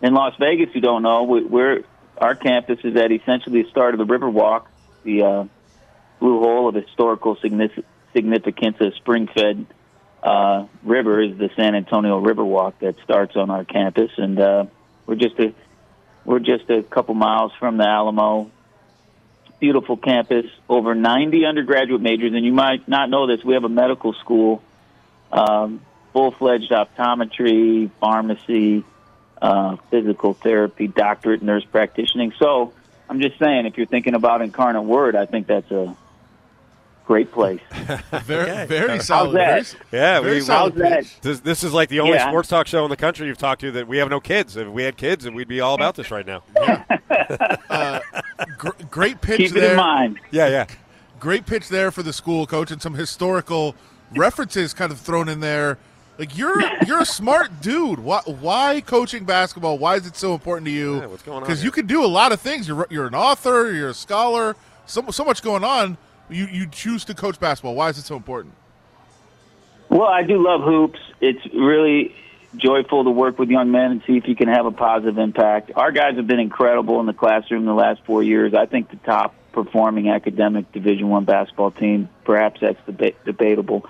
in 0.00 0.14
Las 0.14 0.34
Vegas 0.38 0.72
who 0.72 0.80
don't 0.80 1.02
know, 1.02 1.24
we, 1.24 1.44
we're 1.44 1.82
our 2.16 2.34
campus 2.34 2.78
is 2.84 2.96
at 2.96 3.10
essentially 3.12 3.62
the 3.62 3.70
start 3.70 3.94
of 3.94 3.98
the 3.98 4.06
Riverwalk, 4.06 4.66
the 5.02 5.22
uh, 5.22 5.44
blue 6.20 6.40
hole 6.40 6.68
of 6.68 6.74
historical 6.74 7.36
signific- 7.36 7.84
significance 8.12 8.76
of 8.80 8.94
spring-fed 8.96 9.66
uh, 10.22 10.66
river 10.82 11.22
is 11.22 11.38
the 11.38 11.50
San 11.56 11.74
Antonio 11.74 12.22
Riverwalk 12.22 12.74
that 12.80 12.96
starts 13.02 13.36
on 13.36 13.50
our 13.50 13.64
campus, 13.64 14.10
and 14.18 14.38
uh, 14.38 14.66
we're 15.06 15.14
just 15.14 15.38
a 15.38 15.54
we're 16.24 16.38
just 16.38 16.68
a 16.68 16.82
couple 16.82 17.14
miles 17.14 17.52
from 17.58 17.78
the 17.78 17.88
Alamo. 17.88 18.50
Beautiful 19.60 19.96
campus, 19.98 20.46
over 20.70 20.94
90 20.94 21.44
undergraduate 21.44 22.00
majors, 22.00 22.32
and 22.32 22.44
you 22.44 22.52
might 22.52 22.88
not 22.88 23.10
know 23.10 23.26
this. 23.26 23.44
We 23.44 23.52
have 23.54 23.64
a 23.64 23.68
medical 23.68 24.14
school, 24.14 24.62
um, 25.30 25.82
full-fledged 26.14 26.70
optometry, 26.70 27.90
pharmacy, 28.00 28.84
uh, 29.42 29.76
physical 29.90 30.32
therapy, 30.32 30.86
doctorate, 30.86 31.42
nurse 31.42 31.64
practitioning. 31.66 32.32
So 32.38 32.72
I'm 33.08 33.20
just 33.20 33.38
saying, 33.38 33.66
if 33.66 33.76
you're 33.76 33.86
thinking 33.86 34.14
about 34.14 34.40
Incarnate 34.40 34.84
Word, 34.84 35.14
I 35.14 35.26
think 35.26 35.46
that's 35.46 35.70
a 35.70 35.94
great 37.04 37.32
place. 37.32 37.60
Very 38.22 38.66
very 38.66 38.88
How's 38.92 39.06
solid. 39.08 39.34
that? 39.36 39.66
Very, 39.90 40.00
Yeah, 40.02 40.20
very 40.20 40.34
we, 40.36 40.40
solid 40.42 40.72
How's 40.74 40.80
that? 40.82 41.12
This, 41.22 41.40
this 41.40 41.64
is 41.64 41.72
like 41.74 41.88
the 41.88 42.00
only 42.00 42.14
Yeah. 42.14 42.28
sports 42.28 42.48
talk 42.48 42.68
show 42.68 42.84
in 42.84 42.90
the 42.90 42.96
country 42.96 43.26
you've 43.26 43.36
talked 43.36 43.62
to 43.62 43.72
that 43.72 43.88
we 43.88 43.98
have 43.98 44.08
no 44.08 44.20
kids. 44.20 44.56
If 44.56 44.68
we 44.68 44.84
had 44.84 44.96
kids, 44.96 45.28
we'd 45.28 45.48
be 45.48 45.60
all 45.60 45.74
about 45.74 45.96
this 45.96 46.10
right 46.12 46.24
now. 46.24 46.44
Gr- 48.58 48.68
great 48.90 49.20
pitch 49.20 49.38
Keep 49.38 49.56
it 49.56 49.60
there. 49.60 49.70
in 49.72 49.76
mind. 49.76 50.20
Yeah, 50.30 50.48
yeah. 50.48 50.66
Great 51.18 51.46
pitch 51.46 51.68
there 51.68 51.90
for 51.90 52.02
the 52.02 52.12
school 52.12 52.46
coach, 52.46 52.70
and 52.70 52.80
some 52.80 52.94
historical 52.94 53.74
references 54.16 54.72
kind 54.74 54.90
of 54.92 54.98
thrown 55.00 55.28
in 55.28 55.40
there. 55.40 55.78
Like 56.18 56.36
you're 56.36 56.60
you're 56.86 57.00
a 57.00 57.06
smart 57.06 57.60
dude. 57.62 57.98
Why, 57.98 58.20
why 58.26 58.82
coaching 58.82 59.24
basketball? 59.24 59.78
Why 59.78 59.96
is 59.96 60.06
it 60.06 60.16
so 60.16 60.34
important 60.34 60.66
to 60.66 60.72
you? 60.72 61.00
Yeah, 61.00 61.06
what's 61.06 61.22
going 61.22 61.36
on 61.38 61.42
Because 61.42 61.64
you 61.64 61.70
can 61.70 61.86
do 61.86 62.04
a 62.04 62.06
lot 62.08 62.32
of 62.32 62.40
things. 62.40 62.68
You're 62.68 62.86
you're 62.90 63.06
an 63.06 63.14
author. 63.14 63.72
You're 63.72 63.90
a 63.90 63.94
scholar. 63.94 64.56
So 64.86 65.10
so 65.10 65.24
much 65.24 65.42
going 65.42 65.64
on. 65.64 65.96
You 66.28 66.46
you 66.46 66.66
choose 66.66 67.04
to 67.06 67.14
coach 67.14 67.40
basketball. 67.40 67.74
Why 67.74 67.88
is 67.88 67.98
it 67.98 68.04
so 68.04 68.16
important? 68.16 68.54
Well, 69.88 70.08
I 70.08 70.22
do 70.22 70.42
love 70.42 70.62
hoops. 70.62 71.00
It's 71.20 71.44
really 71.54 72.14
joyful 72.56 73.04
to 73.04 73.10
work 73.10 73.38
with 73.38 73.48
young 73.48 73.70
men 73.70 73.92
and 73.92 74.02
see 74.06 74.16
if 74.16 74.26
you 74.26 74.34
can 74.34 74.48
have 74.48 74.66
a 74.66 74.70
positive 74.70 75.18
impact. 75.18 75.72
Our 75.76 75.92
guys 75.92 76.16
have 76.16 76.26
been 76.26 76.40
incredible 76.40 77.00
in 77.00 77.06
the 77.06 77.12
classroom 77.12 77.64
the 77.64 77.74
last 77.74 78.00
four 78.04 78.22
years. 78.22 78.54
I 78.54 78.66
think 78.66 78.90
the 78.90 78.96
top 78.96 79.34
performing 79.52 80.10
academic 80.10 80.72
Division 80.72 81.08
One 81.08 81.24
basketball 81.24 81.70
team. 81.70 82.08
Perhaps 82.24 82.60
that's 82.60 82.80
deba- 82.88 83.14
debatable, 83.24 83.86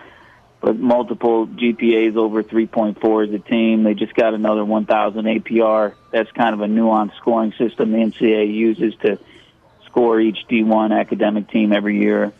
but 0.61 0.79
multiple 0.79 1.46
GPAs 1.46 2.16
over 2.16 2.42
3.4 2.42 3.29
as 3.29 3.35
a 3.35 3.38
team. 3.38 3.83
They 3.83 3.94
just 3.94 4.14
got 4.14 4.35
another 4.35 4.64
1,000 4.64 5.25
APR. 5.25 5.94
That's 6.11 6.31
kind 6.33 6.55
of 6.55 6.61
a 6.61 6.66
nuanced 6.66 7.16
scoring 7.16 7.53
system 7.59 7.92
the 7.92 7.99
NCAA 7.99 8.53
uses 8.53 8.94
to 9.03 9.18
score 9.87 10.20
each 10.20 10.38
D1 10.49 10.99
academic 10.99 11.51
team 11.51 11.73
every 11.73 11.99
year. 11.99 12.33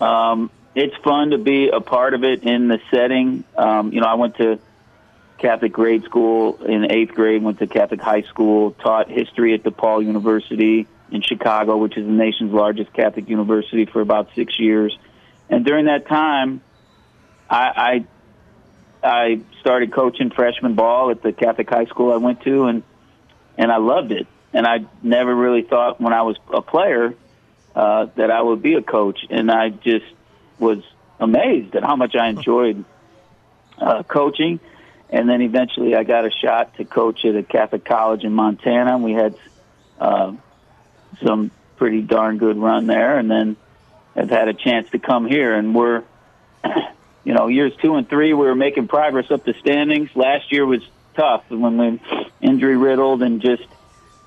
Um, 0.00 0.50
it's 0.74 0.96
fun 1.04 1.30
to 1.30 1.38
be 1.38 1.68
a 1.68 1.80
part 1.80 2.14
of 2.14 2.24
it 2.24 2.44
in 2.44 2.68
the 2.68 2.80
setting. 2.90 3.44
Um, 3.56 3.92
you 3.92 4.00
know, 4.00 4.06
I 4.06 4.14
went 4.14 4.36
to 4.36 4.58
Catholic 5.42 5.72
grade 5.72 6.04
school 6.04 6.64
in 6.64 6.90
eighth 6.90 7.14
grade, 7.14 7.42
went 7.42 7.58
to 7.58 7.66
Catholic 7.66 8.00
high 8.00 8.22
school, 8.22 8.70
taught 8.70 9.10
history 9.10 9.54
at 9.54 9.64
DePaul 9.64 10.06
University 10.06 10.86
in 11.10 11.20
Chicago, 11.20 11.76
which 11.76 11.98
is 11.98 12.06
the 12.06 12.12
nation's 12.12 12.52
largest 12.52 12.92
Catholic 12.92 13.28
university, 13.28 13.84
for 13.84 14.00
about 14.00 14.28
six 14.36 14.58
years. 14.58 14.96
And 15.50 15.64
during 15.64 15.86
that 15.86 16.06
time, 16.06 16.62
I, 17.50 18.04
I 19.02 19.04
I 19.04 19.40
started 19.60 19.92
coaching 19.92 20.30
freshman 20.30 20.74
ball 20.74 21.10
at 21.10 21.22
the 21.22 21.32
Catholic 21.32 21.68
high 21.68 21.86
school 21.86 22.12
I 22.12 22.18
went 22.18 22.42
to, 22.42 22.66
and 22.66 22.84
and 23.58 23.72
I 23.72 23.78
loved 23.78 24.12
it. 24.12 24.28
And 24.54 24.64
I 24.64 24.86
never 25.02 25.34
really 25.34 25.62
thought 25.62 26.00
when 26.00 26.12
I 26.12 26.22
was 26.22 26.36
a 26.52 26.62
player 26.62 27.14
uh, 27.74 28.06
that 28.14 28.30
I 28.30 28.40
would 28.40 28.62
be 28.62 28.74
a 28.74 28.82
coach, 28.82 29.18
and 29.28 29.50
I 29.50 29.70
just 29.70 30.06
was 30.60 30.78
amazed 31.18 31.74
at 31.74 31.82
how 31.82 31.96
much 31.96 32.14
I 32.14 32.28
enjoyed 32.28 32.84
uh, 33.78 34.04
coaching. 34.04 34.60
And 35.12 35.28
then 35.28 35.42
eventually, 35.42 35.94
I 35.94 36.02
got 36.02 36.24
a 36.24 36.30
shot 36.30 36.76
to 36.78 36.84
coach 36.84 37.24
at 37.24 37.36
a 37.36 37.42
Catholic 37.42 37.84
college 37.84 38.24
in 38.24 38.32
Montana. 38.32 38.94
And 38.94 39.04
we 39.04 39.12
had 39.12 39.36
uh, 40.00 40.32
some 41.22 41.50
pretty 41.76 42.00
darn 42.00 42.38
good 42.38 42.56
run 42.56 42.86
there, 42.86 43.18
and 43.18 43.30
then 43.30 43.56
have 44.16 44.30
had 44.30 44.48
a 44.48 44.54
chance 44.54 44.90
to 44.90 44.98
come 44.98 45.26
here, 45.26 45.54
and 45.54 45.74
we're 45.74 46.02
you 47.24 47.34
know, 47.34 47.48
years 47.48 47.72
two 47.80 47.94
and 47.94 48.08
three, 48.08 48.32
we 48.32 48.46
were 48.46 48.54
making 48.54 48.88
progress 48.88 49.30
up 49.30 49.44
the 49.44 49.54
standings. 49.60 50.10
Last 50.14 50.50
year 50.50 50.66
was 50.66 50.82
tough 51.14 51.44
when 51.50 51.78
we 51.78 52.00
injury 52.40 52.76
riddled 52.76 53.22
and 53.22 53.40
just 53.40 53.64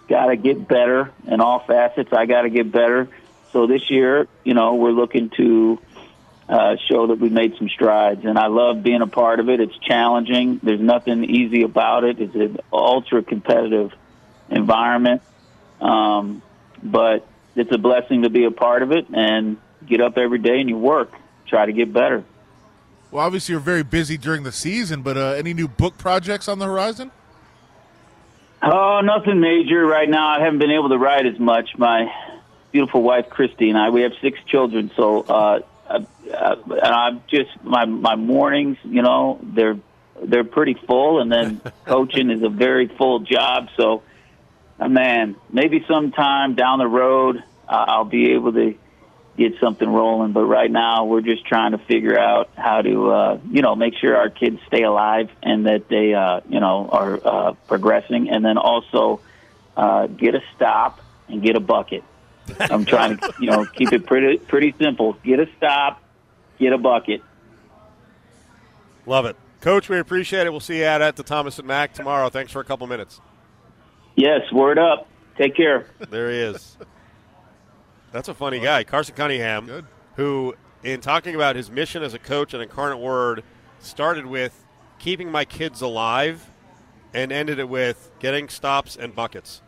got 0.08 0.28
to 0.28 0.36
get 0.36 0.68
better 0.68 1.12
in 1.28 1.42
all 1.42 1.60
facets. 1.60 2.14
I 2.14 2.26
got 2.26 2.44
to 2.44 2.50
get 2.50 2.72
better. 2.72 3.10
So 3.52 3.68
this 3.68 3.90
year, 3.90 4.28
you 4.44 4.54
know, 4.54 4.76
we're 4.76 4.92
looking 4.92 5.30
to 5.32 5.80
uh, 6.48 6.76
show 6.90 7.08
that 7.08 7.20
we 7.20 7.30
made 7.30 7.56
some 7.58 7.70
strides. 7.70 8.24
And 8.26 8.38
I 8.38 8.48
love 8.48 8.84
being 8.84 9.02
a 9.02 9.08
part 9.08 9.40
of 9.40 9.50
it. 9.50 9.60
It's 9.60 9.78
challenging. 9.80 10.60
There's 10.62 10.82
nothing 10.82 11.24
easy 11.24 11.64
about 11.64 12.04
it. 12.04 12.20
It's 12.20 12.36
an 12.36 12.58
ultra 12.72 13.24
competitive 13.24 13.92
environment, 14.50 15.22
um, 15.82 16.42
but 16.84 17.28
it's 17.56 17.72
a 17.72 17.78
blessing 17.78 18.24
to 18.24 18.30
be 18.30 18.46
a 18.46 18.52
part 18.52 18.84
of 18.84 18.92
it 18.92 19.08
and 19.14 19.58
get 19.86 20.02
up 20.02 20.18
every 20.18 20.40
day 20.40 20.60
and 20.60 20.70
you 20.70 20.78
work, 20.78 21.12
try 21.48 21.66
to 21.66 21.74
get 21.74 21.92
better. 21.92 22.24
Well, 23.12 23.26
obviously 23.26 23.54
you're 23.54 23.62
very 23.62 23.84
busy 23.84 24.18
during 24.18 24.44
the 24.44 24.52
season, 24.52 25.02
but 25.02 25.18
uh, 25.18 25.32
any 25.32 25.54
new 25.54 25.68
book 25.68 25.98
projects 25.98 26.48
on 26.48 26.60
the 26.60 26.66
horizon? 26.66 27.12
Oh, 28.62 29.02
nothing 29.04 29.40
major 29.40 29.86
right 29.86 30.10
now. 30.10 30.28
I 30.28 30.44
haven't 30.44 30.60
been 30.60 30.72
able 30.72 30.90
to 30.90 30.98
write 30.98 31.26
as 31.26 31.40
much. 31.40 31.78
My 31.78 32.12
beautiful 32.72 33.02
wife 33.02 33.30
Christy 33.30 33.70
and 33.70 33.78
I, 33.78 33.90
we 33.90 34.02
have 34.02 34.14
six 34.22 34.40
children, 34.48 34.92
so 34.96 35.22
uh, 35.22 35.60
uh, 36.34 36.56
and 36.68 36.82
I'm 36.82 37.22
just 37.28 37.50
my 37.64 37.86
my 37.86 38.16
mornings, 38.16 38.78
you 38.84 39.02
know, 39.02 39.40
they're 39.42 39.78
they're 40.24 40.44
pretty 40.44 40.76
full, 40.88 41.22
and 41.22 41.32
then 41.32 41.62
coaching 41.86 42.30
is 42.30 42.44
a 42.44 42.50
very 42.50 42.88
full 42.88 43.20
job. 43.20 43.70
So, 43.78 44.04
uh, 44.80 44.88
man, 44.88 45.36
maybe 45.52 45.84
sometime 45.88 46.56
down 46.56 46.80
the 46.80 46.88
road 46.88 47.44
uh, 47.68 47.86
I'll 47.88 48.06
be 48.06 48.32
able 48.34 48.54
to 48.54 48.76
get 49.38 49.60
something 49.60 49.88
rolling. 49.88 50.32
But 50.32 50.46
right 50.46 50.72
now, 50.72 51.06
we're 51.06 51.22
just 51.22 51.46
trying 51.46 51.72
to 51.72 51.78
figure 51.78 52.18
out 52.18 52.50
how 52.56 52.82
to, 52.82 53.12
uh, 53.12 53.40
you 53.50 53.62
know, 53.62 53.76
make 53.76 53.96
sure 54.00 54.16
our 54.16 54.30
kids 54.30 54.60
stay 54.68 54.84
alive 54.84 55.30
and 55.44 55.66
that 55.66 55.88
they, 55.90 56.14
uh, 56.14 56.42
you 56.48 56.60
know, 56.60 56.90
are 56.92 57.20
uh, 57.24 57.54
progressing, 57.68 58.30
and 58.30 58.44
then 58.44 58.58
also 58.58 59.22
uh, 59.76 60.08
get 60.08 60.36
a 60.36 60.42
stop 60.56 61.02
and 61.28 61.42
get 61.42 61.56
a 61.56 61.60
bucket. 61.60 62.04
I'm 62.60 62.86
trying 62.86 63.18
to, 63.18 63.34
you 63.40 63.50
know, 63.50 63.66
keep 63.66 63.92
it 63.92 64.06
pretty 64.06 64.38
pretty 64.38 64.76
simple. 64.80 65.14
Get 65.24 65.40
a 65.40 65.48
stop, 65.58 66.02
get 66.60 66.74
a 66.74 66.78
bucket. 66.78 67.22
Love 69.06 69.26
it. 69.26 69.36
Coach, 69.62 69.90
we 69.90 70.00
appreciate 70.00 70.46
it. 70.48 70.52
We'll 70.52 70.60
see 70.60 70.80
you 70.80 70.86
out 70.86 71.02
at 71.02 71.16
the 71.16 71.24
Thomas 71.24 71.58
and 71.60 71.68
Mack 71.68 71.94
tomorrow. 71.94 72.30
Thanks 72.30 72.52
for 72.52 72.60
a 72.60 72.64
couple 72.64 72.86
minutes. 72.88 73.20
Yes, 74.16 74.52
word 74.52 74.78
up. 74.80 75.08
Take 75.38 75.56
care. 75.56 75.88
There 76.10 76.32
he 76.32 76.38
is. 76.38 76.78
That's 78.12 78.30
a 78.30 78.34
funny 78.34 78.60
guy, 78.60 78.84
Carson 78.84 79.16
Cunningham, 79.16 79.66
Good. 79.66 79.86
who, 80.16 80.56
in 80.84 81.02
talking 81.02 81.36
about 81.36 81.56
his 81.56 81.70
mission 81.70 82.02
as 82.02 82.14
a 82.14 82.20
coach 82.20 82.54
at 82.54 82.62
Incarnate 82.62 83.00
Word, 83.00 83.44
started 83.80 84.26
with 84.26 84.64
keeping 85.00 85.30
my 85.30 85.44
kids 85.44 85.82
alive 85.82 86.50
and 87.14 87.32
ended 87.32 87.60
it 87.60 87.68
with 87.68 88.12
getting 88.20 88.48
stops 88.48 88.96
and 88.96 89.14
buckets. 89.14 89.62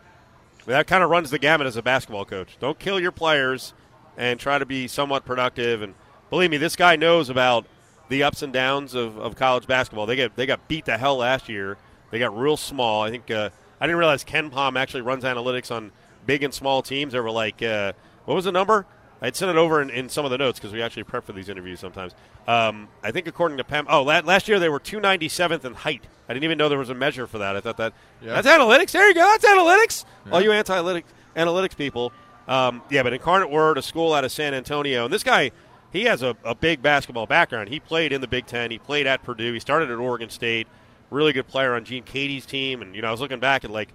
That 0.66 0.88
kind 0.88 1.04
of 1.04 1.10
runs 1.10 1.30
the 1.30 1.40
gamut 1.40 1.68
as 1.68 1.76
a 1.76 1.82
basketball 1.82 2.26
coach. 2.26 2.58
Don't 2.60 2.78
kill 2.80 3.00
your 3.00 3.12
players 3.12 3.74
and 4.18 4.40
try 4.40 4.58
to 4.58 4.66
be 4.66 4.88
somewhat 4.88 5.26
productive. 5.26 5.82
And 5.82 5.94
believe 6.30 6.52
me, 6.52 6.58
this 6.58 6.76
guy 6.76 6.96
knows 6.96 7.30
about 7.30 7.66
the 8.10 8.24
ups 8.24 8.42
and 8.42 8.54
downs 8.54 8.94
of, 8.96 9.18
of 9.18 9.36
college 9.36 9.68
basketball. 9.68 10.06
They 10.06 10.16
get 10.16 10.36
they 10.36 10.46
got 10.46 10.68
beat 10.68 10.86
to 10.86 10.98
hell 10.98 11.18
last 11.18 11.50
year. 11.50 11.78
They 12.12 12.20
got 12.20 12.38
real 12.38 12.58
small. 12.58 13.02
I 13.04 13.10
think 13.10 13.30
uh, 13.32 13.50
I 13.82 13.86
didn't 13.86 14.00
realize 14.00 14.24
Ken 14.24 14.50
Pom 14.50 14.78
actually 14.78 15.02
runs 15.02 15.24
analytics 15.24 15.72
on 15.76 15.92
big 16.26 16.44
and 16.44 16.54
small 16.54 16.82
teams. 16.82 17.14
There 17.14 17.24
were 17.24 17.32
like 17.32 17.62
uh, 17.62 17.94
what 18.26 18.36
was 18.36 18.46
the 18.46 18.52
number? 18.52 18.86
I'd 19.20 19.36
sent 19.36 19.50
it 19.50 19.58
over 19.58 19.82
in, 19.82 19.90
in 19.90 20.10
some 20.10 20.26
of 20.26 20.32
the 20.32 20.38
notes 20.38 20.60
because 20.60 20.72
we 20.72 20.82
actually 20.82 21.04
prep 21.04 21.26
for 21.26 21.34
these 21.34 21.50
interviews 21.50 21.80
sometimes. 21.80 22.14
Um, 22.48 22.88
I 23.04 23.10
think 23.12 23.26
according 23.28 23.58
to 23.58 23.64
Pom, 23.64 23.88
oh, 23.90 24.04
la- 24.04 24.20
last 24.20 24.48
year 24.48 24.60
they 24.60 24.70
were 24.70 24.80
297th 24.80 25.66
in 25.66 25.74
height. 25.74 26.04
I 26.30 26.34
didn't 26.34 26.44
even 26.44 26.58
know 26.60 26.70
there 26.70 26.78
was 26.78 26.92
a 26.92 26.94
measure 26.96 27.26
for 27.26 27.40
that. 27.40 27.56
I 27.56 27.60
thought 27.62 27.78
that 27.78 27.94
Yeah. 28.22 28.40
that's 28.40 28.48
analytics. 28.48 28.92
There 28.92 29.08
you 29.08 29.16
go. 29.16 29.22
That's 29.22 29.44
analytics. 29.46 30.06
All 30.32 30.40
you 30.40 30.52
anti-analytics 30.52 31.04
analytics 31.36 31.76
people. 31.76 32.12
Um, 32.48 32.82
yeah, 32.90 33.04
but 33.04 33.12
Incarnate 33.12 33.50
Word, 33.50 33.78
a 33.78 33.82
school 33.82 34.14
out 34.14 34.24
of 34.24 34.32
San 34.32 34.54
Antonio, 34.54 35.04
and 35.06 35.14
this 35.14 35.24
guy, 35.24 35.52
he 35.92 36.04
has 36.04 36.22
a, 36.22 36.36
a 36.44 36.56
big 36.56 36.82
basketball 36.82 37.26
background. 37.26 37.70
He 37.70 37.80
played 37.80 38.12
in 38.12 38.22
the 38.22 38.28
Big 38.28 38.46
Ten. 38.46 38.72
He 38.72 38.78
played 38.78 39.08
at 39.08 39.24
Purdue. 39.24 39.54
He 39.54 39.60
started 39.60 39.90
at 39.90 39.98
Oregon 39.98 40.30
State. 40.30 40.68
Really 41.10 41.34
good 41.34 41.48
player 41.48 41.74
on 41.76 41.86
Gene 41.86 42.04
Keady's 42.04 42.46
team. 42.46 42.82
And 42.82 42.96
you 42.96 43.02
know, 43.02 43.08
I 43.08 43.12
was 43.12 43.22
looking 43.22 43.40
back 43.40 43.64
at 43.64 43.72
like 43.72 43.90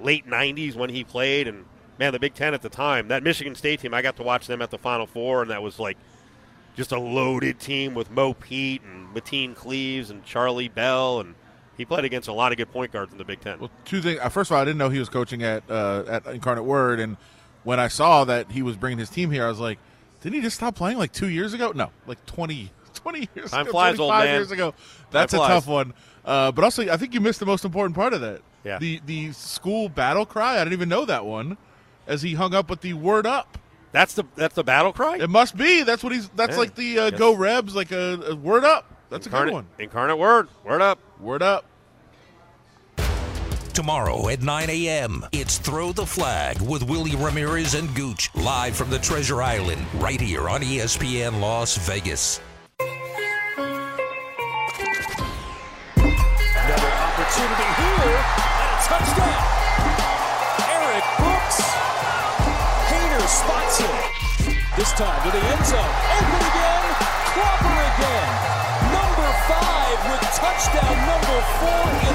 late 0.00 0.26
'90s 0.26 0.74
when 0.74 0.90
he 0.90 1.04
played, 1.04 1.48
and 1.48 1.64
man, 1.98 2.12
the 2.12 2.18
Big 2.18 2.34
Ten 2.34 2.54
at 2.54 2.62
the 2.62 2.68
time, 2.68 3.08
that 3.08 3.22
Michigan 3.22 3.54
State 3.54 3.80
team, 3.80 3.94
I 3.94 4.02
got 4.02 4.16
to 4.16 4.22
watch 4.22 4.46
them 4.46 4.60
at 4.60 4.70
the 4.70 4.78
Final 4.78 5.06
Four, 5.06 5.42
and 5.42 5.50
that 5.50 5.62
was 5.62 5.78
like 5.78 5.96
just 6.76 6.92
a 6.92 6.98
loaded 6.98 7.58
team 7.58 7.94
with 7.94 8.10
Mo 8.10 8.34
Pete 8.34 8.82
and 8.82 9.14
Mateen 9.14 9.54
Cleaves 9.54 10.10
and 10.10 10.24
Charlie 10.24 10.68
Bell, 10.68 11.20
and 11.20 11.34
he 11.76 11.84
played 11.84 12.04
against 12.04 12.28
a 12.28 12.32
lot 12.32 12.52
of 12.52 12.58
good 12.58 12.70
point 12.70 12.92
guards 12.92 13.12
in 13.12 13.18
the 13.18 13.24
Big 13.24 13.40
Ten. 13.40 13.58
Well, 13.58 13.70
two 13.84 14.02
things. 14.02 14.20
Uh, 14.20 14.28
first 14.28 14.50
of 14.50 14.56
all, 14.56 14.62
I 14.62 14.64
didn't 14.64 14.78
know 14.78 14.88
he 14.88 14.98
was 14.98 15.08
coaching 15.08 15.42
at 15.42 15.62
uh, 15.70 16.04
at 16.06 16.26
Incarnate 16.26 16.64
Word, 16.64 17.00
and 17.00 17.16
when 17.64 17.80
I 17.80 17.88
saw 17.88 18.24
that 18.24 18.50
he 18.50 18.62
was 18.62 18.76
bringing 18.76 18.98
his 18.98 19.10
team 19.10 19.30
here, 19.30 19.44
I 19.44 19.48
was 19.48 19.58
like, 19.58 19.78
didn't 20.20 20.34
he 20.36 20.40
just 20.40 20.56
stop 20.56 20.74
playing 20.74 20.98
like 20.98 21.12
two 21.12 21.28
years 21.28 21.52
ago? 21.54 21.72
No, 21.74 21.90
like 22.06 22.24
20, 22.26 22.70
20 22.94 23.28
years 23.34 23.50
Time 23.50 23.62
ago, 23.62 23.70
flies, 23.72 23.98
old 23.98 24.10
25 24.10 24.24
man. 24.24 24.34
years 24.34 24.50
ago. 24.50 24.74
That's 25.10 25.32
a 25.32 25.36
flies. 25.38 25.48
tough 25.48 25.66
one. 25.66 25.94
Uh, 26.24 26.52
but 26.52 26.64
also, 26.64 26.88
I 26.90 26.96
think 26.96 27.14
you 27.14 27.20
missed 27.20 27.40
the 27.40 27.46
most 27.46 27.64
important 27.64 27.94
part 27.96 28.12
of 28.12 28.20
that. 28.20 28.42
Yeah. 28.64 28.78
The 28.78 29.00
the 29.06 29.32
school 29.32 29.88
battle 29.88 30.26
cry. 30.26 30.56
I 30.56 30.58
didn't 30.64 30.72
even 30.74 30.88
know 30.88 31.04
that 31.04 31.24
one. 31.24 31.56
As 32.06 32.22
he 32.22 32.34
hung 32.34 32.54
up 32.54 32.68
with 32.70 32.80
the 32.80 32.94
word 32.94 33.26
up. 33.26 33.56
That's 33.92 34.14
the 34.14 34.24
that's 34.34 34.54
the 34.54 34.64
battle 34.64 34.92
cry. 34.92 35.16
It 35.18 35.30
must 35.30 35.56
be. 35.56 35.82
That's 35.82 36.02
what 36.02 36.12
he's. 36.12 36.28
That's 36.30 36.52
Yeah. 36.52 36.58
like 36.58 36.74
the 36.74 36.98
uh, 36.98 37.04
Yes. 37.10 37.18
go 37.18 37.34
Rebs, 37.34 37.74
like 37.74 37.92
a, 37.92 38.20
a 38.30 38.34
word 38.34 38.64
up. 38.64 38.84
That's 39.10 39.26
a 39.26 39.30
Incarnate, 39.30 39.48
good 39.52 39.54
one. 39.54 39.66
Incarnate 39.78 40.18
Word, 40.18 40.48
word 40.64 40.82
up. 40.82 40.98
Word 41.20 41.42
up. 41.42 41.64
Tomorrow 43.78 44.28
at 44.30 44.42
9 44.42 44.70
a.m., 44.70 45.24
it's 45.30 45.58
Throw 45.58 45.92
the 45.92 46.04
Flag 46.04 46.60
with 46.60 46.82
Willie 46.82 47.14
Ramirez 47.14 47.74
and 47.74 47.86
Gooch, 47.94 48.28
live 48.34 48.74
from 48.74 48.90
the 48.90 48.98
Treasure 48.98 49.40
Island, 49.40 49.80
right 50.02 50.20
here 50.20 50.48
on 50.48 50.62
ESPN 50.62 51.40
Las 51.40 51.76
Vegas. 51.86 52.40
Another 55.94 56.90
opportunity 56.90 57.68
here 57.78 58.18
and 58.58 58.66
a 58.66 58.82
touchdown. 58.82 59.46
Erik 60.74 61.06
Brooks. 61.22 61.62
Haener 62.90 63.26
spots 63.30 63.78
him. 63.78 63.94
This 64.74 64.90
time 64.98 65.22
to 65.22 65.30
the 65.30 65.38
end 65.54 65.64
zone. 65.64 65.94
Open 66.18 66.42
again. 66.50 66.82
Cropper 67.30 67.78
again. 67.94 68.26
Number 68.90 69.30
five 69.46 69.98
with 70.10 70.26
touchdown 70.34 70.98
number 71.06 71.38
four 71.62 72.07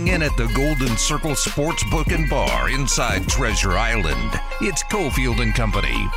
Hang 0.00 0.08
in 0.08 0.22
at 0.22 0.34
the 0.38 0.46
Golden 0.54 0.96
Circle 0.96 1.34
Sports 1.34 1.84
Book 1.90 2.06
and 2.06 2.26
Bar 2.30 2.70
inside 2.70 3.28
Treasure 3.28 3.72
Island. 3.72 4.30
It's 4.62 4.82
Cofield 4.84 5.42
and 5.42 5.54
Company. 5.54 6.08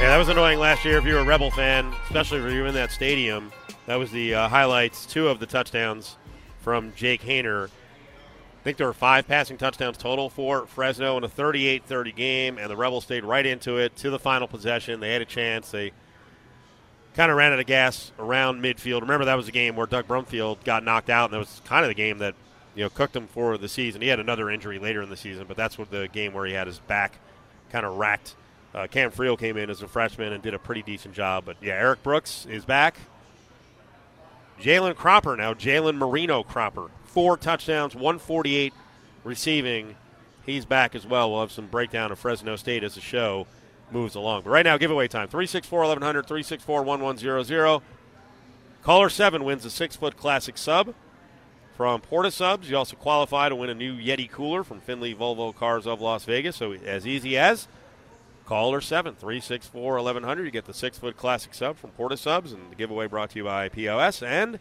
Yeah, 0.00 0.08
that 0.08 0.16
was 0.16 0.28
annoying 0.28 0.58
last 0.58 0.84
year 0.84 0.98
if 0.98 1.04
you 1.04 1.14
were 1.14 1.20
a 1.20 1.24
Rebel 1.24 1.52
fan, 1.52 1.94
especially 2.06 2.40
if 2.40 2.52
you 2.52 2.62
were 2.62 2.66
in 2.66 2.74
that 2.74 2.90
stadium. 2.90 3.52
That 3.86 3.94
was 3.94 4.10
the 4.10 4.34
uh, 4.34 4.48
highlights, 4.48 5.06
two 5.06 5.28
of 5.28 5.38
the 5.38 5.46
touchdowns 5.46 6.16
from 6.58 6.92
Jake 6.96 7.22
Haener. 7.22 7.66
I 7.68 8.64
think 8.64 8.76
there 8.76 8.88
were 8.88 8.92
five 8.92 9.28
passing 9.28 9.56
touchdowns 9.56 9.96
total 9.96 10.28
for 10.28 10.66
Fresno 10.66 11.16
in 11.16 11.22
a 11.22 11.28
38 11.28 11.84
30 11.84 12.10
game, 12.10 12.58
and 12.58 12.68
the 12.68 12.76
Rebels 12.76 13.04
stayed 13.04 13.22
right 13.22 13.46
into 13.46 13.76
it 13.76 13.94
to 13.98 14.10
the 14.10 14.18
final 14.18 14.48
possession. 14.48 14.98
They 14.98 15.12
had 15.12 15.22
a 15.22 15.26
chance. 15.26 15.70
They 15.70 15.92
kind 17.14 17.30
of 17.30 17.36
ran 17.36 17.52
out 17.52 17.60
of 17.60 17.66
gas 17.66 18.10
around 18.18 18.60
midfield. 18.60 19.02
Remember, 19.02 19.26
that 19.26 19.36
was 19.36 19.46
the 19.46 19.52
game 19.52 19.76
where 19.76 19.86
Doug 19.86 20.08
Brumfield 20.08 20.64
got 20.64 20.82
knocked 20.82 21.08
out, 21.08 21.26
and 21.26 21.34
that 21.34 21.38
was 21.38 21.62
kind 21.64 21.84
of 21.84 21.88
the 21.88 21.94
game 21.94 22.18
that 22.18 22.34
you 22.78 22.84
know 22.84 22.90
cooked 22.90 23.16
him 23.16 23.26
for 23.26 23.58
the 23.58 23.68
season. 23.68 24.00
He 24.00 24.06
had 24.06 24.20
another 24.20 24.48
injury 24.48 24.78
later 24.78 25.02
in 25.02 25.10
the 25.10 25.16
season, 25.16 25.46
but 25.48 25.56
that's 25.56 25.76
what 25.76 25.90
the 25.90 26.06
game 26.06 26.32
where 26.32 26.46
he 26.46 26.52
had 26.52 26.68
his 26.68 26.78
back 26.78 27.18
kind 27.72 27.84
of 27.84 27.96
racked. 27.96 28.36
Uh, 28.72 28.86
Cam 28.86 29.10
Friel 29.10 29.36
came 29.36 29.56
in 29.56 29.68
as 29.68 29.82
a 29.82 29.88
freshman 29.88 30.32
and 30.32 30.40
did 30.40 30.54
a 30.54 30.60
pretty 30.60 30.82
decent 30.82 31.12
job. 31.12 31.42
But 31.44 31.56
yeah, 31.60 31.72
Erik 31.72 32.04
Brooks 32.04 32.46
is 32.48 32.64
back. 32.64 32.98
Jalen 34.60 34.94
Cropper 34.94 35.36
now, 35.36 35.54
Jalen 35.54 35.96
Moreno-Cropper. 35.96 36.88
Four 37.04 37.36
touchdowns, 37.36 37.96
148 37.96 38.72
receiving. 39.24 39.96
He's 40.46 40.64
back 40.64 40.94
as 40.94 41.04
well. 41.04 41.32
We'll 41.32 41.40
have 41.40 41.50
some 41.50 41.66
breakdown 41.66 42.12
of 42.12 42.20
Fresno 42.20 42.54
State 42.54 42.84
as 42.84 42.94
the 42.94 43.00
show 43.00 43.48
moves 43.90 44.14
along. 44.14 44.42
But 44.42 44.50
right 44.50 44.64
now, 44.64 44.78
giveaway 44.78 45.08
time 45.08 45.26
364 45.26 45.80
1100, 45.80 46.28
364 46.28 46.82
1100. 46.84 47.82
Caller 48.82 49.08
7 49.08 49.42
wins 49.42 49.64
a 49.64 49.70
six 49.70 49.96
foot 49.96 50.16
classic 50.16 50.56
sub 50.56 50.94
from 51.78 52.00
Port 52.00 52.26
of 52.26 52.34
Subs. 52.34 52.68
You 52.68 52.76
also 52.76 52.96
qualify 52.96 53.48
to 53.48 53.54
win 53.54 53.70
a 53.70 53.74
new 53.74 53.96
Yeti 53.96 54.28
cooler 54.28 54.64
from 54.64 54.80
Findlay 54.80 55.14
Volvo 55.14 55.54
Cars 55.54 55.86
of 55.86 56.00
Las 56.00 56.24
Vegas. 56.24 56.56
So, 56.56 56.72
as 56.72 57.06
easy 57.06 57.38
as 57.38 57.68
Caller 58.46 58.80
7 58.80 59.14
364 59.14 59.94
1100. 59.94 60.44
You 60.44 60.50
get 60.50 60.64
the 60.64 60.74
six 60.74 60.98
foot 60.98 61.16
classic 61.16 61.54
sub 61.54 61.76
from 61.76 61.90
Port 61.90 62.10
of 62.10 62.18
Subs, 62.18 62.50
and 62.50 62.72
the 62.72 62.74
giveaway 62.74 63.06
brought 63.06 63.30
to 63.30 63.38
you 63.38 63.44
by 63.44 63.68
POS 63.68 64.24
and 64.24 64.58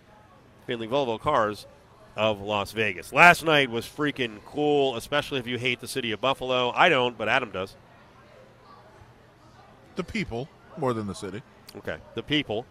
Findlay 0.68 0.88
Volvo 0.88 1.20
Cars 1.20 1.66
of 2.16 2.40
Las 2.40 2.72
Vegas. 2.74 3.12
Last 3.12 3.44
night 3.44 3.72
was 3.72 3.88
freaking 3.88 4.38
cool, 4.46 4.96
especially 4.96 5.40
if 5.40 5.48
you 5.48 5.58
hate 5.58 5.80
the 5.82 5.88
city 5.88 6.12
of 6.12 6.22
Buffalo. 6.22 6.72
I 6.76 6.88
don't, 6.88 7.18
but 7.18 7.28
Adam 7.28 7.50
does. 7.50 7.76
The 9.96 10.04
people 10.04 10.50
more 10.78 10.94
than 10.94 11.08
the 11.08 11.16
city. 11.16 11.42
Okay. 11.78 11.98
The 12.14 12.22
people. 12.22 12.68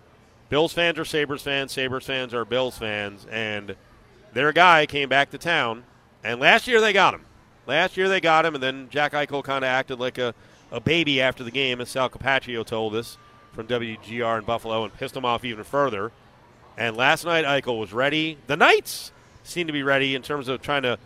Bills 0.50 0.72
fans 0.72 1.00
are 1.00 1.04
Sabres 1.04 1.42
fans. 1.42 1.72
Sabres 1.72 2.06
fans 2.06 2.32
are 2.32 2.44
Bills 2.44 2.78
fans. 2.78 3.26
And 3.28 3.74
their 4.36 4.52
guy 4.52 4.86
came 4.86 5.08
back 5.08 5.30
to 5.30 5.38
town. 5.38 5.84
And 6.22 6.40
last 6.40 6.66
year 6.66 6.80
they 6.80 6.92
got 6.92 7.14
him. 7.14 7.24
Last 7.66 7.96
year 7.96 8.08
they 8.08 8.20
got 8.20 8.44
him. 8.44 8.54
And 8.54 8.62
then 8.62 8.88
Jack 8.90 9.12
Eichel 9.12 9.42
kind 9.42 9.64
of 9.64 9.68
acted 9.68 9.98
like 9.98 10.18
a 10.18 10.34
a 10.70 10.80
baby 10.80 11.20
after 11.20 11.44
the 11.44 11.50
game, 11.50 11.80
as 11.80 11.88
Sal 11.88 12.10
Capaccio 12.10 12.64
told 12.64 12.94
us 12.94 13.18
from 13.52 13.66
WGR 13.66 14.38
in 14.38 14.44
Buffalo, 14.44 14.84
and 14.84 14.92
pissed 14.92 15.16
him 15.16 15.24
off 15.24 15.44
even 15.44 15.64
further. 15.64 16.12
And 16.76 16.96
last 16.96 17.24
night, 17.24 17.44
Eichel 17.44 17.78
was 17.78 17.92
ready. 17.92 18.38
The 18.46 18.56
Knights 18.56 19.12
seem 19.42 19.66
to 19.66 19.72
be 19.72 19.82
ready 19.82 20.14
in 20.14 20.22
terms 20.22 20.48
of 20.48 20.60
trying 20.60 20.82
to, 20.82 20.98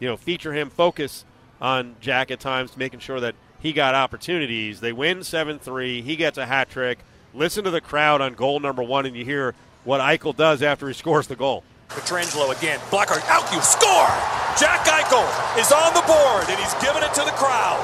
you 0.00 0.08
know, 0.08 0.16
feature 0.16 0.52
him, 0.52 0.70
focus 0.70 1.24
on 1.60 1.96
Jack 2.00 2.30
at 2.30 2.40
times, 2.40 2.76
making 2.76 3.00
sure 3.00 3.20
that 3.20 3.34
he 3.60 3.72
got 3.72 3.94
opportunities. 3.94 4.80
They 4.80 4.92
win 4.92 5.24
7 5.24 5.58
3. 5.58 6.00
He 6.02 6.16
gets 6.16 6.38
a 6.38 6.46
hat 6.46 6.70
trick. 6.70 7.00
Listen 7.34 7.64
to 7.64 7.70
the 7.70 7.80
crowd 7.80 8.20
on 8.20 8.34
goal 8.34 8.60
number 8.60 8.82
one, 8.82 9.04
and 9.04 9.16
you 9.16 9.24
hear 9.24 9.54
what 9.84 10.00
Eichel 10.00 10.34
does 10.34 10.62
after 10.62 10.86
he 10.88 10.94
scores 10.94 11.26
the 11.26 11.36
goal. 11.36 11.64
Pietrangelo 11.88 12.56
again. 12.56 12.80
Blocker 12.90 13.20
out. 13.28 13.48
You 13.52 13.60
score. 13.62 14.12
Jack 14.58 14.84
Eichel 14.86 15.24
is 15.58 15.70
on 15.72 15.94
the 15.94 16.04
board 16.06 16.46
and 16.48 16.58
he's 16.58 16.74
giving 16.82 17.02
it 17.02 17.14
to 17.14 17.24
the 17.24 17.34
crowd. 17.38 17.78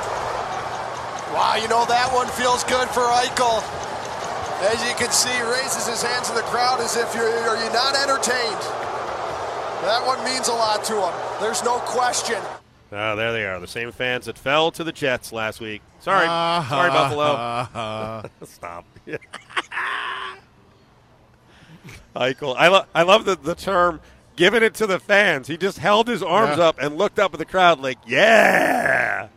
Wow, 1.33 1.57
you 1.61 1.69
know 1.69 1.85
that 1.87 2.13
one 2.13 2.29
feels 2.29 2.63
good 2.65 2.89
for 2.91 3.03
Eichel. 3.11 3.63
As 4.71 4.79
you 4.87 4.95
can 4.95 5.11
see, 5.11 5.31
he 5.35 5.43
raises 5.43 5.87
his 5.87 6.03
hands 6.03 6.29
to 6.29 6.35
the 6.35 6.43
crowd 6.43 6.81
as 6.81 6.97
if 6.97 7.15
you're 7.15 7.27
are 7.27 7.57
you 7.57 7.73
not 7.73 7.97
entertained. 7.97 8.63
That 9.83 10.03
one 10.07 10.25
means 10.25 10.49
a 10.49 10.53
lot 10.53 10.85
to 10.85 10.95
him. 10.95 11.13
There's 11.41 11.63
no 11.65 11.79
question. 11.81 12.41
Oh, 12.93 13.17
there 13.17 13.33
they 13.33 13.45
are, 13.45 13.59
the 13.59 13.67
same 13.67 13.91
fans 13.91 14.27
that 14.27 14.39
fell 14.39 14.71
to 14.73 14.85
the 14.85 14.93
Jets 14.93 15.33
last 15.33 15.61
week. 15.61 15.83
Sorry, 16.01 16.27
sorry, 16.27 16.91
Buffalo. 16.91 18.31
Stop. 18.47 18.87
Eichel, 22.17 22.55
I, 22.57 22.69
lo- 22.69 22.85
I 22.95 23.03
love 23.03 23.25
the, 23.25 23.35
the 23.37 23.55
term 23.55 24.01
giving 24.37 24.63
it 24.63 24.75
to 24.75 24.87
the 24.87 24.99
fans. 24.99 25.47
He 25.49 25.57
just 25.57 25.79
held 25.79 26.07
his 26.09 26.23
arms 26.23 26.59
Yeah. 26.59 26.65
up 26.69 26.79
and 26.81 26.97
looked 26.97 27.19
up 27.19 27.33
at 27.35 27.39
the 27.39 27.45
crowd 27.45 27.81
like, 27.81 27.99
yeah. 28.07 29.29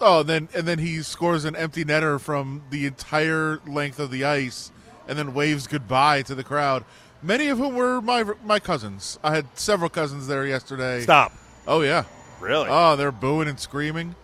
Oh, 0.00 0.20
and 0.20 0.28
then 0.28 0.48
and 0.54 0.66
then 0.66 0.78
he 0.80 1.02
scores 1.02 1.44
an 1.44 1.54
empty 1.56 1.84
netter 1.84 2.20
from 2.20 2.62
the 2.70 2.84
entire 2.86 3.60
length 3.66 3.98
of 4.00 4.10
the 4.10 4.24
ice, 4.24 4.72
and 5.06 5.16
then 5.18 5.32
waves 5.34 5.66
goodbye 5.66 6.22
to 6.22 6.34
the 6.34 6.42
crowd. 6.44 6.84
Many 7.22 7.46
of 7.48 7.58
whom 7.58 7.74
were 7.76 8.00
my 8.02 8.24
my 8.44 8.58
cousins. 8.58 9.18
I 9.22 9.34
had 9.34 9.46
several 9.54 9.88
cousins 9.88 10.26
there 10.26 10.44
yesterday. 10.46 11.00
Stop. 11.02 11.32
Oh 11.66 11.80
yeah. 11.82 12.04
Really? 12.40 12.68
Oh, 12.70 12.96
they're 12.96 13.12
booing 13.12 13.48
and 13.48 13.58
screaming. 13.58 14.14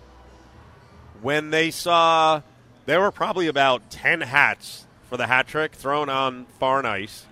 when 1.22 1.50
they 1.50 1.70
saw 1.70 2.42
there 2.86 3.00
were 3.00 3.12
probably 3.12 3.46
about 3.46 3.90
10 3.90 4.22
hats 4.22 4.86
for 5.08 5.16
the 5.16 5.26
hat 5.28 5.46
trick 5.46 5.72
thrown 5.74 6.08
on 6.08 6.46
far 6.58 6.84
ice. 6.84 7.26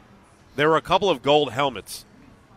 There 0.58 0.68
were 0.68 0.76
a 0.76 0.82
couple 0.82 1.08
of 1.08 1.22
gold 1.22 1.52
helmets. 1.52 2.04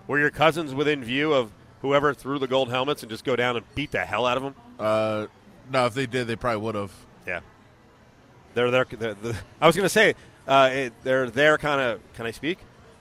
Were 0.07 0.17
your 0.17 0.31
cousins 0.31 0.73
within 0.73 1.03
view 1.03 1.33
of 1.33 1.51
whoever 1.83 2.15
threw 2.15 2.39
the 2.39 2.47
gold 2.47 2.69
helmets 2.71 3.03
and 3.03 3.11
just 3.11 3.23
go 3.23 3.35
down 3.35 3.55
and 3.57 3.75
beat 3.75 3.91
the 3.91 3.99
hell 3.99 4.25
out 4.25 4.37
of 4.37 4.41
them? 4.43 4.55
Uh, 4.79 5.27
no, 5.71 5.85
if 5.85 5.93
they 5.93 6.07
did, 6.07 6.25
they 6.25 6.35
probably 6.35 6.61
would 6.61 6.73
have. 6.73 6.91
Yeah. 7.27 7.41
They're 8.55 8.71
there. 8.71 8.85
The 8.85 9.37
I 9.61 9.67
was 9.67 9.75
going 9.75 9.85
to 9.85 9.89
say 9.89 10.15
uh, 10.47 10.71
it, 10.73 10.93
they're 11.03 11.29
there. 11.29 11.59
kind 11.59 11.79
of. 11.79 12.01
Can 12.15 12.25
I 12.25 12.31
speak? 12.31 12.57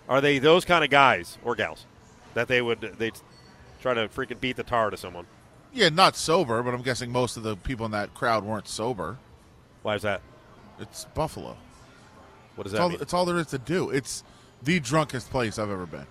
Are 0.06 0.20
they 0.20 0.38
those 0.38 0.66
kind 0.66 0.84
of 0.84 0.90
guys 0.90 1.38
or 1.44 1.54
gals 1.54 1.86
that 2.34 2.46
they 2.46 2.60
would 2.60 2.82
they 2.98 3.10
try 3.80 3.94
to 3.94 4.06
freaking 4.08 4.38
beat 4.38 4.56
the 4.56 4.64
tar 4.64 4.90
to 4.90 4.98
someone? 4.98 5.24
Yeah, 5.72 5.88
not 5.88 6.14
sober, 6.14 6.62
but 6.62 6.74
I'm 6.74 6.82
guessing 6.82 7.10
most 7.10 7.38
of 7.38 7.42
the 7.42 7.56
people 7.56 7.86
in 7.86 7.92
that 7.92 8.12
crowd 8.12 8.44
weren't 8.44 8.68
sober. 8.68 9.16
Why 9.80 9.94
is 9.94 10.02
that? 10.02 10.20
It's 10.78 11.06
Buffalo. 11.14 11.56
What 12.54 12.64
does 12.64 12.74
It's 12.74 12.78
that 12.78 12.82
all, 12.82 12.88
mean? 12.90 12.98
it's 13.00 13.14
all 13.14 13.24
there 13.24 13.38
is 13.38 13.46
to 13.46 13.58
do. 13.58 13.88
It's 13.88 14.24
the 14.62 14.80
drunkest 14.80 15.30
place 15.30 15.58
I've 15.58 15.70
ever 15.70 15.86
been. 15.86 16.06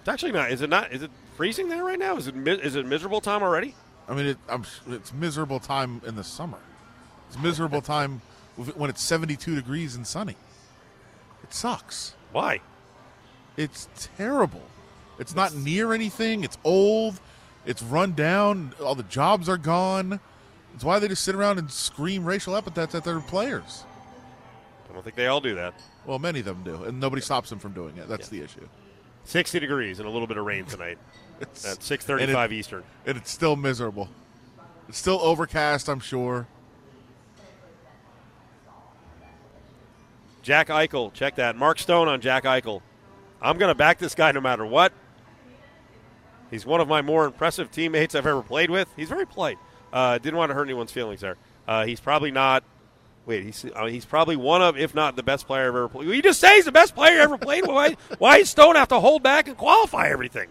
It's 0.00 0.08
actually 0.08 0.32
not. 0.32 0.50
Is 0.50 0.62
it 0.62 0.70
not? 0.70 0.92
Is 0.92 1.02
it 1.02 1.10
freezing 1.36 1.68
there 1.68 1.84
right 1.84 1.98
now? 1.98 2.16
Is 2.16 2.28
it 2.28 2.34
is 2.36 2.76
it 2.76 2.86
miserable 2.86 3.20
time 3.20 3.42
already? 3.42 3.74
I 4.08 4.14
mean, 4.14 4.26
it, 4.26 4.38
I'm, 4.48 4.64
it's 4.88 5.12
miserable 5.12 5.60
time 5.60 6.00
in 6.06 6.16
the 6.16 6.24
summer. 6.24 6.58
It's 7.28 7.38
miserable 7.38 7.82
time 7.82 8.22
when 8.74 8.88
it's 8.88 9.02
72 9.02 9.54
degrees 9.54 9.94
and 9.96 10.06
sunny. 10.06 10.36
It 11.42 11.52
sucks. 11.52 12.14
Why? 12.32 12.60
It's 13.56 13.88
terrible. 14.16 14.62
It's 15.18 15.34
not 15.34 15.54
near 15.54 15.92
anything. 15.92 16.42
It's 16.42 16.56
old. 16.64 17.20
It's 17.66 17.82
run 17.82 18.14
down. 18.14 18.72
All 18.82 18.94
the 18.94 19.02
jobs 19.04 19.48
are 19.48 19.58
gone. 19.58 20.20
It's 20.74 20.84
why 20.84 20.98
they 20.98 21.08
just 21.08 21.24
sit 21.24 21.34
around 21.34 21.58
and 21.58 21.70
scream 21.70 22.24
racial 22.24 22.56
epithets 22.56 22.94
at 22.94 23.04
their 23.04 23.20
players. 23.20 23.84
I 24.98 25.00
don't 25.00 25.04
think 25.04 25.14
they 25.14 25.28
all 25.28 25.40
do 25.40 25.54
that. 25.54 25.74
Well, 26.06 26.18
many 26.18 26.40
of 26.40 26.44
them 26.46 26.64
do, 26.64 26.82
and 26.82 26.98
nobody 26.98 27.22
stops 27.22 27.50
them 27.50 27.60
from 27.60 27.72
doing 27.72 27.96
it. 27.98 28.08
That's 28.08 28.28
the 28.28 28.42
issue. 28.42 28.66
60 29.22 29.60
degrees 29.60 30.00
and 30.00 30.08
a 30.08 30.10
little 30.10 30.26
bit 30.26 30.38
of 30.38 30.44
rain 30.44 30.64
tonight 30.64 30.98
at 31.40 31.54
6:35 31.54 32.20
and 32.20 32.30
it- 32.32 32.52
Eastern. 32.52 32.82
And 33.06 33.16
it's 33.16 33.30
still 33.30 33.54
miserable. 33.54 34.08
It's 34.88 34.98
still 34.98 35.20
overcast, 35.20 35.88
I'm 35.88 36.00
sure. 36.00 36.48
Jack 40.42 40.66
Eichel, 40.66 41.12
check 41.12 41.36
that. 41.36 41.54
Mark 41.54 41.78
Stone 41.78 42.08
on 42.08 42.20
Jack 42.20 42.42
Eichel. 42.42 42.80
I'm 43.40 43.56
going 43.56 43.70
to 43.70 43.76
back 43.76 43.98
this 43.98 44.16
guy 44.16 44.32
no 44.32 44.40
matter 44.40 44.66
what. 44.66 44.92
He's 46.50 46.66
one 46.66 46.80
of 46.80 46.88
my 46.88 47.02
more 47.02 47.24
impressive 47.26 47.70
teammates 47.70 48.16
I've 48.16 48.26
ever 48.26 48.42
played 48.42 48.70
with. 48.70 48.88
He's 48.96 49.08
very 49.10 49.26
polite. 49.26 49.58
Uh, 49.92 50.18
didn't 50.18 50.38
want 50.38 50.50
to 50.50 50.54
hurt 50.54 50.64
anyone's 50.64 50.90
feelings 50.90 51.20
there. 51.20 51.36
Uh, 51.68 51.84
he's 51.84 52.00
probably 52.00 52.32
not. 52.32 52.64
Wait, 53.28 53.44
he's 53.44 53.66
uh, 53.76 53.84
he's 53.84 54.06
probably 54.06 54.36
one 54.36 54.62
of, 54.62 54.78
if 54.78 54.94
not 54.94 55.14
the 55.14 55.22
best 55.22 55.46
player 55.46 55.64
I've 55.64 55.76
ever 55.76 55.88
played. 55.90 56.08
You 56.08 56.22
just 56.22 56.40
say 56.40 56.56
he's 56.56 56.64
the 56.64 56.72
best 56.72 56.94
player 56.94 57.20
ever 57.20 57.36
played. 57.36 57.66
Why 57.66 57.94
why 58.18 58.38
does 58.38 58.48
Stone 58.48 58.76
have 58.76 58.88
to 58.88 58.98
hold 59.00 59.22
back 59.22 59.48
and 59.48 59.56
qualify 59.56 60.08
everything? 60.08 60.48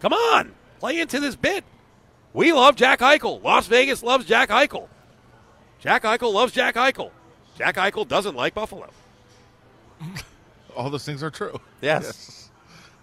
Come 0.00 0.12
on, 0.12 0.52
play 0.80 1.00
into 1.00 1.18
this 1.18 1.34
bit. 1.34 1.64
We 2.34 2.52
love 2.52 2.76
Jack 2.76 2.98
Eichel. 3.00 3.42
Las 3.42 3.68
Vegas 3.68 4.02
loves 4.02 4.26
Jack 4.26 4.50
Eichel. 4.50 4.86
Jack 5.80 6.02
Eichel 6.02 6.30
loves 6.30 6.52
Jack 6.52 6.74
Eichel. 6.74 7.10
Jack 7.56 7.76
Eichel 7.76 8.06
doesn't 8.06 8.36
like 8.36 8.52
Buffalo. 8.52 8.90
All 10.76 10.90
those 10.90 11.06
things 11.06 11.22
are 11.22 11.30
true. 11.30 11.58
Yes. 11.80 12.50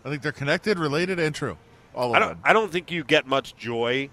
I 0.06 0.10
think 0.10 0.22
they're 0.22 0.32
connected, 0.32 0.78
related, 0.78 1.20
and 1.20 1.34
true. 1.34 1.58
All 1.96 2.12
of 2.12 2.16
I 2.16 2.20
don't. 2.20 2.30
them. 2.30 2.40
I 2.44 2.54
don't 2.54 2.72
think 2.72 2.92
you 2.92 3.04
get 3.04 3.26
much 3.26 3.56
joy 3.58 4.12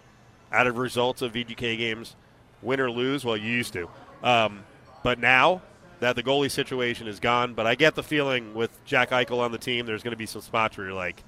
out 0.50 0.66
of 0.66 0.78
results 0.78 1.20
of 1.20 1.34
VGK 1.34 1.76
games, 1.76 2.16
win 2.62 2.80
or 2.80 2.90
lose. 2.90 3.22
Well, 3.24 3.36
you 3.36 3.50
used 3.50 3.74
to, 3.74 3.90
um, 4.22 4.64
but 5.02 5.18
now 5.18 5.62
that 6.00 6.16
the 6.16 6.22
goalie 6.22 6.50
situation 6.50 7.06
is 7.06 7.20
gone, 7.20 7.54
but 7.54 7.66
I 7.66 7.74
get 7.74 7.94
the 7.94 8.02
feeling 8.02 8.54
with 8.54 8.84
Jack 8.84 9.10
Eichel 9.10 9.38
on 9.38 9.52
the 9.52 9.58
team, 9.58 9.86
there's 9.86 10.02
going 10.02 10.12
to 10.12 10.16
be 10.16 10.26
some 10.26 10.42
spots 10.42 10.76
where 10.76 10.86
you're 10.86 10.96
like, 10.96 11.22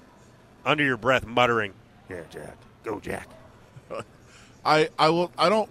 under 0.65 0.83
your 0.83 0.97
breath, 0.97 1.25
muttering, 1.25 1.73
"Yeah, 2.09 2.21
Jack, 2.29 2.57
go 2.83 2.99
Jack." 2.99 3.29
I 4.65 4.89
I 4.97 5.09
will. 5.09 5.31
I 5.37 5.49
don't. 5.49 5.69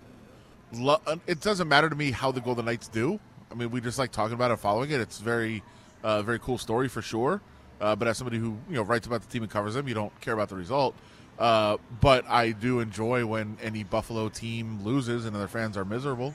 Lo- 0.72 1.00
it 1.26 1.40
doesn't 1.40 1.68
matter 1.68 1.88
to 1.88 1.96
me 1.96 2.10
how 2.10 2.32
the 2.32 2.40
Golden 2.40 2.64
Knights 2.64 2.88
do. 2.88 3.20
I 3.50 3.54
mean, 3.54 3.70
we 3.70 3.80
just 3.80 3.98
like 3.98 4.10
talking 4.10 4.34
about 4.34 4.50
it, 4.50 4.56
following 4.56 4.90
it. 4.90 5.00
It's 5.00 5.18
very, 5.18 5.62
uh, 6.02 6.22
very 6.22 6.38
cool 6.40 6.58
story 6.58 6.88
for 6.88 7.02
sure. 7.02 7.40
Uh, 7.80 7.94
but 7.94 8.08
as 8.08 8.18
somebody 8.18 8.38
who 8.38 8.56
you 8.68 8.76
know 8.76 8.82
writes 8.82 9.06
about 9.06 9.22
the 9.22 9.28
team 9.28 9.42
and 9.42 9.50
covers 9.50 9.74
them, 9.74 9.86
you 9.88 9.94
don't 9.94 10.18
care 10.20 10.34
about 10.34 10.48
the 10.48 10.56
result. 10.56 10.94
Uh, 11.38 11.76
but 12.00 12.24
I 12.28 12.52
do 12.52 12.80
enjoy 12.80 13.26
when 13.26 13.58
any 13.60 13.82
Buffalo 13.82 14.28
team 14.28 14.84
loses 14.84 15.26
and 15.26 15.34
their 15.34 15.48
fans 15.48 15.76
are 15.76 15.84
miserable. 15.84 16.34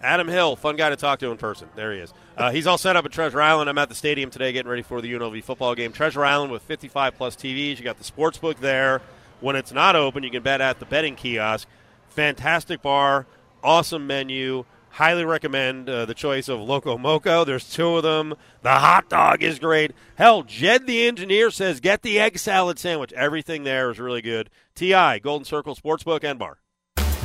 Adam 0.00 0.28
Hill, 0.28 0.54
fun 0.54 0.76
guy 0.76 0.90
to 0.90 0.96
talk 0.96 1.18
to 1.20 1.30
in 1.30 1.36
person. 1.36 1.68
There 1.74 1.92
he 1.92 1.98
is. 1.98 2.12
Uh, 2.36 2.50
he's 2.50 2.66
all 2.66 2.78
set 2.78 2.94
up 2.94 3.04
at 3.04 3.12
Treasure 3.12 3.40
Island. 3.40 3.68
I'm 3.68 3.78
at 3.78 3.88
the 3.88 3.94
stadium 3.94 4.30
today 4.30 4.52
getting 4.52 4.70
ready 4.70 4.82
for 4.82 5.00
the 5.00 5.12
UNLV 5.12 5.42
football 5.42 5.74
game. 5.74 5.92
Treasure 5.92 6.24
Island 6.24 6.52
with 6.52 6.62
55 6.62 7.16
plus 7.16 7.34
TVs. 7.34 7.78
You 7.78 7.84
got 7.84 7.98
the 7.98 8.04
sports 8.04 8.38
book 8.38 8.60
there. 8.60 9.02
When 9.40 9.56
it's 9.56 9.72
not 9.72 9.96
open, 9.96 10.22
you 10.22 10.30
can 10.30 10.42
bet 10.42 10.60
at 10.60 10.78
the 10.78 10.84
betting 10.84 11.16
kiosk. 11.16 11.68
Fantastic 12.10 12.82
bar, 12.82 13.26
awesome 13.62 14.06
menu. 14.06 14.64
Highly 14.90 15.24
recommend 15.24 15.88
uh, 15.88 16.06
the 16.06 16.14
choice 16.14 16.48
of 16.48 16.60
Loco 16.60 16.96
Moco. 16.98 17.44
There's 17.44 17.68
two 17.68 17.96
of 17.96 18.02
them. 18.02 18.34
The 18.62 18.70
hot 18.70 19.08
dog 19.08 19.42
is 19.42 19.58
great. 19.58 19.92
Hell, 20.16 20.42
Jed 20.42 20.86
the 20.86 21.06
engineer 21.06 21.50
says 21.50 21.78
get 21.78 22.02
the 22.02 22.18
egg 22.18 22.38
salad 22.38 22.78
sandwich. 22.78 23.12
Everything 23.12 23.64
there 23.64 23.90
is 23.90 24.00
really 24.00 24.22
good. 24.22 24.50
TI, 24.74 25.20
Golden 25.20 25.44
Circle 25.44 25.76
Sportsbook 25.76 26.24
and 26.24 26.38
Bar. 26.38 26.58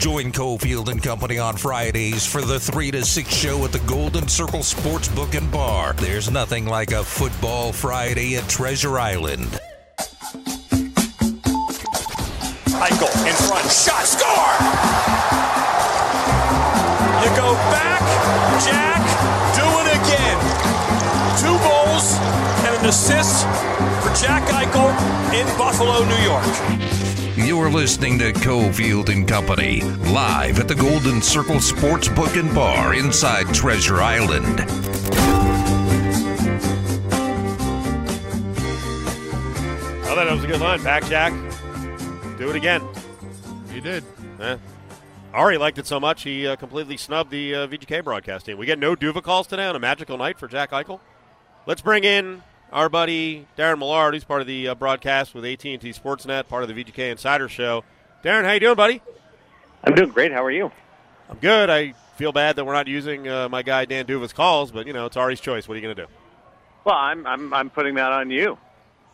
Join 0.03 0.33
Cofield 0.33 0.89
and 0.89 1.01
Company 1.01 1.39
on 1.39 1.55
Fridays 1.55 2.25
for 2.25 2.41
the 2.41 2.59
3 2.59 2.91
to 2.91 3.05
6 3.05 3.33
show 3.33 3.63
at 3.63 3.71
the 3.71 3.79
Golden 3.87 4.27
Circle 4.27 4.59
Sportsbook 4.59 5.33
and 5.33 5.49
Bar. 5.49 5.93
There's 5.93 6.29
nothing 6.29 6.65
like 6.65 6.91
a 6.91 7.05
football 7.05 7.71
Friday 7.71 8.35
at 8.35 8.49
Treasure 8.49 8.99
Island. 8.99 9.47
Eichel 12.83 13.15
in 13.25 13.33
front. 13.47 13.71
Shot. 13.71 14.03
Score! 14.03 14.51
You 17.23 17.29
go 17.39 17.53
back. 17.71 18.03
Jack. 18.59 18.99
Do 19.55 19.63
it 19.79 19.87
again. 20.03 20.37
Two 21.39 21.55
goals 21.63 22.17
and 22.67 22.75
an 22.75 22.89
assist 22.89 23.45
for 24.03 24.13
Jack 24.21 24.43
Eichel 24.51 24.91
in 25.33 25.47
Buffalo, 25.57 26.03
New 26.03 26.21
York. 26.21 27.02
You're 27.35 27.71
listening 27.71 28.19
to 28.19 28.31
Cofield 28.31 29.09
and 29.09 29.27
Company, 29.27 29.81
live 29.81 30.59
at 30.59 30.67
the 30.67 30.75
Golden 30.75 31.19
Circle 31.19 31.59
Sports 31.61 32.07
Book 32.07 32.35
and 32.35 32.53
Bar 32.53 32.93
inside 32.93 33.51
Treasure 33.51 34.03
Island. 34.03 34.59
Oh, 40.05 40.13
that 40.15 40.31
was 40.31 40.43
a 40.43 40.47
good 40.47 40.61
line. 40.61 40.83
Back, 40.83 41.05
Jack. 41.05 41.33
Do 42.37 42.51
it 42.51 42.55
again. 42.55 42.87
He 43.71 43.79
did. 43.79 44.03
Eh. 44.39 44.57
Ari 45.33 45.57
liked 45.57 45.79
it 45.79 45.87
so 45.87 45.99
much 45.99 46.21
he 46.21 46.45
uh, 46.45 46.55
completely 46.55 46.97
snubbed 46.97 47.31
the 47.31 47.55
uh, 47.55 47.67
VGK 47.67 48.03
broadcast 48.03 48.45
team. 48.45 48.59
We 48.59 48.67
get 48.67 48.77
no 48.77 48.93
D'Uva 48.93 49.23
calls 49.23 49.47
today 49.47 49.65
on 49.65 49.75
a 49.75 49.79
magical 49.79 50.19
night 50.19 50.37
for 50.37 50.47
Jack 50.47 50.69
Eichel. 50.69 50.99
Let's 51.65 51.81
bring 51.81 52.03
in 52.03 52.43
our 52.73 52.89
buddy 52.89 53.47
Darren 53.57 53.77
Millard, 53.79 54.15
who's 54.15 54.23
part 54.23 54.41
of 54.41 54.47
the 54.47 54.69
uh, 54.69 54.75
broadcast 54.75 55.33
with 55.33 55.45
AT&T 55.45 55.77
Sportsnet, 55.77 56.47
part 56.47 56.63
of 56.63 56.75
the 56.75 56.83
VGK 56.83 57.11
Insider 57.11 57.47
Show. 57.47 57.83
Darren, 58.23 58.43
how 58.43 58.51
you 58.53 58.59
doing, 58.59 58.75
buddy? 58.75 59.01
I'm 59.83 59.93
doing 59.93 60.09
great. 60.09 60.31
How 60.31 60.43
are 60.43 60.51
you? 60.51 60.71
I'm 61.29 61.37
good. 61.37 61.69
I 61.69 61.93
feel 62.17 62.31
bad 62.31 62.55
that 62.55 62.65
we're 62.65 62.73
not 62.73 62.87
using 62.87 63.27
uh, 63.27 63.47
my 63.47 63.61
guy 63.61 63.85
Dan 63.85 64.05
D'Uva's 64.05 64.33
calls, 64.33 64.71
but 64.71 64.87
you 64.87 64.93
know 64.93 65.05
it's 65.05 65.15
Ari's 65.15 65.39
choice. 65.39 65.67
What 65.67 65.75
are 65.75 65.77
you 65.77 65.83
going 65.83 65.95
to 65.95 66.01
do? 66.03 66.07
Well, 66.83 66.95
I'm 66.95 67.25
I'm 67.27 67.53
I'm 67.53 67.69
putting 67.69 67.95
that 67.95 68.11
on 68.11 68.29
you. 68.29 68.57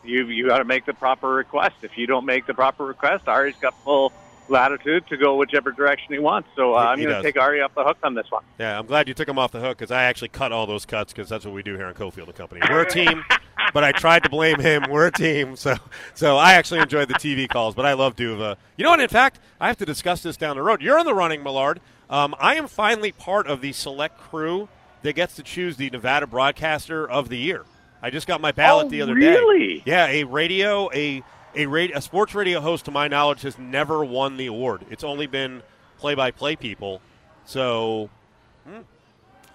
You 0.04 0.28
you 0.28 0.48
got 0.48 0.60
to 0.60 0.66
make 0.66 0.86
the 0.86 0.94
proper 0.94 1.28
request. 1.30 1.76
If 1.82 1.98
you 1.98 2.08
don't 2.08 2.26
make 2.26 2.46
the 2.46 2.54
proper 2.54 2.86
request, 2.86 3.28
Ari's 3.28 3.56
got 3.62 3.74
full 3.84 4.14
latitude 4.50 5.08
to 5.08 5.18
go 5.18 5.36
whichever 5.36 5.72
direction 5.72 6.14
he 6.14 6.20
wants. 6.20 6.50
So 6.56 6.74
uh, 6.74 6.96
He- 6.96 7.04
I'm 7.04 7.10
going 7.10 7.16
to 7.16 7.22
take 7.24 7.40
Ari 7.40 7.62
off 7.62 7.74
the 7.76 7.84
hook 7.84 7.98
on 8.04 8.14
this 8.16 8.30
one. 8.30 8.44
Yeah, 8.60 8.78
I'm 8.80 8.86
glad 8.86 9.08
you 9.08 9.14
took 9.14 9.28
him 9.28 9.38
off 9.40 9.52
the 9.52 9.60
hook 9.60 9.78
because 9.78 9.92
I 9.92 10.04
actually 10.04 10.30
cut 10.30 10.52
all 10.52 10.66
those 10.66 10.86
cuts 10.86 11.14
because 11.14 11.30
that's 11.30 11.46
what 11.46 11.54
we 11.54 11.64
do 11.64 11.76
here 11.76 11.88
in 11.88 11.94
Cofield 11.94 12.26
and 12.26 12.36
Company. 12.36 12.62
We're 12.70 12.82
a 12.82 12.90
team, 12.90 13.24
but 13.74 13.84
I 13.84 13.92
tried 13.92 14.24
to 14.24 14.30
blame 14.30 14.60
him. 14.60 14.84
We're 14.90 15.08
a 15.08 15.12
team, 15.12 15.56
so 15.56 15.76
so 16.14 16.38
I 16.38 16.54
actually 16.54 16.80
enjoyed 16.82 17.08
the 17.08 17.14
TV 17.16 17.48
calls, 17.48 17.76
but 17.76 17.86
I 17.86 17.94
love 17.94 18.16
D'Uva. 18.16 18.58
You 18.78 18.84
know 18.84 18.90
what? 18.92 19.00
In 19.00 19.08
fact, 19.10 19.40
I 19.60 19.68
have 19.68 19.78
to 19.78 19.86
discuss 19.86 20.22
this 20.24 20.38
down 20.38 20.56
the 20.56 20.62
road. 20.64 20.82
You're 20.82 21.00
in 21.00 21.06
the 21.06 21.14
running, 21.16 21.44
Millard. 21.44 21.80
Um, 22.10 22.34
I 22.40 22.56
am 22.56 22.68
finally 22.68 23.12
part 23.12 23.46
of 23.48 23.62
the 23.62 23.72
select 23.72 24.18
crew 24.18 24.68
that 25.04 25.14
gets 25.14 25.36
to 25.36 25.44
choose 25.44 25.78
the 25.78 25.90
Nevada 25.92 26.26
Broadcaster 26.28 27.08
of 27.10 27.30
the 27.30 27.38
Year. 27.38 27.64
I 28.02 28.10
just 28.10 28.28
got 28.28 28.42
my 28.42 28.52
ballot 28.52 28.88
Oh, 28.88 28.90
the 28.90 29.02
other 29.02 29.14
day. 29.14 29.28
really? 29.28 29.84
Yeah, 29.86 30.08
a 30.08 30.24
radio 30.24 30.90
a 30.94 31.22
a 31.60 31.66
radio, 31.68 31.98
a 31.98 32.02
sports 32.02 32.34
radio 32.34 32.62
host, 32.62 32.86
to 32.86 32.92
my 32.92 33.08
knowledge, 33.08 33.42
has 33.42 33.58
never 33.60 34.04
won 34.06 34.38
the 34.38 34.48
award. 34.48 34.86
It's 34.90 35.04
only 35.04 35.28
been 35.28 35.62
play-by-play 35.98 36.56
people. 36.56 37.02
So 37.46 38.10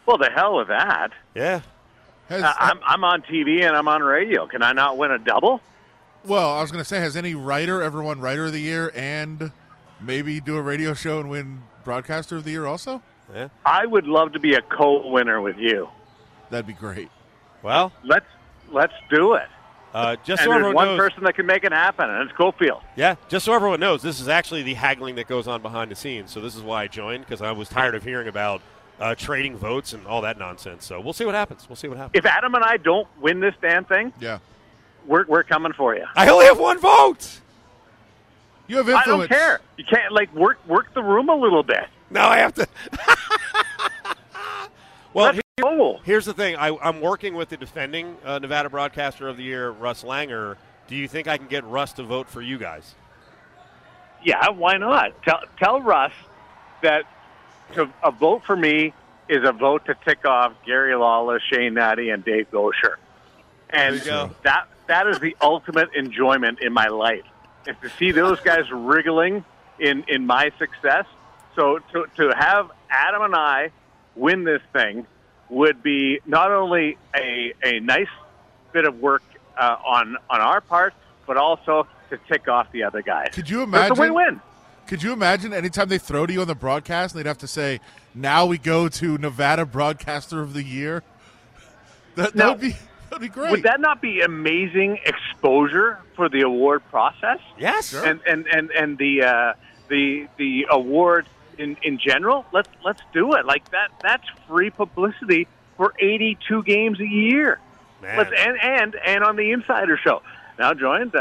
Well, 0.06 0.18
the 0.18 0.30
hell 0.34 0.56
with 0.56 0.68
that. 0.68 1.12
yeah. 1.34 1.60
Has, 2.28 2.42
Uh, 2.42 2.52
I'm 2.58 2.80
I'm 2.86 3.04
on 3.04 3.22
TV 3.22 3.64
and 3.66 3.76
I'm 3.76 3.86
on 3.88 4.02
radio. 4.02 4.46
Can 4.46 4.62
I 4.62 4.72
not 4.72 4.96
win 4.96 5.10
a 5.10 5.18
double? 5.18 5.60
well, 6.24 6.54
I 6.56 6.62
was 6.62 6.70
going 6.72 6.82
to 6.82 6.88
say, 6.88 7.00
has 7.00 7.16
any 7.18 7.34
writer 7.34 7.82
ever 7.82 8.02
won 8.02 8.18
Writer 8.18 8.46
of 8.46 8.52
the 8.52 8.60
Year 8.60 8.90
and 8.94 9.52
maybe 10.00 10.40
do 10.40 10.56
a 10.56 10.62
radio 10.62 10.94
show 10.94 11.20
and 11.20 11.28
win 11.28 11.62
Broadcaster 11.84 12.36
of 12.36 12.44
the 12.44 12.50
Year 12.52 12.64
also? 12.66 13.02
Yeah. 13.34 13.48
I 13.66 13.84
would 13.84 14.06
love 14.06 14.32
to 14.32 14.40
be 14.40 14.54
a 14.54 14.62
co-winner 14.62 15.40
with 15.42 15.58
you. 15.58 15.88
That'd 16.48 16.66
be 16.66 16.72
great. 16.72 17.10
Well, 17.62 17.92
Let's 18.02 18.26
let's 18.70 18.94
do 19.10 19.34
it. 19.34 19.48
Uh, 19.94 20.16
just 20.24 20.28
and 20.28 20.38
so 20.40 20.50
there's 20.50 20.50
everyone 20.50 20.74
one 20.74 20.86
knows, 20.88 20.98
person 20.98 21.24
that 21.24 21.34
can 21.36 21.46
make 21.46 21.64
it 21.64 21.72
happen, 21.72 22.10
and 22.10 22.28
it's 22.28 22.36
Cofield. 22.38 22.82
yeah, 22.96 23.14
just 23.28 23.44
so 23.44 23.54
everyone 23.54 23.80
knows, 23.80 24.02
this 24.02 24.20
is 24.20 24.28
actually 24.28 24.62
the 24.62 24.74
haggling 24.74 25.14
that 25.14 25.28
goes 25.28 25.46
on 25.48 25.62
behind 25.62 25.90
the 25.90 25.94
scenes. 25.94 26.30
So 26.32 26.40
this 26.40 26.54
is 26.56 26.62
why 26.62 26.82
I 26.82 26.86
joined 26.88 27.24
because 27.24 27.40
I 27.40 27.52
was 27.52 27.68
tired 27.68 27.94
of 27.94 28.02
hearing 28.02 28.28
about 28.28 28.60
uh, 29.00 29.14
trading 29.14 29.56
votes 29.56 29.92
and 29.92 30.06
all 30.06 30.20
that 30.22 30.38
nonsense. 30.38 30.84
So 30.84 31.00
we'll 31.00 31.12
see 31.12 31.24
what 31.24 31.34
happens. 31.34 31.68
We'll 31.68 31.76
see 31.76 31.88
what 31.88 31.96
happens. 31.96 32.12
If 32.18 32.26
Adam 32.26 32.54
and 32.54 32.62
I 32.64 32.76
don't 32.76 33.08
win 33.20 33.40
this 33.40 33.54
damn 33.62 33.84
thing, 33.84 34.12
Yeah. 34.20 34.38
we're 35.06 35.24
we're 35.26 35.42
coming 35.44 35.72
for 35.72 35.94
you. 35.96 36.04
I 36.16 36.28
only 36.28 36.46
have 36.46 36.58
one 36.58 36.78
vote. 36.78 37.40
You 38.66 38.78
have 38.78 38.88
influence. 38.88 39.06
I 39.06 39.10
don't 39.10 39.28
care. 39.28 39.60
You 39.76 39.84
can't 39.84 40.12
like 40.12 40.34
work 40.34 40.58
work 40.66 40.92
the 40.94 41.02
room 41.02 41.28
a 41.28 41.34
little 41.34 41.62
bit. 41.62 41.86
No, 42.10 42.20
I 42.22 42.38
have 42.38 42.54
to. 42.54 42.66
well, 45.12 45.26
Let's 45.26 45.40
go. 45.64 46.00
here's 46.04 46.24
the 46.24 46.34
thing. 46.34 46.56
I, 46.56 46.76
I'm 46.82 47.00
working 47.00 47.34
with 47.34 47.48
the 47.48 47.56
defending 47.56 48.16
uh, 48.24 48.38
Nevada 48.38 48.68
Broadcaster 48.70 49.28
of 49.28 49.36
the 49.36 49.42
Year, 49.42 49.70
Russ 49.70 50.02
Langer. 50.02 50.56
Do 50.88 50.96
you 50.96 51.08
think 51.08 51.28
I 51.28 51.36
can 51.36 51.46
get 51.46 51.64
Russ 51.64 51.92
to 51.94 52.02
vote 52.02 52.28
for 52.28 52.42
you 52.42 52.58
guys? 52.58 52.94
Yeah, 54.22 54.50
why 54.50 54.76
not? 54.76 55.22
Tell 55.22 55.40
tell 55.58 55.80
Russ 55.80 56.12
that 56.82 57.04
to, 57.74 57.90
a 58.02 58.10
vote 58.10 58.42
for 58.44 58.56
me 58.56 58.92
is 59.28 59.46
a 59.46 59.52
vote 59.52 59.84
to 59.86 59.94
tick 60.04 60.26
off 60.26 60.52
Gary 60.66 60.94
Lawless, 60.94 61.42
Shane 61.50 61.74
Hnidy, 61.74 62.12
and 62.12 62.24
Dave 62.24 62.50
Goucher. 62.50 62.96
And 63.70 63.96
There 63.96 64.04
you 64.04 64.10
go. 64.10 64.30
that 64.44 64.68
that 64.86 65.06
is 65.06 65.18
the 65.18 65.36
ultimate 65.40 65.94
enjoyment 65.94 66.60
in 66.60 66.72
my 66.72 66.88
life. 66.88 67.24
Is 67.66 67.76
to 67.82 67.88
see 67.90 68.12
those 68.12 68.40
guys 68.40 68.70
wriggling 68.70 69.44
in, 69.78 70.04
in 70.08 70.26
my 70.26 70.50
success. 70.58 71.06
So 71.54 71.78
to 71.92 72.06
to 72.16 72.34
have 72.36 72.70
Adam 72.90 73.22
and 73.22 73.34
I 73.34 73.70
win 74.16 74.44
this 74.44 74.62
thing 74.72 75.06
would 75.48 75.82
be 75.82 76.20
not 76.26 76.50
only 76.50 76.96
a 77.14 77.52
a 77.62 77.80
nice 77.80 78.08
bit 78.72 78.84
of 78.86 78.98
work 79.00 79.22
uh, 79.56 79.76
on 79.84 80.16
on 80.30 80.40
our 80.40 80.60
part, 80.60 80.94
but 81.26 81.36
also 81.36 81.86
to 82.10 82.18
tick 82.28 82.48
off 82.48 82.70
the 82.72 82.82
other 82.82 83.02
guys. 83.02 83.28
Could 83.32 83.48
you 83.48 83.62
imagine? 83.62 83.92
It's 83.92 83.98
a 83.98 84.02
win-win. 84.02 84.40
Could 84.86 85.02
you 85.02 85.12
imagine 85.12 85.54
anytime 85.54 85.88
they 85.88 85.98
throw 85.98 86.26
to 86.26 86.32
you 86.32 86.42
on 86.42 86.46
the 86.46 86.54
broadcast 86.54 87.14
and 87.14 87.24
they'd 87.24 87.28
have 87.28 87.38
to 87.38 87.46
say, 87.46 87.80
now 88.14 88.44
we 88.44 88.58
go 88.58 88.88
to 88.88 89.16
Nevada 89.16 89.64
Broadcaster 89.64 90.40
of 90.40 90.52
the 90.52 90.62
Year? 90.62 91.02
That, 92.16 92.32
that 92.34 92.48
would 92.48 92.60
be 92.60 92.76
that'd 93.10 93.20
be 93.20 93.28
great. 93.28 93.50
Would 93.50 93.64
that 93.64 93.80
not 93.80 94.00
be 94.00 94.20
amazing 94.20 95.00
exposure 95.04 95.98
for 96.14 96.28
the 96.28 96.42
award 96.42 96.88
process? 96.90 97.40
Yes. 97.58 97.92
And 97.92 98.20
and 98.24 98.46
and 98.46 98.70
and 98.70 98.96
the 98.98 99.24
uh, 99.24 99.52
the 99.88 100.28
the 100.36 100.66
award 100.70 101.26
in 101.58 101.76
in 101.82 101.98
general. 101.98 102.44
Let's 102.52 102.68
let's 102.84 103.00
do 103.12 103.34
it 103.34 103.44
like 103.46 103.70
that. 103.70 103.88
That's 104.02 104.26
free 104.48 104.70
publicity 104.70 105.46
for 105.76 105.94
82 105.98 106.62
games 106.64 107.00
a 107.00 107.06
year. 107.06 107.58
Man. 108.02 108.16
Let's 108.18 108.30
and 108.38 108.56
and 108.60 108.96
and 109.04 109.24
on 109.24 109.36
the 109.36 109.50
Insider 109.52 109.96
Show. 109.96 110.22
Now 110.58 110.72
joined 110.74 111.14
uh, 111.16 111.20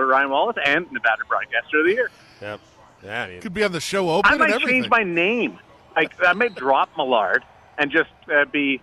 Ryan 0.00 0.30
Wallace 0.30 0.56
and 0.64 0.90
Nevada 0.90 1.22
Broadcaster 1.28 1.80
of 1.80 1.86
the 1.86 1.92
Year. 1.92 2.10
Yep. 2.40 2.60
Yeah. 3.04 3.22
I 3.24 3.28
mean, 3.28 3.40
could 3.40 3.54
be 3.54 3.64
on 3.64 3.72
the 3.72 3.80
show 3.80 4.08
open 4.10 4.30
I 4.30 4.34
and 4.34 4.38
might 4.40 4.50
everything. 4.52 4.82
change 4.82 4.88
my 4.90 5.02
name. 5.02 5.58
I, 5.96 6.08
I 6.26 6.32
may 6.34 6.48
drop 6.48 6.90
Millard 6.96 7.42
and 7.76 7.90
just 7.90 8.10
uh, 8.32 8.44
be 8.46 8.80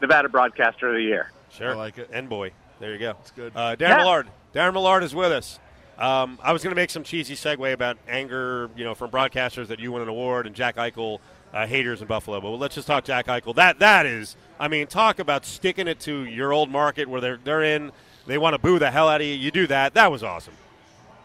Nevada 0.00 0.28
Broadcaster 0.28 0.88
of 0.88 0.94
the 0.94 1.02
Year. 1.02 1.30
Sure. 1.50 1.72
I 1.72 1.74
like 1.74 1.98
it. 1.98 2.10
And 2.12 2.28
boy, 2.28 2.52
there 2.80 2.92
you 2.92 2.98
go. 2.98 3.12
That's 3.14 3.30
good. 3.32 3.52
Uh, 3.54 3.76
Darren 3.76 3.80
Yeah. 3.80 3.96
Millard. 3.98 4.28
Darren 4.54 4.72
Millard 4.72 5.02
is 5.02 5.14
with 5.14 5.32
us. 5.32 5.58
Um, 5.98 6.38
I 6.42 6.52
was 6.52 6.62
going 6.62 6.72
to 6.72 6.80
make 6.80 6.90
some 6.90 7.04
cheesy 7.04 7.34
segue 7.34 7.72
about 7.72 7.98
anger, 8.08 8.68
you 8.76 8.84
know, 8.84 8.94
from 8.94 9.10
broadcasters 9.10 9.68
that 9.68 9.78
you 9.78 9.92
won 9.92 10.02
an 10.02 10.08
award 10.08 10.46
and 10.46 10.54
Jack 10.54 10.76
Eichel 10.76 11.20
uh, 11.52 11.66
haters 11.66 12.02
in 12.02 12.08
Buffalo. 12.08 12.40
But 12.40 12.48
let's 12.50 12.74
just 12.74 12.86
talk 12.86 13.04
Jack 13.04 13.26
Eichel. 13.26 13.54
That 13.54 13.78
that 13.78 14.04
is, 14.04 14.36
I 14.58 14.68
mean, 14.68 14.88
talk 14.88 15.20
about 15.20 15.44
sticking 15.44 15.86
it 15.86 16.00
to 16.00 16.24
your 16.24 16.52
old 16.52 16.70
market 16.70 17.08
where 17.08 17.20
they're 17.20 17.38
they're 17.42 17.62
in. 17.62 17.92
They 18.26 18.38
want 18.38 18.54
to 18.54 18.58
boo 18.58 18.78
the 18.78 18.90
hell 18.90 19.08
out 19.08 19.20
of 19.20 19.26
you. 19.26 19.34
You 19.34 19.50
do 19.50 19.66
that. 19.68 19.94
That 19.94 20.10
was 20.10 20.22
awesome. 20.22 20.54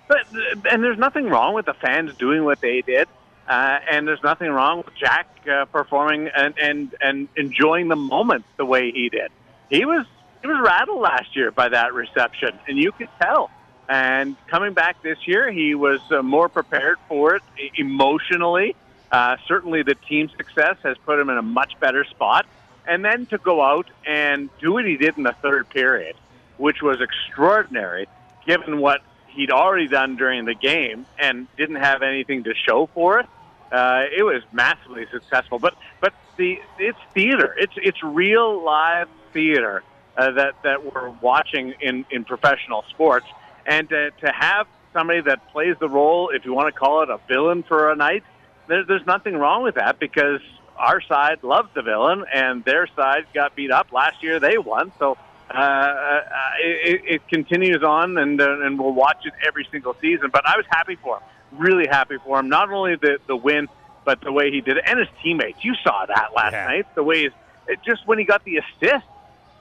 But 0.07 0.27
and 0.69 0.83
there's 0.83 0.99
nothing 0.99 1.25
wrong 1.25 1.53
with 1.53 1.65
the 1.65 1.73
fans 1.73 2.15
doing 2.17 2.43
what 2.43 2.61
they 2.61 2.81
did, 2.81 3.07
uh, 3.47 3.79
and 3.91 4.07
there's 4.07 4.23
nothing 4.23 4.49
wrong 4.49 4.83
with 4.85 4.95
Jack 4.95 5.27
uh, 5.51 5.65
performing 5.65 6.29
and, 6.35 6.53
and 6.59 6.95
and 7.01 7.27
enjoying 7.35 7.87
the 7.87 7.95
moment 7.95 8.45
the 8.57 8.65
way 8.65 8.91
he 8.91 9.09
did. 9.09 9.31
He 9.69 9.85
was 9.85 10.05
he 10.41 10.47
was 10.47 10.57
rattled 10.63 11.01
last 11.01 11.35
year 11.35 11.51
by 11.51 11.69
that 11.69 11.93
reception, 11.93 12.57
and 12.67 12.77
you 12.77 12.91
could 12.91 13.09
tell. 13.19 13.49
And 13.89 14.35
coming 14.47 14.73
back 14.73 15.01
this 15.01 15.17
year, 15.27 15.51
he 15.51 15.73
was 15.73 15.99
uh, 16.11 16.21
more 16.21 16.47
prepared 16.47 16.97
for 17.07 17.35
it 17.35 17.41
emotionally. 17.75 18.75
Uh, 19.11 19.37
certainly, 19.47 19.81
the 19.81 19.95
team 19.95 20.29
success 20.37 20.77
has 20.83 20.95
put 21.05 21.19
him 21.19 21.29
in 21.31 21.37
a 21.37 21.41
much 21.41 21.73
better 21.79 22.05
spot. 22.05 22.45
And 22.87 23.03
then 23.03 23.25
to 23.27 23.39
go 23.39 23.61
out 23.61 23.87
and 24.05 24.49
do 24.59 24.73
what 24.73 24.85
he 24.85 24.95
did 24.95 25.17
in 25.17 25.23
the 25.23 25.35
third 25.41 25.69
period, 25.69 26.15
which 26.57 26.81
was 26.81 27.01
extraordinary, 27.01 28.07
given 28.45 28.79
what 28.79 29.01
he'd 29.29 29.51
already 29.51 29.87
done 29.87 30.15
during 30.15 30.45
the 30.45 30.55
game 30.55 31.05
and 31.17 31.47
didn't 31.57 31.77
have 31.77 32.01
anything 32.03 32.43
to 32.43 32.53
show 32.67 32.89
for 32.93 33.19
it. 33.19 33.25
Uh, 33.71 34.03
it 34.15 34.23
was 34.23 34.41
massively 34.51 35.05
successful, 35.11 35.59
but 35.59 35.75
but 36.01 36.13
the 36.37 36.59
it's 36.79 36.97
theater. 37.13 37.55
It's 37.57 37.73
it's 37.75 38.01
real 38.01 38.63
live 38.63 39.07
theater 39.31 39.83
uh, 40.17 40.31
that 40.31 40.55
that 40.63 40.83
we're 40.83 41.09
watching 41.21 41.75
in 41.79 42.05
in 42.09 42.25
professional 42.25 42.83
sports, 42.89 43.27
and 43.69 43.87
to, 43.89 44.11
to 44.25 44.31
have 44.31 44.67
somebody 44.93 45.21
that 45.21 45.39
plays 45.51 45.75
the 45.79 45.87
role, 45.87 46.31
if 46.33 46.43
you 46.43 46.53
want 46.53 46.73
to 46.73 46.77
call 46.77 47.03
it 47.03 47.09
a 47.09 47.19
villain 47.27 47.63
for 47.63 47.91
a 47.91 47.95
night, 47.95 48.23
there, 48.67 48.83
there's 48.83 49.05
nothing 49.05 49.35
wrong 49.35 49.63
with 49.63 49.75
that 49.75 49.99
because 49.99 50.41
our 50.75 51.01
side 51.01 51.43
loves 51.43 51.69
the 51.75 51.83
villain 51.83 52.25
and 52.33 52.65
their 52.65 52.87
side 52.95 53.25
got 53.33 53.55
beat 53.55 53.71
up 53.71 53.91
last 53.91 54.23
year. 54.23 54.39
They 54.39 54.57
won, 54.57 54.91
so 54.97 55.17
uh, 55.53 55.57
uh, 55.57 56.21
it, 56.63 57.01
it 57.07 57.27
continues 57.27 57.83
on, 57.83 58.17
and 58.17 58.39
uh, 58.41 58.65
and 58.65 58.79
we'll 58.79 58.93
watch 58.93 59.17
it 59.25 59.33
every 59.47 59.67
single 59.71 59.95
season. 60.01 60.29
But 60.31 60.47
I 60.47 60.57
was 60.57 60.65
happy 60.69 60.95
for 60.95 61.17
him, 61.17 61.23
really 61.59 61.87
happy 61.87 62.17
for 62.25 62.39
him. 62.39 62.49
Not 62.49 62.71
only 62.71 62.95
the 62.95 63.19
the 63.27 63.35
win, 63.35 63.67
but 64.05 64.21
the 64.21 64.31
way 64.31 64.51
he 64.51 64.61
did 64.61 64.77
it, 64.77 64.83
and 64.87 64.99
his 64.99 65.07
teammates. 65.23 65.59
You 65.63 65.73
saw 65.83 66.05
that 66.07 66.29
last 66.35 66.53
Yeah. 66.53 66.65
night. 66.65 66.85
The 66.95 67.03
way 67.03 67.23
he's, 67.23 67.31
it, 67.67 67.79
just 67.85 68.07
when 68.07 68.17
he 68.19 68.25
got 68.25 68.43
the 68.45 68.57
assist, 68.57 69.05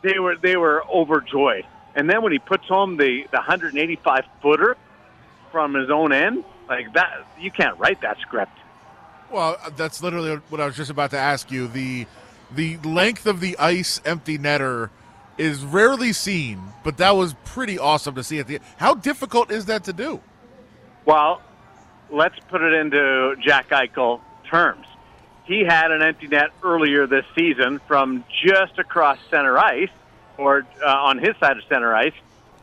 they 0.03 0.18
were 0.18 0.37
they 0.37 0.57
were 0.57 0.85
overjoyed. 0.93 1.64
And 1.99 2.09
then 2.09 2.22
when 2.22 2.30
he 2.30 2.38
puts 2.38 2.64
home 2.68 2.96
the 2.96 3.24
the 3.32 3.38
185 3.38 4.24
footer 4.40 4.76
from 5.51 5.74
his 5.74 5.90
own 5.90 6.12
end, 6.12 6.44
like 6.68 6.92
that, 6.94 7.26
you 7.40 7.51
can't 7.51 7.76
write 7.76 8.03
that 8.03 8.20
script. 8.20 8.53
Well, 9.32 9.59
uh, 9.61 9.70
that's 9.70 10.01
literally 10.01 10.36
what 10.49 10.61
I 10.61 10.66
was 10.66 10.76
just 10.76 10.92
about 10.92 11.11
to 11.11 11.18
ask 11.18 11.51
you. 11.51 11.66
The 11.66 12.07
the 12.53 12.76
length 12.78 13.26
of 13.26 13.40
the 13.40 13.59
ice 13.59 14.01
empty 14.05 14.38
netter 14.38 14.90
is 15.38 15.64
rarely 15.64 16.12
seen, 16.12 16.62
but 16.84 16.99
that 16.99 17.16
was 17.16 17.34
pretty 17.44 17.80
awesome 17.80 18.14
to 18.14 18.22
see 18.22 18.38
at 18.38 18.46
the 18.46 18.55
end. 18.55 18.64
How 18.76 18.94
difficult 18.94 19.51
is 19.51 19.66
that 19.66 19.82
to 19.84 19.92
do? 19.92 20.20
Well, 21.05 21.42
let's 22.11 22.38
put 22.49 22.62
it 22.62 22.74
into 22.74 23.34
Jack 23.44 23.70
Eichel 23.70 24.20
terms. 24.49 24.86
He 25.46 25.64
had 25.64 25.90
an 25.90 26.03
empty 26.03 26.28
net 26.28 26.51
earlier 26.62 27.09
this 27.09 27.24
season 27.36 27.80
from 27.88 28.22
just 28.44 28.78
across 28.78 29.18
center 29.30 29.59
ice, 29.59 29.90
or 30.39 30.66
uh, 30.82 30.86
on 30.86 31.18
his 31.18 31.36
side 31.39 31.59
of 31.59 31.64
center 31.68 31.95
ice, 31.95 32.14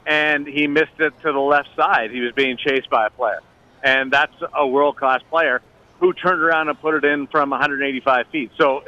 and 0.05 0.47
he 0.47 0.67
missed 0.67 0.99
it 0.99 1.13
to 1.21 1.31
the 1.31 1.39
left 1.39 1.69
side. 1.75 2.11
He 2.11 2.21
was 2.21 2.31
being 2.33 2.57
chased 2.57 2.89
by 2.89 3.07
a 3.07 3.09
player, 3.09 3.41
and 3.83 4.11
that's 4.11 4.35
a 4.53 4.65
world 4.65 4.95
class 4.95 5.21
player 5.29 5.61
who 5.99 6.13
turned 6.13 6.41
around 6.41 6.69
and 6.69 6.79
put 6.79 6.95
it 6.95 7.05
in 7.05 7.27
from 7.27 7.51
185 7.51 8.27
feet. 8.27 8.51
So 8.57 8.79
uh, 8.79 8.83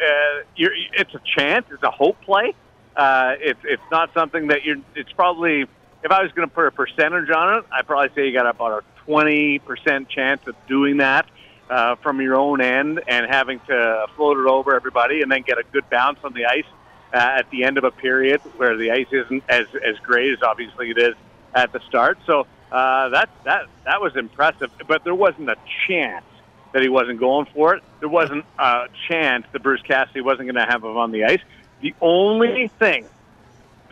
it's 0.55 1.13
a 1.13 1.21
chance, 1.37 1.65
it's 1.71 1.83
a 1.83 1.91
hope 1.91 2.19
play. 2.21 2.53
Uh, 2.95 3.35
it's 3.39 3.59
it's 3.63 3.83
not 3.91 4.11
something 4.13 4.47
that 4.47 4.63
you're. 4.63 4.77
It's 4.95 5.11
probably 5.11 5.61
if 5.61 6.11
I 6.11 6.23
was 6.23 6.31
going 6.31 6.47
to 6.47 6.53
put 6.53 6.65
a 6.65 6.71
percentage 6.71 7.29
on 7.29 7.59
it, 7.59 7.65
I'd 7.71 7.85
probably 7.85 8.09
say 8.15 8.27
you 8.27 8.33
got 8.33 8.47
about 8.47 8.83
a 8.83 9.03
20 9.05 9.59
percent 9.59 10.09
chance 10.09 10.41
of 10.47 10.55
doing 10.67 10.97
that 10.97 11.27
uh, 11.69 11.95
from 11.95 12.21
your 12.21 12.35
own 12.35 12.59
end 12.61 13.01
and 13.07 13.27
having 13.29 13.59
to 13.67 14.07
float 14.15 14.37
it 14.37 14.47
over 14.47 14.75
everybody 14.75 15.21
and 15.21 15.31
then 15.31 15.43
get 15.43 15.57
a 15.57 15.63
good 15.71 15.89
bounce 15.89 16.19
on 16.23 16.33
the 16.33 16.45
ice 16.45 16.65
uh, 17.13 17.17
at 17.17 17.49
the 17.49 17.63
end 17.63 17.77
of 17.77 17.83
a 17.83 17.91
period 17.91 18.41
where 18.57 18.77
the 18.77 18.91
ice 18.91 19.07
isn't 19.11 19.43
as 19.49 19.65
as 19.75 19.97
great 20.03 20.33
as 20.33 20.39
obviously 20.41 20.89
it 20.91 20.97
is 20.97 21.15
at 21.53 21.71
the 21.71 21.79
start. 21.87 22.17
So 22.25 22.47
uh, 22.71 23.09
that 23.09 23.29
that 23.45 23.67
that 23.85 24.01
was 24.01 24.15
impressive, 24.15 24.71
but 24.87 25.03
there 25.03 25.15
wasn't 25.15 25.49
a 25.49 25.55
chance 25.87 26.25
that 26.73 26.81
he 26.81 26.89
wasn't 26.89 27.19
going 27.19 27.47
for 27.53 27.75
it. 27.75 27.83
There 27.99 28.09
wasn't 28.09 28.45
a 28.59 28.87
chance 29.07 29.45
that 29.51 29.63
Bruce 29.63 29.81
Cassidy 29.81 30.21
wasn't 30.21 30.51
going 30.51 30.63
to 30.63 30.69
have 30.69 30.83
him 30.83 30.97
on 30.97 31.11
the 31.11 31.23
ice. 31.25 31.41
The 31.81 31.95
only 32.01 32.67
thing 32.79 33.05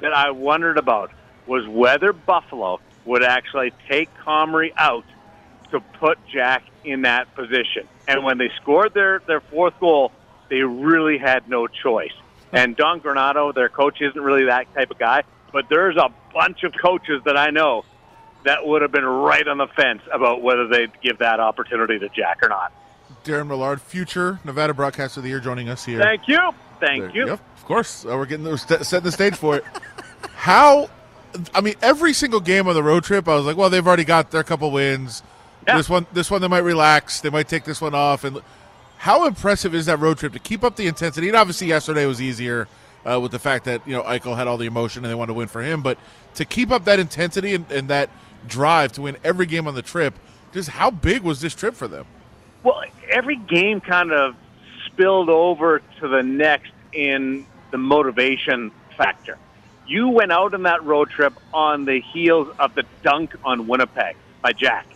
that 0.01 0.13
I 0.13 0.31
wondered 0.31 0.77
about 0.77 1.11
was 1.47 1.67
whether 1.67 2.11
Buffalo 2.11 2.79
would 3.05 3.23
actually 3.23 3.71
take 3.87 4.09
Comrie 4.25 4.73
out 4.75 5.05
to 5.71 5.79
put 5.79 6.17
Jack 6.27 6.63
in 6.83 7.03
that 7.03 7.33
position. 7.35 7.87
And 8.07 8.23
when 8.23 8.37
they 8.37 8.49
scored 8.61 8.93
their, 8.93 9.19
their 9.27 9.41
fourth 9.41 9.79
goal, 9.79 10.11
they 10.49 10.61
really 10.61 11.17
had 11.17 11.49
no 11.49 11.67
choice. 11.67 12.13
And 12.61 12.75
Don 12.77 13.01
Granato, 13.01 13.53
their 13.53 13.67
coach, 13.67 14.01
isn't 14.01 14.21
really 14.21 14.45
that 14.45 14.73
type 14.73 14.89
of 14.89 14.97
guy, 14.97 15.23
but 15.51 15.65
there's 15.69 15.97
a 15.97 16.09
bunch 16.33 16.63
of 16.63 16.73
coaches 16.81 17.21
that 17.25 17.35
I 17.35 17.49
know 17.49 17.83
that 18.45 18.65
would 18.65 18.81
have 18.81 18.93
been 18.93 19.05
right 19.05 19.45
on 19.45 19.57
the 19.57 19.67
fence 19.67 20.01
about 20.13 20.41
whether 20.41 20.65
they'd 20.67 20.91
give 21.01 21.17
that 21.17 21.41
opportunity 21.41 21.99
to 21.99 22.07
Jack 22.09 22.39
or 22.41 22.47
not. 22.47 22.71
Darren 23.25 23.47
Millard, 23.47 23.81
future 23.81 24.39
Nevada 24.45 24.73
Broadcaster 24.73 25.19
of 25.19 25.23
the 25.23 25.29
Year, 25.29 25.41
joining 25.41 25.67
us 25.67 25.83
here. 25.83 25.99
Thank 25.99 26.27
you. 26.27 26.39
Thank 26.79 27.13
you. 27.13 27.27
Yep, 27.27 27.39
of 27.57 27.65
course. 27.65 28.05
Uh, 28.05 28.09
we're 28.09 28.25
getting 28.25 28.45
the, 28.45 28.57
setting 28.57 29.03
the 29.03 29.11
stage 29.11 29.35
for 29.35 29.57
it. 29.57 29.65
How? 30.35 30.89
I 31.53 31.59
mean, 31.59 31.75
every 31.81 32.13
single 32.13 32.39
game 32.39 32.67
on 32.67 32.75
the 32.75 32.83
road 32.83 33.03
trip, 33.03 33.27
I 33.27 33.35
was 33.35 33.45
like, 33.45 33.57
well, 33.57 33.69
they've 33.69 33.85
already 33.85 34.05
got 34.05 34.31
their 34.31 34.43
couple 34.43 34.71
wins. 34.71 35.23
This 35.65 35.89
one, 35.89 36.05
this 36.13 36.29
one, 36.29 36.41
they 36.41 36.47
might 36.47 36.59
relax. 36.59 37.21
They 37.21 37.31
might 37.31 37.47
take 37.47 37.63
this 37.63 37.81
one 37.81 37.95
off. 37.95 38.23
And 38.23 38.39
how 39.05 39.27
impressive 39.27 39.75
is 39.75 39.85
that 39.85 39.99
road 39.99 40.17
trip 40.17 40.33
to 40.33 40.39
keep 40.39 40.63
up 40.63 40.75
the 40.75 40.87
intensity? 40.87 41.27
And 41.27 41.37
obviously, 41.37 41.67
yesterday 41.67 42.07
was 42.07 42.19
easier 42.19 42.67
uh, 43.05 43.19
with 43.21 43.31
the 43.31 43.37
fact 43.37 43.65
that 43.65 43.87
you 43.87 43.93
know 43.93 44.01
Eichel 44.01 44.35
had 44.35 44.47
all 44.47 44.57
the 44.57 44.65
emotion 44.65 45.05
and 45.05 45.11
they 45.11 45.13
wanted 45.13 45.33
to 45.33 45.33
win 45.35 45.47
for 45.47 45.61
him. 45.61 45.83
But 45.83 45.99
to 46.33 46.43
keep 46.43 46.71
up 46.71 46.85
that 46.85 46.99
intensity 46.99 47.53
and, 47.53 47.71
and 47.71 47.87
that 47.89 48.09
drive 48.47 48.93
to 48.93 49.03
win 49.03 49.17
every 49.23 49.45
game 49.45 49.67
on 49.67 49.75
the 49.75 49.83
trip, 49.83 50.15
just 50.53 50.69
how 50.69 50.89
big 50.89 51.21
was 51.21 51.39
this 51.39 51.53
trip 51.53 51.75
for 51.75 51.87
them? 51.87 52.07
Well, 52.63 52.81
every 53.07 53.35
game 53.35 53.79
kind 53.79 54.11
of 54.11 54.35
spilled 54.87 55.29
over 55.29 55.83
to 55.99 56.07
the 56.07 56.23
next 56.23 56.71
in 56.91 57.45
the 57.69 57.77
motivation 57.77 58.71
factor. 58.97 59.37
You 59.85 60.09
went 60.09 60.31
out 60.31 60.55
on 60.55 60.63
that 60.63 60.83
road 60.83 61.11
trip 61.11 61.33
on 61.53 61.85
the 61.85 62.01
heels 62.01 62.47
of 62.57 62.73
the 62.73 62.85
dunk 63.03 63.35
on 63.43 63.67
Winnipeg 63.67 64.15
by 64.41 64.53
Jack, 64.53 64.87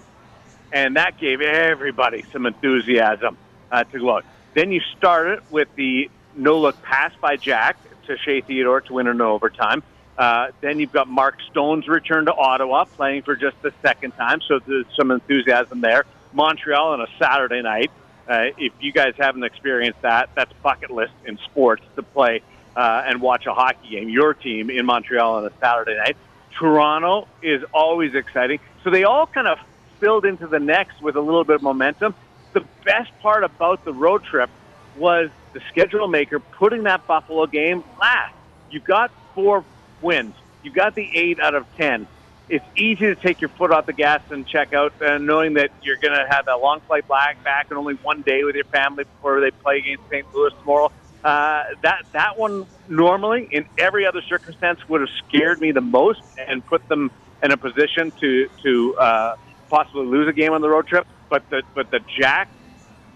and 0.73 0.95
that 0.95 1.19
gave 1.19 1.41
everybody 1.41 2.25
some 2.31 2.47
enthusiasm 2.47 3.37
uh, 3.71 3.83
to 3.85 3.99
go 3.99 4.17
out. 4.17 4.25
Then 4.53 4.71
you 4.71 4.81
start 4.97 5.27
it 5.27 5.43
with 5.49 5.67
the 5.75 6.09
no 6.35 6.59
look 6.59 6.81
pass 6.81 7.11
by 7.21 7.35
Jack 7.35 7.77
to 8.07 8.17
Shea 8.17 8.41
Theodore 8.41 8.81
to 8.81 8.93
win 8.93 9.07
in 9.07 9.21
overtime. 9.21 9.83
Uh, 10.17 10.51
then 10.59 10.79
you've 10.79 10.91
got 10.91 11.07
Mark 11.07 11.37
Stone's 11.49 11.87
return 11.87 12.25
to 12.25 12.33
Ottawa, 12.33 12.83
playing 12.83 13.21
for 13.21 13.35
just 13.35 13.61
the 13.61 13.71
second 13.81 14.11
time, 14.11 14.41
so 14.41 14.59
there's 14.59 14.85
some 14.97 15.11
enthusiasm 15.11 15.79
there. 15.79 16.05
Montreal 16.33 16.93
on 16.93 17.01
a 17.01 17.07
Saturday 17.17 17.61
night. 17.61 17.89
Uh, 18.27 18.47
if 18.57 18.73
you 18.79 18.91
guys 18.91 19.13
haven't 19.17 19.43
experienced 19.43 20.01
that, 20.01 20.29
that's 20.35 20.51
bucket 20.61 20.91
list 20.91 21.13
in 21.25 21.37
sports 21.37 21.83
to 21.95 22.03
play 22.03 22.41
uh, 22.75 23.03
and 23.05 23.21
watch 23.21 23.45
a 23.45 23.53
hockey 23.53 23.89
game. 23.91 24.09
Your 24.09 24.33
team 24.33 24.69
in 24.69 24.85
Montreal 24.85 25.35
on 25.35 25.45
a 25.45 25.51
Saturday 25.59 25.95
night. 25.95 26.17
Toronto 26.57 27.27
is 27.41 27.63
always 27.73 28.13
exciting. 28.13 28.59
So 28.83 28.89
they 28.89 29.05
all 29.05 29.25
kind 29.25 29.47
of 29.47 29.57
spilled 29.97 30.25
into 30.25 30.47
the 30.47 30.59
next 30.59 31.01
with 31.01 31.15
a 31.15 31.21
little 31.21 31.43
bit 31.43 31.55
of 31.55 31.61
momentum. 31.61 32.13
The 32.53 32.65
best 32.83 33.11
part 33.19 33.43
about 33.43 33.85
the 33.85 33.93
road 33.93 34.23
trip 34.23 34.49
was 34.97 35.29
the 35.53 35.61
schedule 35.69 36.07
maker 36.07 36.39
putting 36.39 36.83
that 36.83 37.07
Buffalo 37.07 37.45
game 37.45 37.83
last. 37.99 38.35
You've 38.69 38.83
got 38.83 39.11
four 39.33 39.63
wins. 40.01 40.35
You've 40.63 40.73
got 40.73 40.95
the 40.95 41.09
eight 41.17 41.39
out 41.39 41.55
of 41.55 41.65
ten 41.77 42.07
it's 42.49 42.65
easy 42.75 43.05
to 43.05 43.15
take 43.15 43.41
your 43.41 43.49
foot 43.49 43.71
off 43.71 43.85
the 43.85 43.93
gas 43.93 44.21
and 44.31 44.45
check 44.45 44.73
out, 44.73 44.99
uh, 45.01 45.19
knowing 45.19 45.53
that 45.53 45.69
you're 45.83 45.97
going 45.97 46.17
to 46.17 46.27
have 46.27 46.45
that 46.45 46.59
long 46.59 46.81
flight 46.81 47.07
back, 47.07 47.43
back 47.43 47.67
and 47.69 47.77
only 47.77 47.93
one 47.95 48.21
day 48.23 48.43
with 48.43 48.55
your 48.55 48.65
family 48.65 49.03
before 49.03 49.39
they 49.39 49.51
play 49.51 49.77
against 49.77 50.03
St. 50.09 50.25
Louis 50.33 50.51
tomorrow. 50.59 50.91
Uh, 51.23 51.63
that 51.83 52.05
that 52.13 52.39
one 52.39 52.65
normally, 52.87 53.47
in 53.51 53.65
every 53.77 54.07
other 54.07 54.21
circumstance, 54.21 54.79
would 54.87 55.01
have 55.01 55.09
scared 55.27 55.59
me 55.59 55.71
the 55.71 55.81
most 55.81 56.21
and 56.37 56.65
put 56.65 56.87
them 56.87 57.11
in 57.43 57.51
a 57.51 57.57
position 57.57 58.11
to 58.19 58.49
to 58.63 58.95
uh, 58.97 59.35
possibly 59.69 60.05
lose 60.05 60.27
a 60.27 60.33
game 60.33 60.53
on 60.53 60.61
the 60.61 60.69
road 60.69 60.87
trip. 60.87 61.05
But 61.29 61.49
the 61.49 61.63
but 61.73 61.91
the 61.91 61.99
Jack 62.19 62.49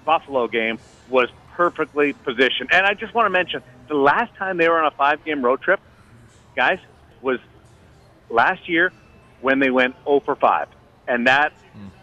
Buffalo 0.05 0.47
game 0.47 0.80
was 1.09 1.30
perfectly 1.53 2.14
positioned. 2.14 2.70
And 2.72 2.86
I 2.86 2.93
just 2.93 3.14
want 3.14 3.26
to 3.26 3.30
mention 3.30 3.61
the 3.88 3.95
last 3.95 4.34
time 4.36 4.57
they 4.57 4.70
were 4.70 4.80
on 4.80 4.86
a 4.86 4.95
five 4.95 5.24
game 5.24 5.43
road 5.43 5.61
trip, 5.61 5.80
guys, 6.55 6.80
was 7.22 7.39
last 8.30 8.68
year 8.68 8.91
when 9.41 9.59
they 9.59 9.70
went 9.70 9.95
0 10.05 10.22
for 10.22 10.36
5. 10.36 10.68
And 11.07 11.28
that 11.28 11.53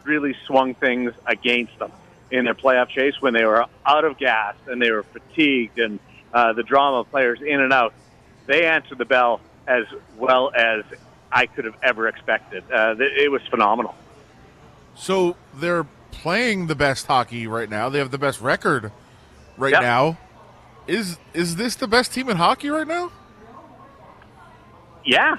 really 0.05 0.35
swung 0.47 0.75
things 0.75 1.13
against 1.27 1.79
them 1.79 1.93
in 2.31 2.45
their 2.45 2.55
playoff 2.55 2.89
chase 2.89 3.15
when 3.21 3.35
they 3.35 3.45
were 3.45 3.65
out 3.85 4.05
of 4.05 4.19
gas 4.19 4.55
and 4.67 4.81
they 4.81 4.91
were 4.91 5.03
fatigued 5.03 5.79
and 5.79 5.99
uh, 6.33 6.53
the 6.53 6.63
drama 6.63 7.01
of 7.01 7.11
players 7.11 7.41
in 7.41 7.61
and 7.61 7.73
out. 7.73 7.93
They 8.47 8.67
answered 8.67 8.99
the 8.99 9.05
bell 9.05 9.41
as 9.67 9.85
well 10.17 10.53
as 10.55 10.85
I 11.33 11.47
could 11.47 11.65
have 11.65 11.77
ever 11.83 12.09
expected. 12.09 12.65
Uh, 12.71 12.95
it 12.99 13.31
was 13.31 13.43
phenomenal. 13.51 13.95
So 14.95 15.37
they're 15.55 15.87
playing 16.13 16.67
the 16.67 16.75
best 16.75 17.07
hockey 17.07 17.47
right 17.47 17.69
now. 17.69 17.89
They 17.89 17.99
have 17.99 18.11
the 18.11 18.19
best 18.19 18.41
record 18.41 18.93
right 19.57 19.73
Yep. 19.73 19.83
now. 19.83 20.19
Is 20.87 21.19
is 21.35 21.57
this 21.57 21.77
the 21.77 21.87
best 21.87 22.13
team 22.13 22.29
in 22.29 22.37
hockey 22.37 22.69
right 22.71 22.87
now? 22.87 23.11
Yeah, 25.05 25.37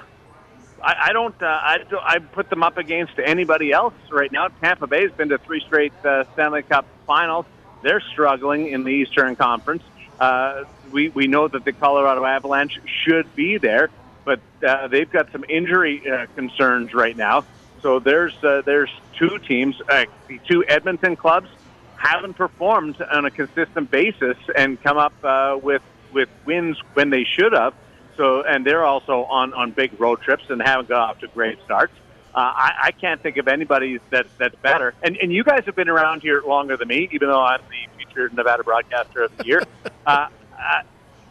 I, 0.82 1.08
I 1.08 1.12
don't. 1.12 1.40
Uh, 1.40 1.46
I 1.46 1.78
don't- 1.88 2.02
I 2.04 2.18
put 2.18 2.50
them 2.50 2.62
up 2.62 2.78
against 2.78 3.14
anybody 3.18 3.72
else 3.72 3.94
right 4.10 4.30
now. 4.32 4.48
Tampa 4.48 4.86
Bay's 4.86 5.12
been 5.12 5.28
to 5.28 5.38
three 5.38 5.60
straight 5.60 5.92
uh, 6.04 6.24
Stanley 6.32 6.62
Cup 6.62 6.84
Finals. 7.06 7.46
They're 7.82 8.00
struggling 8.00 8.68
in 8.68 8.84
the 8.84 8.90
Eastern 8.90 9.36
Conference. 9.36 9.82
Uh, 10.18 10.64
we 10.90 11.08
we 11.10 11.26
know 11.26 11.48
that 11.48 11.64
the 11.64 11.72
Colorado 11.72 12.24
Avalanche 12.24 12.80
should 13.04 13.34
be 13.36 13.58
there, 13.58 13.90
but 14.24 14.40
uh, 14.66 14.88
they've 14.88 15.10
got 15.10 15.30
some 15.32 15.44
injury 15.48 16.08
uh, 16.10 16.26
concerns 16.34 16.92
right 16.94 17.16
now. 17.16 17.44
So 17.82 17.98
there's 17.98 18.34
uh, 18.42 18.62
there's 18.64 18.90
two 19.18 19.38
teams, 19.38 19.76
uh, 19.88 20.04
the 20.28 20.40
two 20.46 20.64
Edmonton 20.66 21.16
clubs 21.16 21.48
haven't 21.96 22.34
performed 22.34 23.00
on 23.00 23.24
a 23.24 23.30
consistent 23.30 23.90
basis 23.90 24.36
and 24.56 24.80
come 24.82 24.98
up 24.98 25.12
uh, 25.24 25.58
with 25.60 25.82
with 26.12 26.28
wins 26.44 26.78
when 26.94 27.10
they 27.10 27.24
should 27.24 27.52
have. 27.52 27.74
So, 28.16 28.42
and 28.42 28.64
they're 28.64 28.84
also 28.84 29.24
on 29.24 29.52
on 29.54 29.72
big 29.72 30.00
road 30.00 30.20
trips 30.20 30.44
and 30.48 30.62
haven't 30.62 30.88
got 30.88 31.10
off 31.10 31.18
to 31.20 31.28
great 31.28 31.58
starts. 31.64 31.92
Uh, 32.34 32.38
I, 32.38 32.72
I 32.84 32.90
can't 32.92 33.20
think 33.20 33.36
of 33.36 33.48
anybody 33.48 33.98
that 34.10 34.26
that's 34.38 34.56
better. 34.56 34.94
And 35.02 35.16
and 35.16 35.32
you 35.32 35.44
guys 35.44 35.64
have 35.66 35.76
been 35.76 35.88
around 35.88 36.22
here 36.22 36.42
longer 36.42 36.76
than 36.76 36.88
me, 36.88 37.08
even 37.12 37.28
though 37.28 37.42
I'm 37.42 37.60
the 37.68 38.04
featured 38.04 38.34
Nevada 38.34 38.62
broadcaster 38.62 39.24
of 39.24 39.36
the 39.36 39.44
year. 39.44 39.62
uh, 40.06 40.28
uh, 40.58 40.82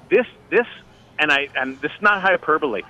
this 0.10 0.28
this 0.50 0.68
and 1.18 1.32
I 1.32 1.48
and 1.56 1.80
this 1.82 1.92
is 1.92 2.02
not 2.02 2.22
hyperbole. 2.22 2.84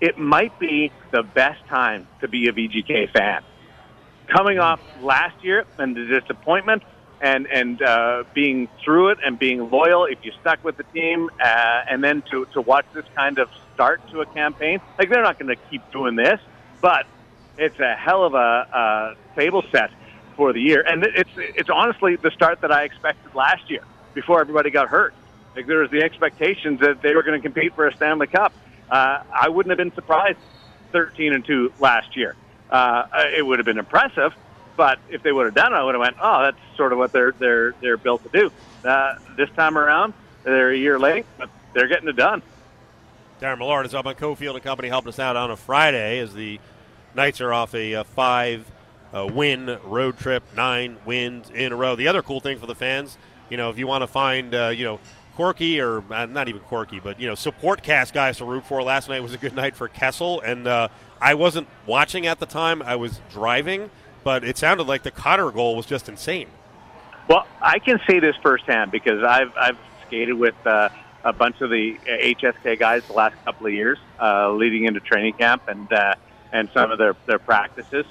It 0.00 0.18
might 0.18 0.58
be 0.58 0.90
the 1.12 1.22
best 1.22 1.60
time 1.68 2.08
to 2.20 2.28
be 2.28 2.48
a 2.48 2.52
VGK 2.52 3.12
fan. 3.12 3.42
Coming 4.34 4.58
off 4.58 4.80
last 5.02 5.42
year 5.42 5.64
and 5.78 5.96
the 5.96 6.20
disappointment 6.20 6.82
and 7.20 7.46
and 7.46 7.82
uh, 7.82 8.24
being 8.34 8.68
through 8.84 9.10
it 9.10 9.18
and 9.24 9.38
being 9.38 9.70
loyal 9.70 10.06
if 10.06 10.18
you 10.22 10.32
stuck 10.40 10.64
with 10.64 10.76
the 10.76 10.84
team 10.84 11.28
uh, 11.42 11.82
and 11.90 12.02
then 12.02 12.22
to, 12.30 12.46
to 12.54 12.60
watch 12.62 12.86
this 12.94 13.04
kind 13.14 13.38
of 13.38 13.48
start 13.74 14.00
to 14.10 14.20
a 14.20 14.26
campaign 14.26 14.78
like 14.98 15.10
they're 15.10 15.22
not 15.22 15.38
going 15.38 15.54
to 15.54 15.60
keep 15.68 15.82
doing 15.92 16.16
this 16.16 16.40
but 16.80 17.04
it's 17.58 17.78
a 17.78 17.94
hell 17.94 18.24
of 18.24 18.32
a 18.34 18.36
uh, 18.38 19.38
table 19.38 19.62
set 19.70 19.90
for 20.36 20.52
the 20.54 20.60
year. 20.60 20.82
And 20.86 21.04
it's 21.04 21.30
it's 21.36 21.68
honestly 21.68 22.16
the 22.16 22.30
start 22.30 22.62
that 22.62 22.72
I 22.72 22.84
expected 22.84 23.34
last 23.34 23.68
year 23.68 23.82
before 24.14 24.40
everybody 24.40 24.70
got 24.70 24.88
hurt. 24.88 25.12
Like 25.54 25.66
there 25.66 25.80
was 25.80 25.90
the 25.90 26.02
expectations 26.02 26.80
that 26.80 27.02
they 27.02 27.14
were 27.14 27.22
going 27.22 27.40
to 27.40 27.42
compete 27.42 27.74
for 27.74 27.86
a 27.86 27.94
Stanley 27.94 28.26
Cup 28.26 28.52
uh, 28.90 29.22
I 29.32 29.48
wouldn't 29.48 29.70
have 29.70 29.78
been 29.78 29.94
surprised 29.94 30.38
13 30.92 31.32
and 31.32 31.44
2 31.44 31.72
last 31.78 32.16
year 32.16 32.36
uh, 32.70 33.06
it 33.36 33.44
would 33.44 33.58
have 33.58 33.66
been 33.66 33.78
impressive 33.78 34.32
But 34.76 34.98
if 35.10 35.22
they 35.22 35.32
would 35.32 35.46
have 35.46 35.54
done 35.54 35.72
it, 35.72 35.76
I 35.76 35.82
would 35.82 35.94
have 35.94 36.00
went, 36.00 36.16
oh, 36.22 36.42
that's 36.42 36.56
sort 36.76 36.92
of 36.92 36.98
what 36.98 37.12
they're 37.12 37.32
they're 37.32 37.72
they're 37.80 37.96
built 37.98 38.22
to 38.22 38.30
do. 38.30 38.52
Uh, 38.88 39.16
this 39.36 39.50
time 39.50 39.76
around, 39.76 40.14
they're 40.42 40.70
a 40.70 40.76
year 40.76 40.98
late, 40.98 41.26
but 41.36 41.50
they're 41.74 41.88
getting 41.88 42.08
it 42.08 42.16
done. 42.16 42.42
Darren 43.40 43.58
Millard 43.58 43.86
is 43.86 43.94
up 43.94 44.06
on 44.06 44.14
Cofield 44.14 44.54
and 44.54 44.62
Company 44.62 44.88
helping 44.88 45.10
us 45.10 45.18
out 45.18 45.36
on 45.36 45.50
a 45.50 45.56
Friday 45.56 46.18
as 46.20 46.32
the 46.34 46.60
Knights 47.14 47.40
are 47.40 47.52
off 47.52 47.74
a, 47.74 47.94
uh 47.96 48.04
five 48.04 48.70
uh, 49.12 49.26
win 49.26 49.78
road 49.84 50.16
trip, 50.16 50.44
nine 50.56 50.96
wins 51.04 51.50
in 51.50 51.72
a 51.72 51.76
row. 51.76 51.96
The 51.96 52.08
other 52.08 52.22
cool 52.22 52.40
thing 52.40 52.58
for 52.58 52.66
the 52.66 52.74
fans, 52.74 53.18
you 53.50 53.56
know, 53.56 53.68
if 53.68 53.78
you 53.78 53.86
want 53.86 54.02
to 54.02 54.06
find, 54.06 54.54
uh, 54.54 54.68
you 54.68 54.84
know, 54.84 55.00
quirky 55.40 55.80
or 55.80 56.04
uh, 56.12 56.26
not 56.26 56.48
even 56.50 56.60
quirky, 56.60 57.00
but 57.00 57.18
you 57.18 57.26
know, 57.26 57.34
support 57.34 57.82
cast 57.82 58.12
guys 58.12 58.36
to 58.36 58.44
root 58.44 58.62
for. 58.62 58.82
Last 58.82 59.08
night 59.08 59.22
was 59.22 59.32
a 59.32 59.38
good 59.38 59.54
night 59.54 59.74
for 59.74 59.88
Kessel, 59.88 60.42
and 60.42 60.66
uh, 60.66 60.88
I 61.18 61.32
wasn't 61.32 61.66
watching 61.86 62.26
at 62.26 62.40
the 62.40 62.44
time; 62.44 62.82
I 62.82 62.96
was 62.96 63.22
driving, 63.30 63.88
but 64.22 64.44
it 64.44 64.58
sounded 64.58 64.86
like 64.86 65.02
the 65.02 65.10
Cotter 65.10 65.50
goal 65.50 65.76
was 65.76 65.86
just 65.86 66.10
insane. 66.10 66.48
Well, 67.26 67.46
I 67.62 67.78
can 67.78 67.98
say 68.06 68.20
this 68.20 68.36
firsthand 68.42 68.90
because 68.90 69.24
I've 69.24 69.56
I've 69.56 69.78
skated 70.06 70.34
with 70.34 70.54
uh, 70.66 70.90
a 71.24 71.32
bunch 71.32 71.62
of 71.62 71.70
the 71.70 71.96
HSK 72.06 72.78
guys 72.78 73.02
the 73.06 73.14
last 73.14 73.34
couple 73.42 73.66
of 73.66 73.72
years, 73.72 73.96
uh, 74.20 74.50
leading 74.52 74.84
into 74.84 75.00
training 75.00 75.32
camp 75.38 75.68
and 75.68 75.90
uh, 75.90 76.16
and 76.52 76.68
some 76.74 76.90
of 76.90 76.98
their 76.98 77.16
their 77.24 77.38
practices. 77.38 78.04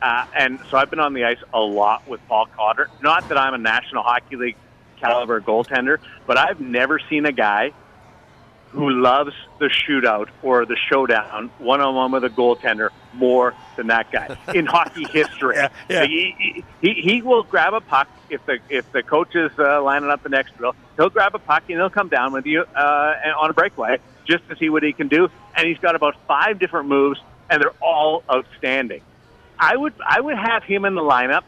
Uh, 0.00 0.24
and 0.34 0.58
so 0.70 0.78
I've 0.78 0.88
been 0.88 1.00
on 1.00 1.12
the 1.12 1.26
ice 1.26 1.38
a 1.52 1.60
lot 1.60 2.08
with 2.08 2.26
Paul 2.28 2.46
Cotter. 2.56 2.88
Not 3.02 3.28
that 3.28 3.36
I'm 3.36 3.52
a 3.52 3.58
National 3.58 4.02
Hockey 4.02 4.36
League 4.36 4.56
caliber 5.02 5.40
goaltender, 5.40 5.98
but 6.26 6.38
I've 6.38 6.60
never 6.60 6.98
seen 7.10 7.26
a 7.26 7.32
guy 7.32 7.72
who 8.70 8.88
loves 8.88 9.34
the 9.58 9.66
shootout 9.66 10.28
or 10.42 10.64
the 10.64 10.76
showdown 10.90 11.50
one 11.58 11.82
on 11.82 11.94
one 11.94 12.10
with 12.10 12.24
a 12.24 12.30
goaltender 12.30 12.88
more 13.12 13.54
than 13.76 13.88
that 13.88 14.10
guy 14.10 14.34
in 14.54 14.64
hockey 14.64 15.04
history. 15.04 15.56
yeah. 15.90 16.06
He, 16.06 16.64
he, 16.80 16.94
he 16.94 17.22
will 17.22 17.42
grab 17.42 17.74
a 17.74 17.82
puck 17.82 18.08
if 18.30 18.44
the 18.46 18.58
if 18.70 18.90
the 18.92 19.02
coach 19.02 19.34
is 19.34 19.50
uh, 19.58 19.82
lining 19.82 20.08
up 20.08 20.22
the 20.22 20.30
next 20.30 20.56
drill. 20.56 20.74
He'll 20.96 21.10
grab 21.10 21.34
a 21.34 21.38
puck 21.38 21.64
and 21.68 21.78
he'll 21.78 21.90
come 21.90 22.08
down 22.08 22.32
with 22.32 22.46
you 22.46 22.62
uh, 22.62 23.14
on 23.38 23.50
a 23.50 23.52
breakaway 23.52 23.98
just 24.24 24.48
to 24.48 24.56
see 24.56 24.70
what 24.70 24.82
he 24.82 24.94
can 24.94 25.08
do. 25.08 25.28
And 25.54 25.68
he's 25.68 25.78
got 25.78 25.94
about 25.94 26.16
five 26.26 26.58
different 26.58 26.88
moves, 26.88 27.20
and 27.50 27.60
they're 27.60 27.74
all 27.82 28.24
outstanding. 28.30 29.02
I 29.58 29.76
would 29.76 29.92
I 30.04 30.18
would 30.20 30.38
have 30.38 30.64
him 30.64 30.86
in 30.86 30.94
the 30.94 31.02
lineup 31.02 31.42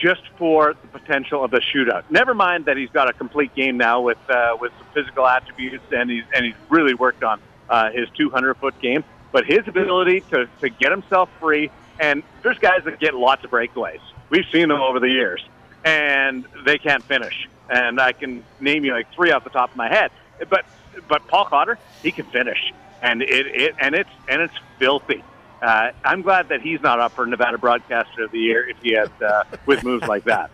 just 0.00 0.22
for 0.36 0.74
the 0.74 0.98
potential 0.98 1.44
of 1.44 1.50
the 1.50 1.60
shootout. 1.60 2.04
Never 2.10 2.34
mind 2.34 2.66
that 2.66 2.76
he's 2.76 2.90
got 2.90 3.08
a 3.08 3.12
complete 3.12 3.54
game 3.54 3.76
now 3.76 4.00
with 4.00 4.18
uh, 4.28 4.56
with 4.60 4.72
some 4.78 4.86
physical 4.94 5.26
attributes, 5.26 5.84
and 5.92 6.10
he's 6.10 6.24
and 6.34 6.44
he's 6.44 6.54
really 6.68 6.94
worked 6.94 7.22
on 7.22 7.40
uh, 7.68 7.90
his 7.90 8.08
200 8.10 8.54
foot 8.54 8.78
game. 8.80 9.04
But 9.32 9.46
his 9.46 9.66
ability 9.66 10.20
to 10.30 10.48
to 10.60 10.68
get 10.68 10.90
himself 10.90 11.30
free, 11.40 11.70
and 11.98 12.22
there's 12.42 12.58
guys 12.58 12.84
that 12.84 13.00
get 13.00 13.14
lots 13.14 13.44
of 13.44 13.50
breakaways. 13.50 14.00
We've 14.30 14.46
seen 14.52 14.68
them 14.68 14.80
over 14.80 15.00
the 15.00 15.08
years, 15.08 15.44
and 15.84 16.46
they 16.64 16.78
can't 16.78 17.02
finish. 17.02 17.48
And 17.68 18.00
I 18.00 18.12
can 18.12 18.44
name 18.60 18.84
you 18.84 18.92
like 18.92 19.12
three 19.14 19.30
off 19.30 19.44
the 19.44 19.50
top 19.50 19.70
of 19.70 19.76
my 19.76 19.88
head. 19.88 20.10
But 20.48 20.64
but 21.08 21.26
Paul 21.28 21.46
Cotter, 21.46 21.78
he 22.02 22.12
can 22.12 22.26
finish, 22.26 22.72
and 23.02 23.22
it, 23.22 23.46
it 23.46 23.74
and 23.78 23.94
it's 23.94 24.10
and 24.28 24.42
it's 24.42 24.54
filthy. 24.78 25.22
Uh, 25.64 25.92
I'm 26.04 26.20
glad 26.22 26.48
that 26.50 26.60
he's 26.60 26.82
not 26.82 27.00
up 27.00 27.12
for 27.12 27.24
Nevada 27.26 27.56
Broadcaster 27.56 28.24
of 28.24 28.30
the 28.32 28.38
Year 28.38 28.68
if 28.68 28.76
he 28.82 28.92
had 28.92 29.10
uh, 29.22 29.44
with 29.64 29.82
moves 29.82 30.06
like 30.06 30.24
that. 30.24 30.50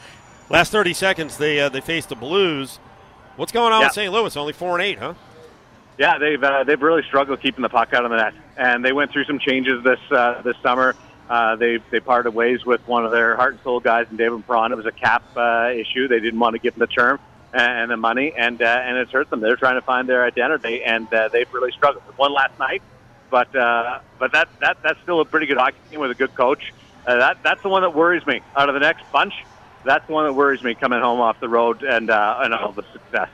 Last 0.50 0.70
30 0.70 0.92
seconds, 0.92 1.38
they 1.38 1.60
uh, 1.60 1.68
they 1.70 1.80
faced 1.80 2.10
the 2.10 2.14
Blues. 2.16 2.78
What's 3.36 3.52
going 3.52 3.72
on 3.72 3.80
Yeah. 3.80 3.86
with 3.86 3.94
St. 3.94 4.12
Louis? 4.12 4.36
Only 4.36 4.52
four 4.52 4.74
and 4.78 4.82
eight, 4.82 4.98
huh? 4.98 5.14
Yeah, 5.96 6.18
they've 6.18 6.42
uh, 6.42 6.64
they've 6.64 6.80
really 6.80 7.02
struggled 7.04 7.40
keeping 7.40 7.62
the 7.62 7.68
puck 7.68 7.94
out 7.94 8.04
of 8.04 8.10
the 8.10 8.16
net, 8.18 8.34
and 8.56 8.84
they 8.84 8.92
went 8.92 9.12
through 9.12 9.24
some 9.24 9.38
changes 9.38 9.82
this 9.84 10.00
uh, 10.10 10.42
this 10.42 10.56
summer. 10.62 10.94
Uh, 11.28 11.56
they 11.56 11.78
they 11.90 12.00
parted 12.00 12.32
ways 12.32 12.64
with 12.66 12.86
one 12.88 13.04
of 13.04 13.12
their 13.12 13.36
heart 13.36 13.52
and 13.54 13.62
soul 13.62 13.80
guys, 13.80 14.06
in 14.10 14.16
David 14.16 14.46
Perron. 14.46 14.72
It 14.72 14.76
was 14.76 14.86
a 14.86 14.92
cap 14.92 15.22
uh, 15.36 15.70
issue. 15.72 16.08
They 16.08 16.20
didn't 16.20 16.40
want 16.40 16.54
to 16.54 16.58
give 16.58 16.74
him 16.74 16.80
the 16.80 16.86
term 16.86 17.18
and 17.52 17.90
the 17.90 17.96
money, 17.96 18.32
and 18.36 18.60
uh, 18.60 18.64
and 18.64 18.96
it's 18.98 19.12
hurt 19.12 19.30
them. 19.30 19.40
They're 19.40 19.56
trying 19.56 19.76
to 19.76 19.82
find 19.82 20.08
their 20.08 20.24
identity, 20.24 20.82
and 20.82 21.12
uh, 21.14 21.28
they've 21.28 21.52
really 21.52 21.72
struggled. 21.72 22.02
One 22.16 22.32
last 22.32 22.58
night, 22.58 22.82
but 23.30 23.54
uh, 23.54 24.00
but 24.18 24.32
that 24.32 24.48
that 24.60 24.78
that's 24.82 25.00
still 25.02 25.20
a 25.20 25.24
pretty 25.24 25.46
good 25.46 25.56
hockey 25.56 25.78
team 25.90 26.00
with 26.00 26.10
a 26.10 26.14
good 26.14 26.34
coach. 26.34 26.72
Uh, 27.06 27.16
that 27.16 27.42
that's 27.42 27.62
the 27.62 27.68
one 27.68 27.82
that 27.82 27.94
worries 27.94 28.26
me 28.26 28.40
out 28.56 28.68
of 28.68 28.74
the 28.74 28.80
next 28.80 29.10
bunch. 29.12 29.34
That's 29.84 30.06
the 30.06 30.12
one 30.12 30.26
that 30.26 30.34
worries 30.34 30.62
me 30.62 30.74
coming 30.74 31.00
home 31.00 31.20
off 31.20 31.40
the 31.40 31.48
road 31.48 31.82
and 31.82 32.10
uh, 32.10 32.40
and 32.42 32.52
all 32.54 32.72
the 32.72 32.84
success. 32.92 33.28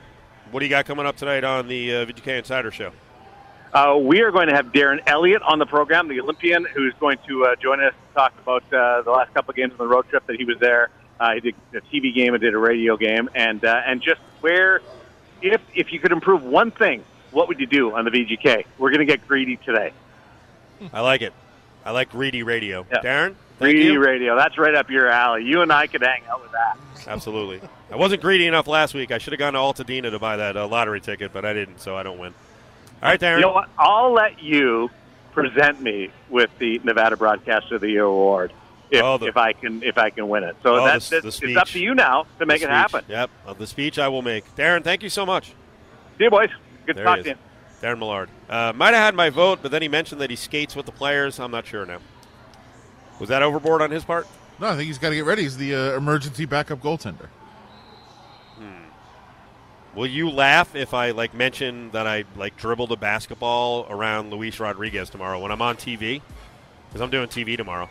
What 0.51 0.61
do 0.61 0.65
you 0.65 0.69
got 0.69 0.85
coming 0.85 1.05
up 1.05 1.17
tonight 1.17 1.43
on 1.43 1.67
the 1.67 1.95
uh, 1.95 2.05
VGK 2.05 2.39
Insider 2.39 2.71
Show? 2.71 2.91
Uh, 3.73 3.97
we 3.97 4.21
are 4.21 4.31
going 4.31 4.47
to 4.47 4.55
have 4.55 4.67
Darren 4.67 5.01
Eliot 5.05 5.41
on 5.41 5.59
the 5.59 5.65
program, 5.65 6.07
the 6.07 6.21
Olympian, 6.21 6.65
who's 6.73 6.93
going 6.99 7.17
to 7.27 7.45
uh, 7.45 7.55
join 7.57 7.83
us 7.83 7.93
to 7.93 8.13
talk 8.15 8.33
about 8.41 8.63
uh, 8.73 9.01
the 9.01 9.11
last 9.11 9.33
couple 9.33 9.51
of 9.51 9.57
games 9.57 9.73
on 9.73 9.77
the 9.77 9.87
road 9.87 10.07
trip 10.07 10.25
that 10.27 10.37
he 10.37 10.45
was 10.45 10.57
there. 10.59 10.89
Uh, 11.19 11.33
he 11.33 11.39
did 11.41 11.55
a 11.73 11.81
TV 11.81 12.13
game 12.15 12.33
and 12.33 12.41
did 12.41 12.53
a 12.53 12.57
radio 12.57 12.95
game, 12.95 13.29
and 13.35 13.65
uh, 13.65 13.81
and 13.85 14.01
just 14.01 14.21
where, 14.39 14.81
if 15.41 15.59
if 15.75 15.91
you 15.91 15.99
could 15.99 16.11
improve 16.11 16.43
one 16.43 16.71
thing, 16.71 17.03
what 17.31 17.47
would 17.47 17.59
you 17.59 17.65
do 17.67 17.93
on 17.95 18.05
the 18.05 18.11
VGK? 18.11 18.65
We're 18.77 18.89
going 18.89 18.99
to 18.99 19.05
get 19.05 19.27
greedy 19.27 19.57
today. 19.57 19.91
I 20.93 21.01
like 21.01 21.21
it. 21.21 21.33
I 21.85 21.91
like 21.91 22.09
greedy 22.11 22.43
radio. 22.43 22.85
Yeah. 22.91 22.99
Darren, 22.99 23.35
Greedy 23.59 23.85
you. 23.85 23.99
radio. 24.03 24.35
That's 24.35 24.57
right 24.57 24.75
up 24.75 24.89
your 24.89 25.07
alley. 25.09 25.43
You 25.45 25.61
and 25.61 25.71
I 25.71 25.87
could 25.87 26.01
hang 26.03 26.21
out 26.29 26.41
with 26.41 26.51
that. 26.51 26.77
Absolutely. 27.07 27.61
I 27.91 27.95
wasn't 27.95 28.21
greedy 28.21 28.45
enough 28.47 28.67
last 28.67 28.93
week. 28.93 29.11
I 29.11 29.17
should 29.17 29.33
have 29.33 29.39
gone 29.39 29.53
to 29.53 29.59
Altadena 29.59 30.11
to 30.11 30.19
buy 30.19 30.37
that 30.37 30.57
uh, 30.57 30.67
lottery 30.67 30.99
ticket, 31.01 31.31
but 31.33 31.45
I 31.45 31.53
didn't, 31.53 31.79
so 31.79 31.95
I 31.95 32.03
don't 32.03 32.19
win. 32.19 32.33
All 33.01 33.09
right, 33.09 33.19
Darren. 33.19 33.35
You 33.37 33.41
know 33.43 33.53
what? 33.53 33.69
I'll 33.77 34.11
let 34.11 34.41
you 34.43 34.89
present 35.31 35.81
me 35.81 36.11
with 36.29 36.49
the 36.59 36.79
Nevada 36.83 37.15
Broadcaster 37.15 37.75
of 37.75 37.81
the 37.81 37.89
Year 37.89 38.03
award 38.03 38.51
if, 38.91 39.21
if 39.21 39.37
I 39.37 39.53
can 39.53 39.83
if 39.83 39.97
I 39.97 40.09
can 40.09 40.27
win 40.27 40.43
it. 40.43 40.55
So 40.63 40.75
Oh, 40.77 40.85
that's, 40.85 41.09
the- 41.09 41.21
that's 41.21 41.39
the 41.39 41.47
it's 41.51 41.57
up 41.57 41.67
to 41.69 41.79
you 41.79 41.95
now 41.95 42.25
to 42.39 42.45
make 42.45 42.61
it 42.61 42.69
happen. 42.69 43.05
Yep, 43.07 43.29
the 43.57 43.67
speech 43.67 43.97
I 43.99 44.07
will 44.09 44.21
make. 44.23 44.43
Darren, 44.55 44.83
thank 44.83 45.01
you 45.03 45.09
so 45.09 45.25
much. 45.25 45.53
See 46.17 46.25
you, 46.25 46.29
boys. 46.29 46.49
Good 46.87 46.93
to 46.93 47.03
There 47.03 47.05
talk 47.05 47.23
to 47.23 47.29
you. 47.29 47.35
Darren 47.81 47.99
Millard. 47.99 48.29
Uh, 48.49 48.73
might 48.75 48.95
have 48.95 49.03
had 49.03 49.13
my 49.13 49.29
vote, 49.29 49.59
but 49.61 49.69
then 49.69 49.83
he 49.83 49.87
mentioned 49.87 50.19
that 50.21 50.31
he 50.31 50.35
skates 50.35 50.75
with 50.75 50.87
the 50.87 50.91
players. 50.91 51.39
I'm 51.39 51.51
not 51.51 51.67
sure 51.67 51.85
now. 51.85 51.99
Was 53.19 53.29
that 53.29 53.43
overboard 53.43 53.83
on 53.83 53.91
his 53.91 54.03
part? 54.03 54.27
No, 54.59 54.69
I 54.69 54.75
think 54.75 54.87
he's 54.87 54.97
got 54.97 55.09
to 55.09 55.15
get 55.15 55.25
ready. 55.25 55.43
He's 55.43 55.57
the 55.57 55.75
uh, 55.75 55.97
emergency 55.97 56.45
backup 56.45 56.81
goaltender. 56.81 57.27
Will 59.97 60.05
you 60.05 60.29
laugh 60.29 60.75
if 60.75 60.93
I 60.93 61.09
like 61.09 61.33
mention 61.33 61.89
that 61.89 62.05
I 62.05 62.23
like 62.35 62.55
dribbled 62.55 62.91
a 62.91 62.95
basketball 62.95 63.87
around 63.89 64.29
Luis 64.29 64.59
Rodriguez 64.59 65.09
tomorrow 65.09 65.39
when 65.39 65.51
I'm 65.51 65.61
on 65.63 65.75
TV? 65.75 66.21
Because 66.87 67.01
I'm 67.01 67.09
doing 67.09 67.27
TV 67.27 67.57
tomorrow. 67.57 67.89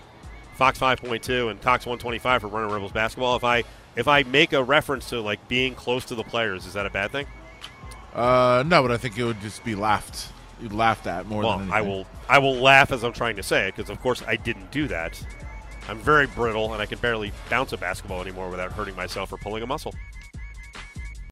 Fox 0.55 0.79
5.2 0.79 1.51
and 1.51 1.61
Cox 1.61 1.85
125 1.85 2.43
for 2.43 2.47
Running 2.47 2.73
Rebels 2.73 2.93
basketball. 2.93 3.35
If 3.35 3.43
I 3.43 3.65
if 3.97 4.07
I 4.07 4.23
make 4.23 4.53
a 4.53 4.63
reference 4.63 5.09
to 5.09 5.21
like 5.21 5.49
being 5.49 5.75
close 5.75 6.05
to 6.05 6.15
the 6.15 6.23
players, 6.23 6.65
is 6.65 6.75
that 6.75 6.87
a 6.87 6.91
bad 6.91 7.11
thing? 7.11 7.27
Uh, 8.17 8.65
no, 8.67 8.81
but 8.81 8.91
I 8.91 8.97
think 8.97 9.19
it 9.19 9.25
would 9.25 9.41
just 9.43 9.63
be 9.63 9.75
laughed. 9.75 10.33
You'd 10.63 10.73
laughed 10.73 11.07
at 11.07 11.27
more 11.27 11.43
well, 11.43 11.59
than 11.59 11.71
I 11.71 11.83
will 11.83 12.07
I 12.31 12.39
will 12.39 12.55
laugh 12.55 12.91
as 12.91 13.05
I'm 13.05 13.13
trying 13.13 13.37
to 13.37 13.43
say 13.43 13.69
it 13.69 13.77
because 13.77 13.91
of 13.91 14.01
course 14.01 14.23
I 14.27 14.37
didn't 14.37 14.71
do 14.71 14.89
that. 14.89 15.23
I'm 15.87 15.99
very 15.99 16.27
brittle 16.27 16.73
and 16.73 16.81
I 16.81 16.87
can 16.87 16.99
barely 16.99 17.31
bounce 17.51 17.75
a 17.75 17.77
basketball 17.77 18.23
anymore 18.23 18.49
without 18.49 18.73
hurting 18.73 18.97
myself 18.97 19.33
or 19.33 19.37
pulling 19.37 19.63
a 19.63 19.67
muscle. 19.67 19.95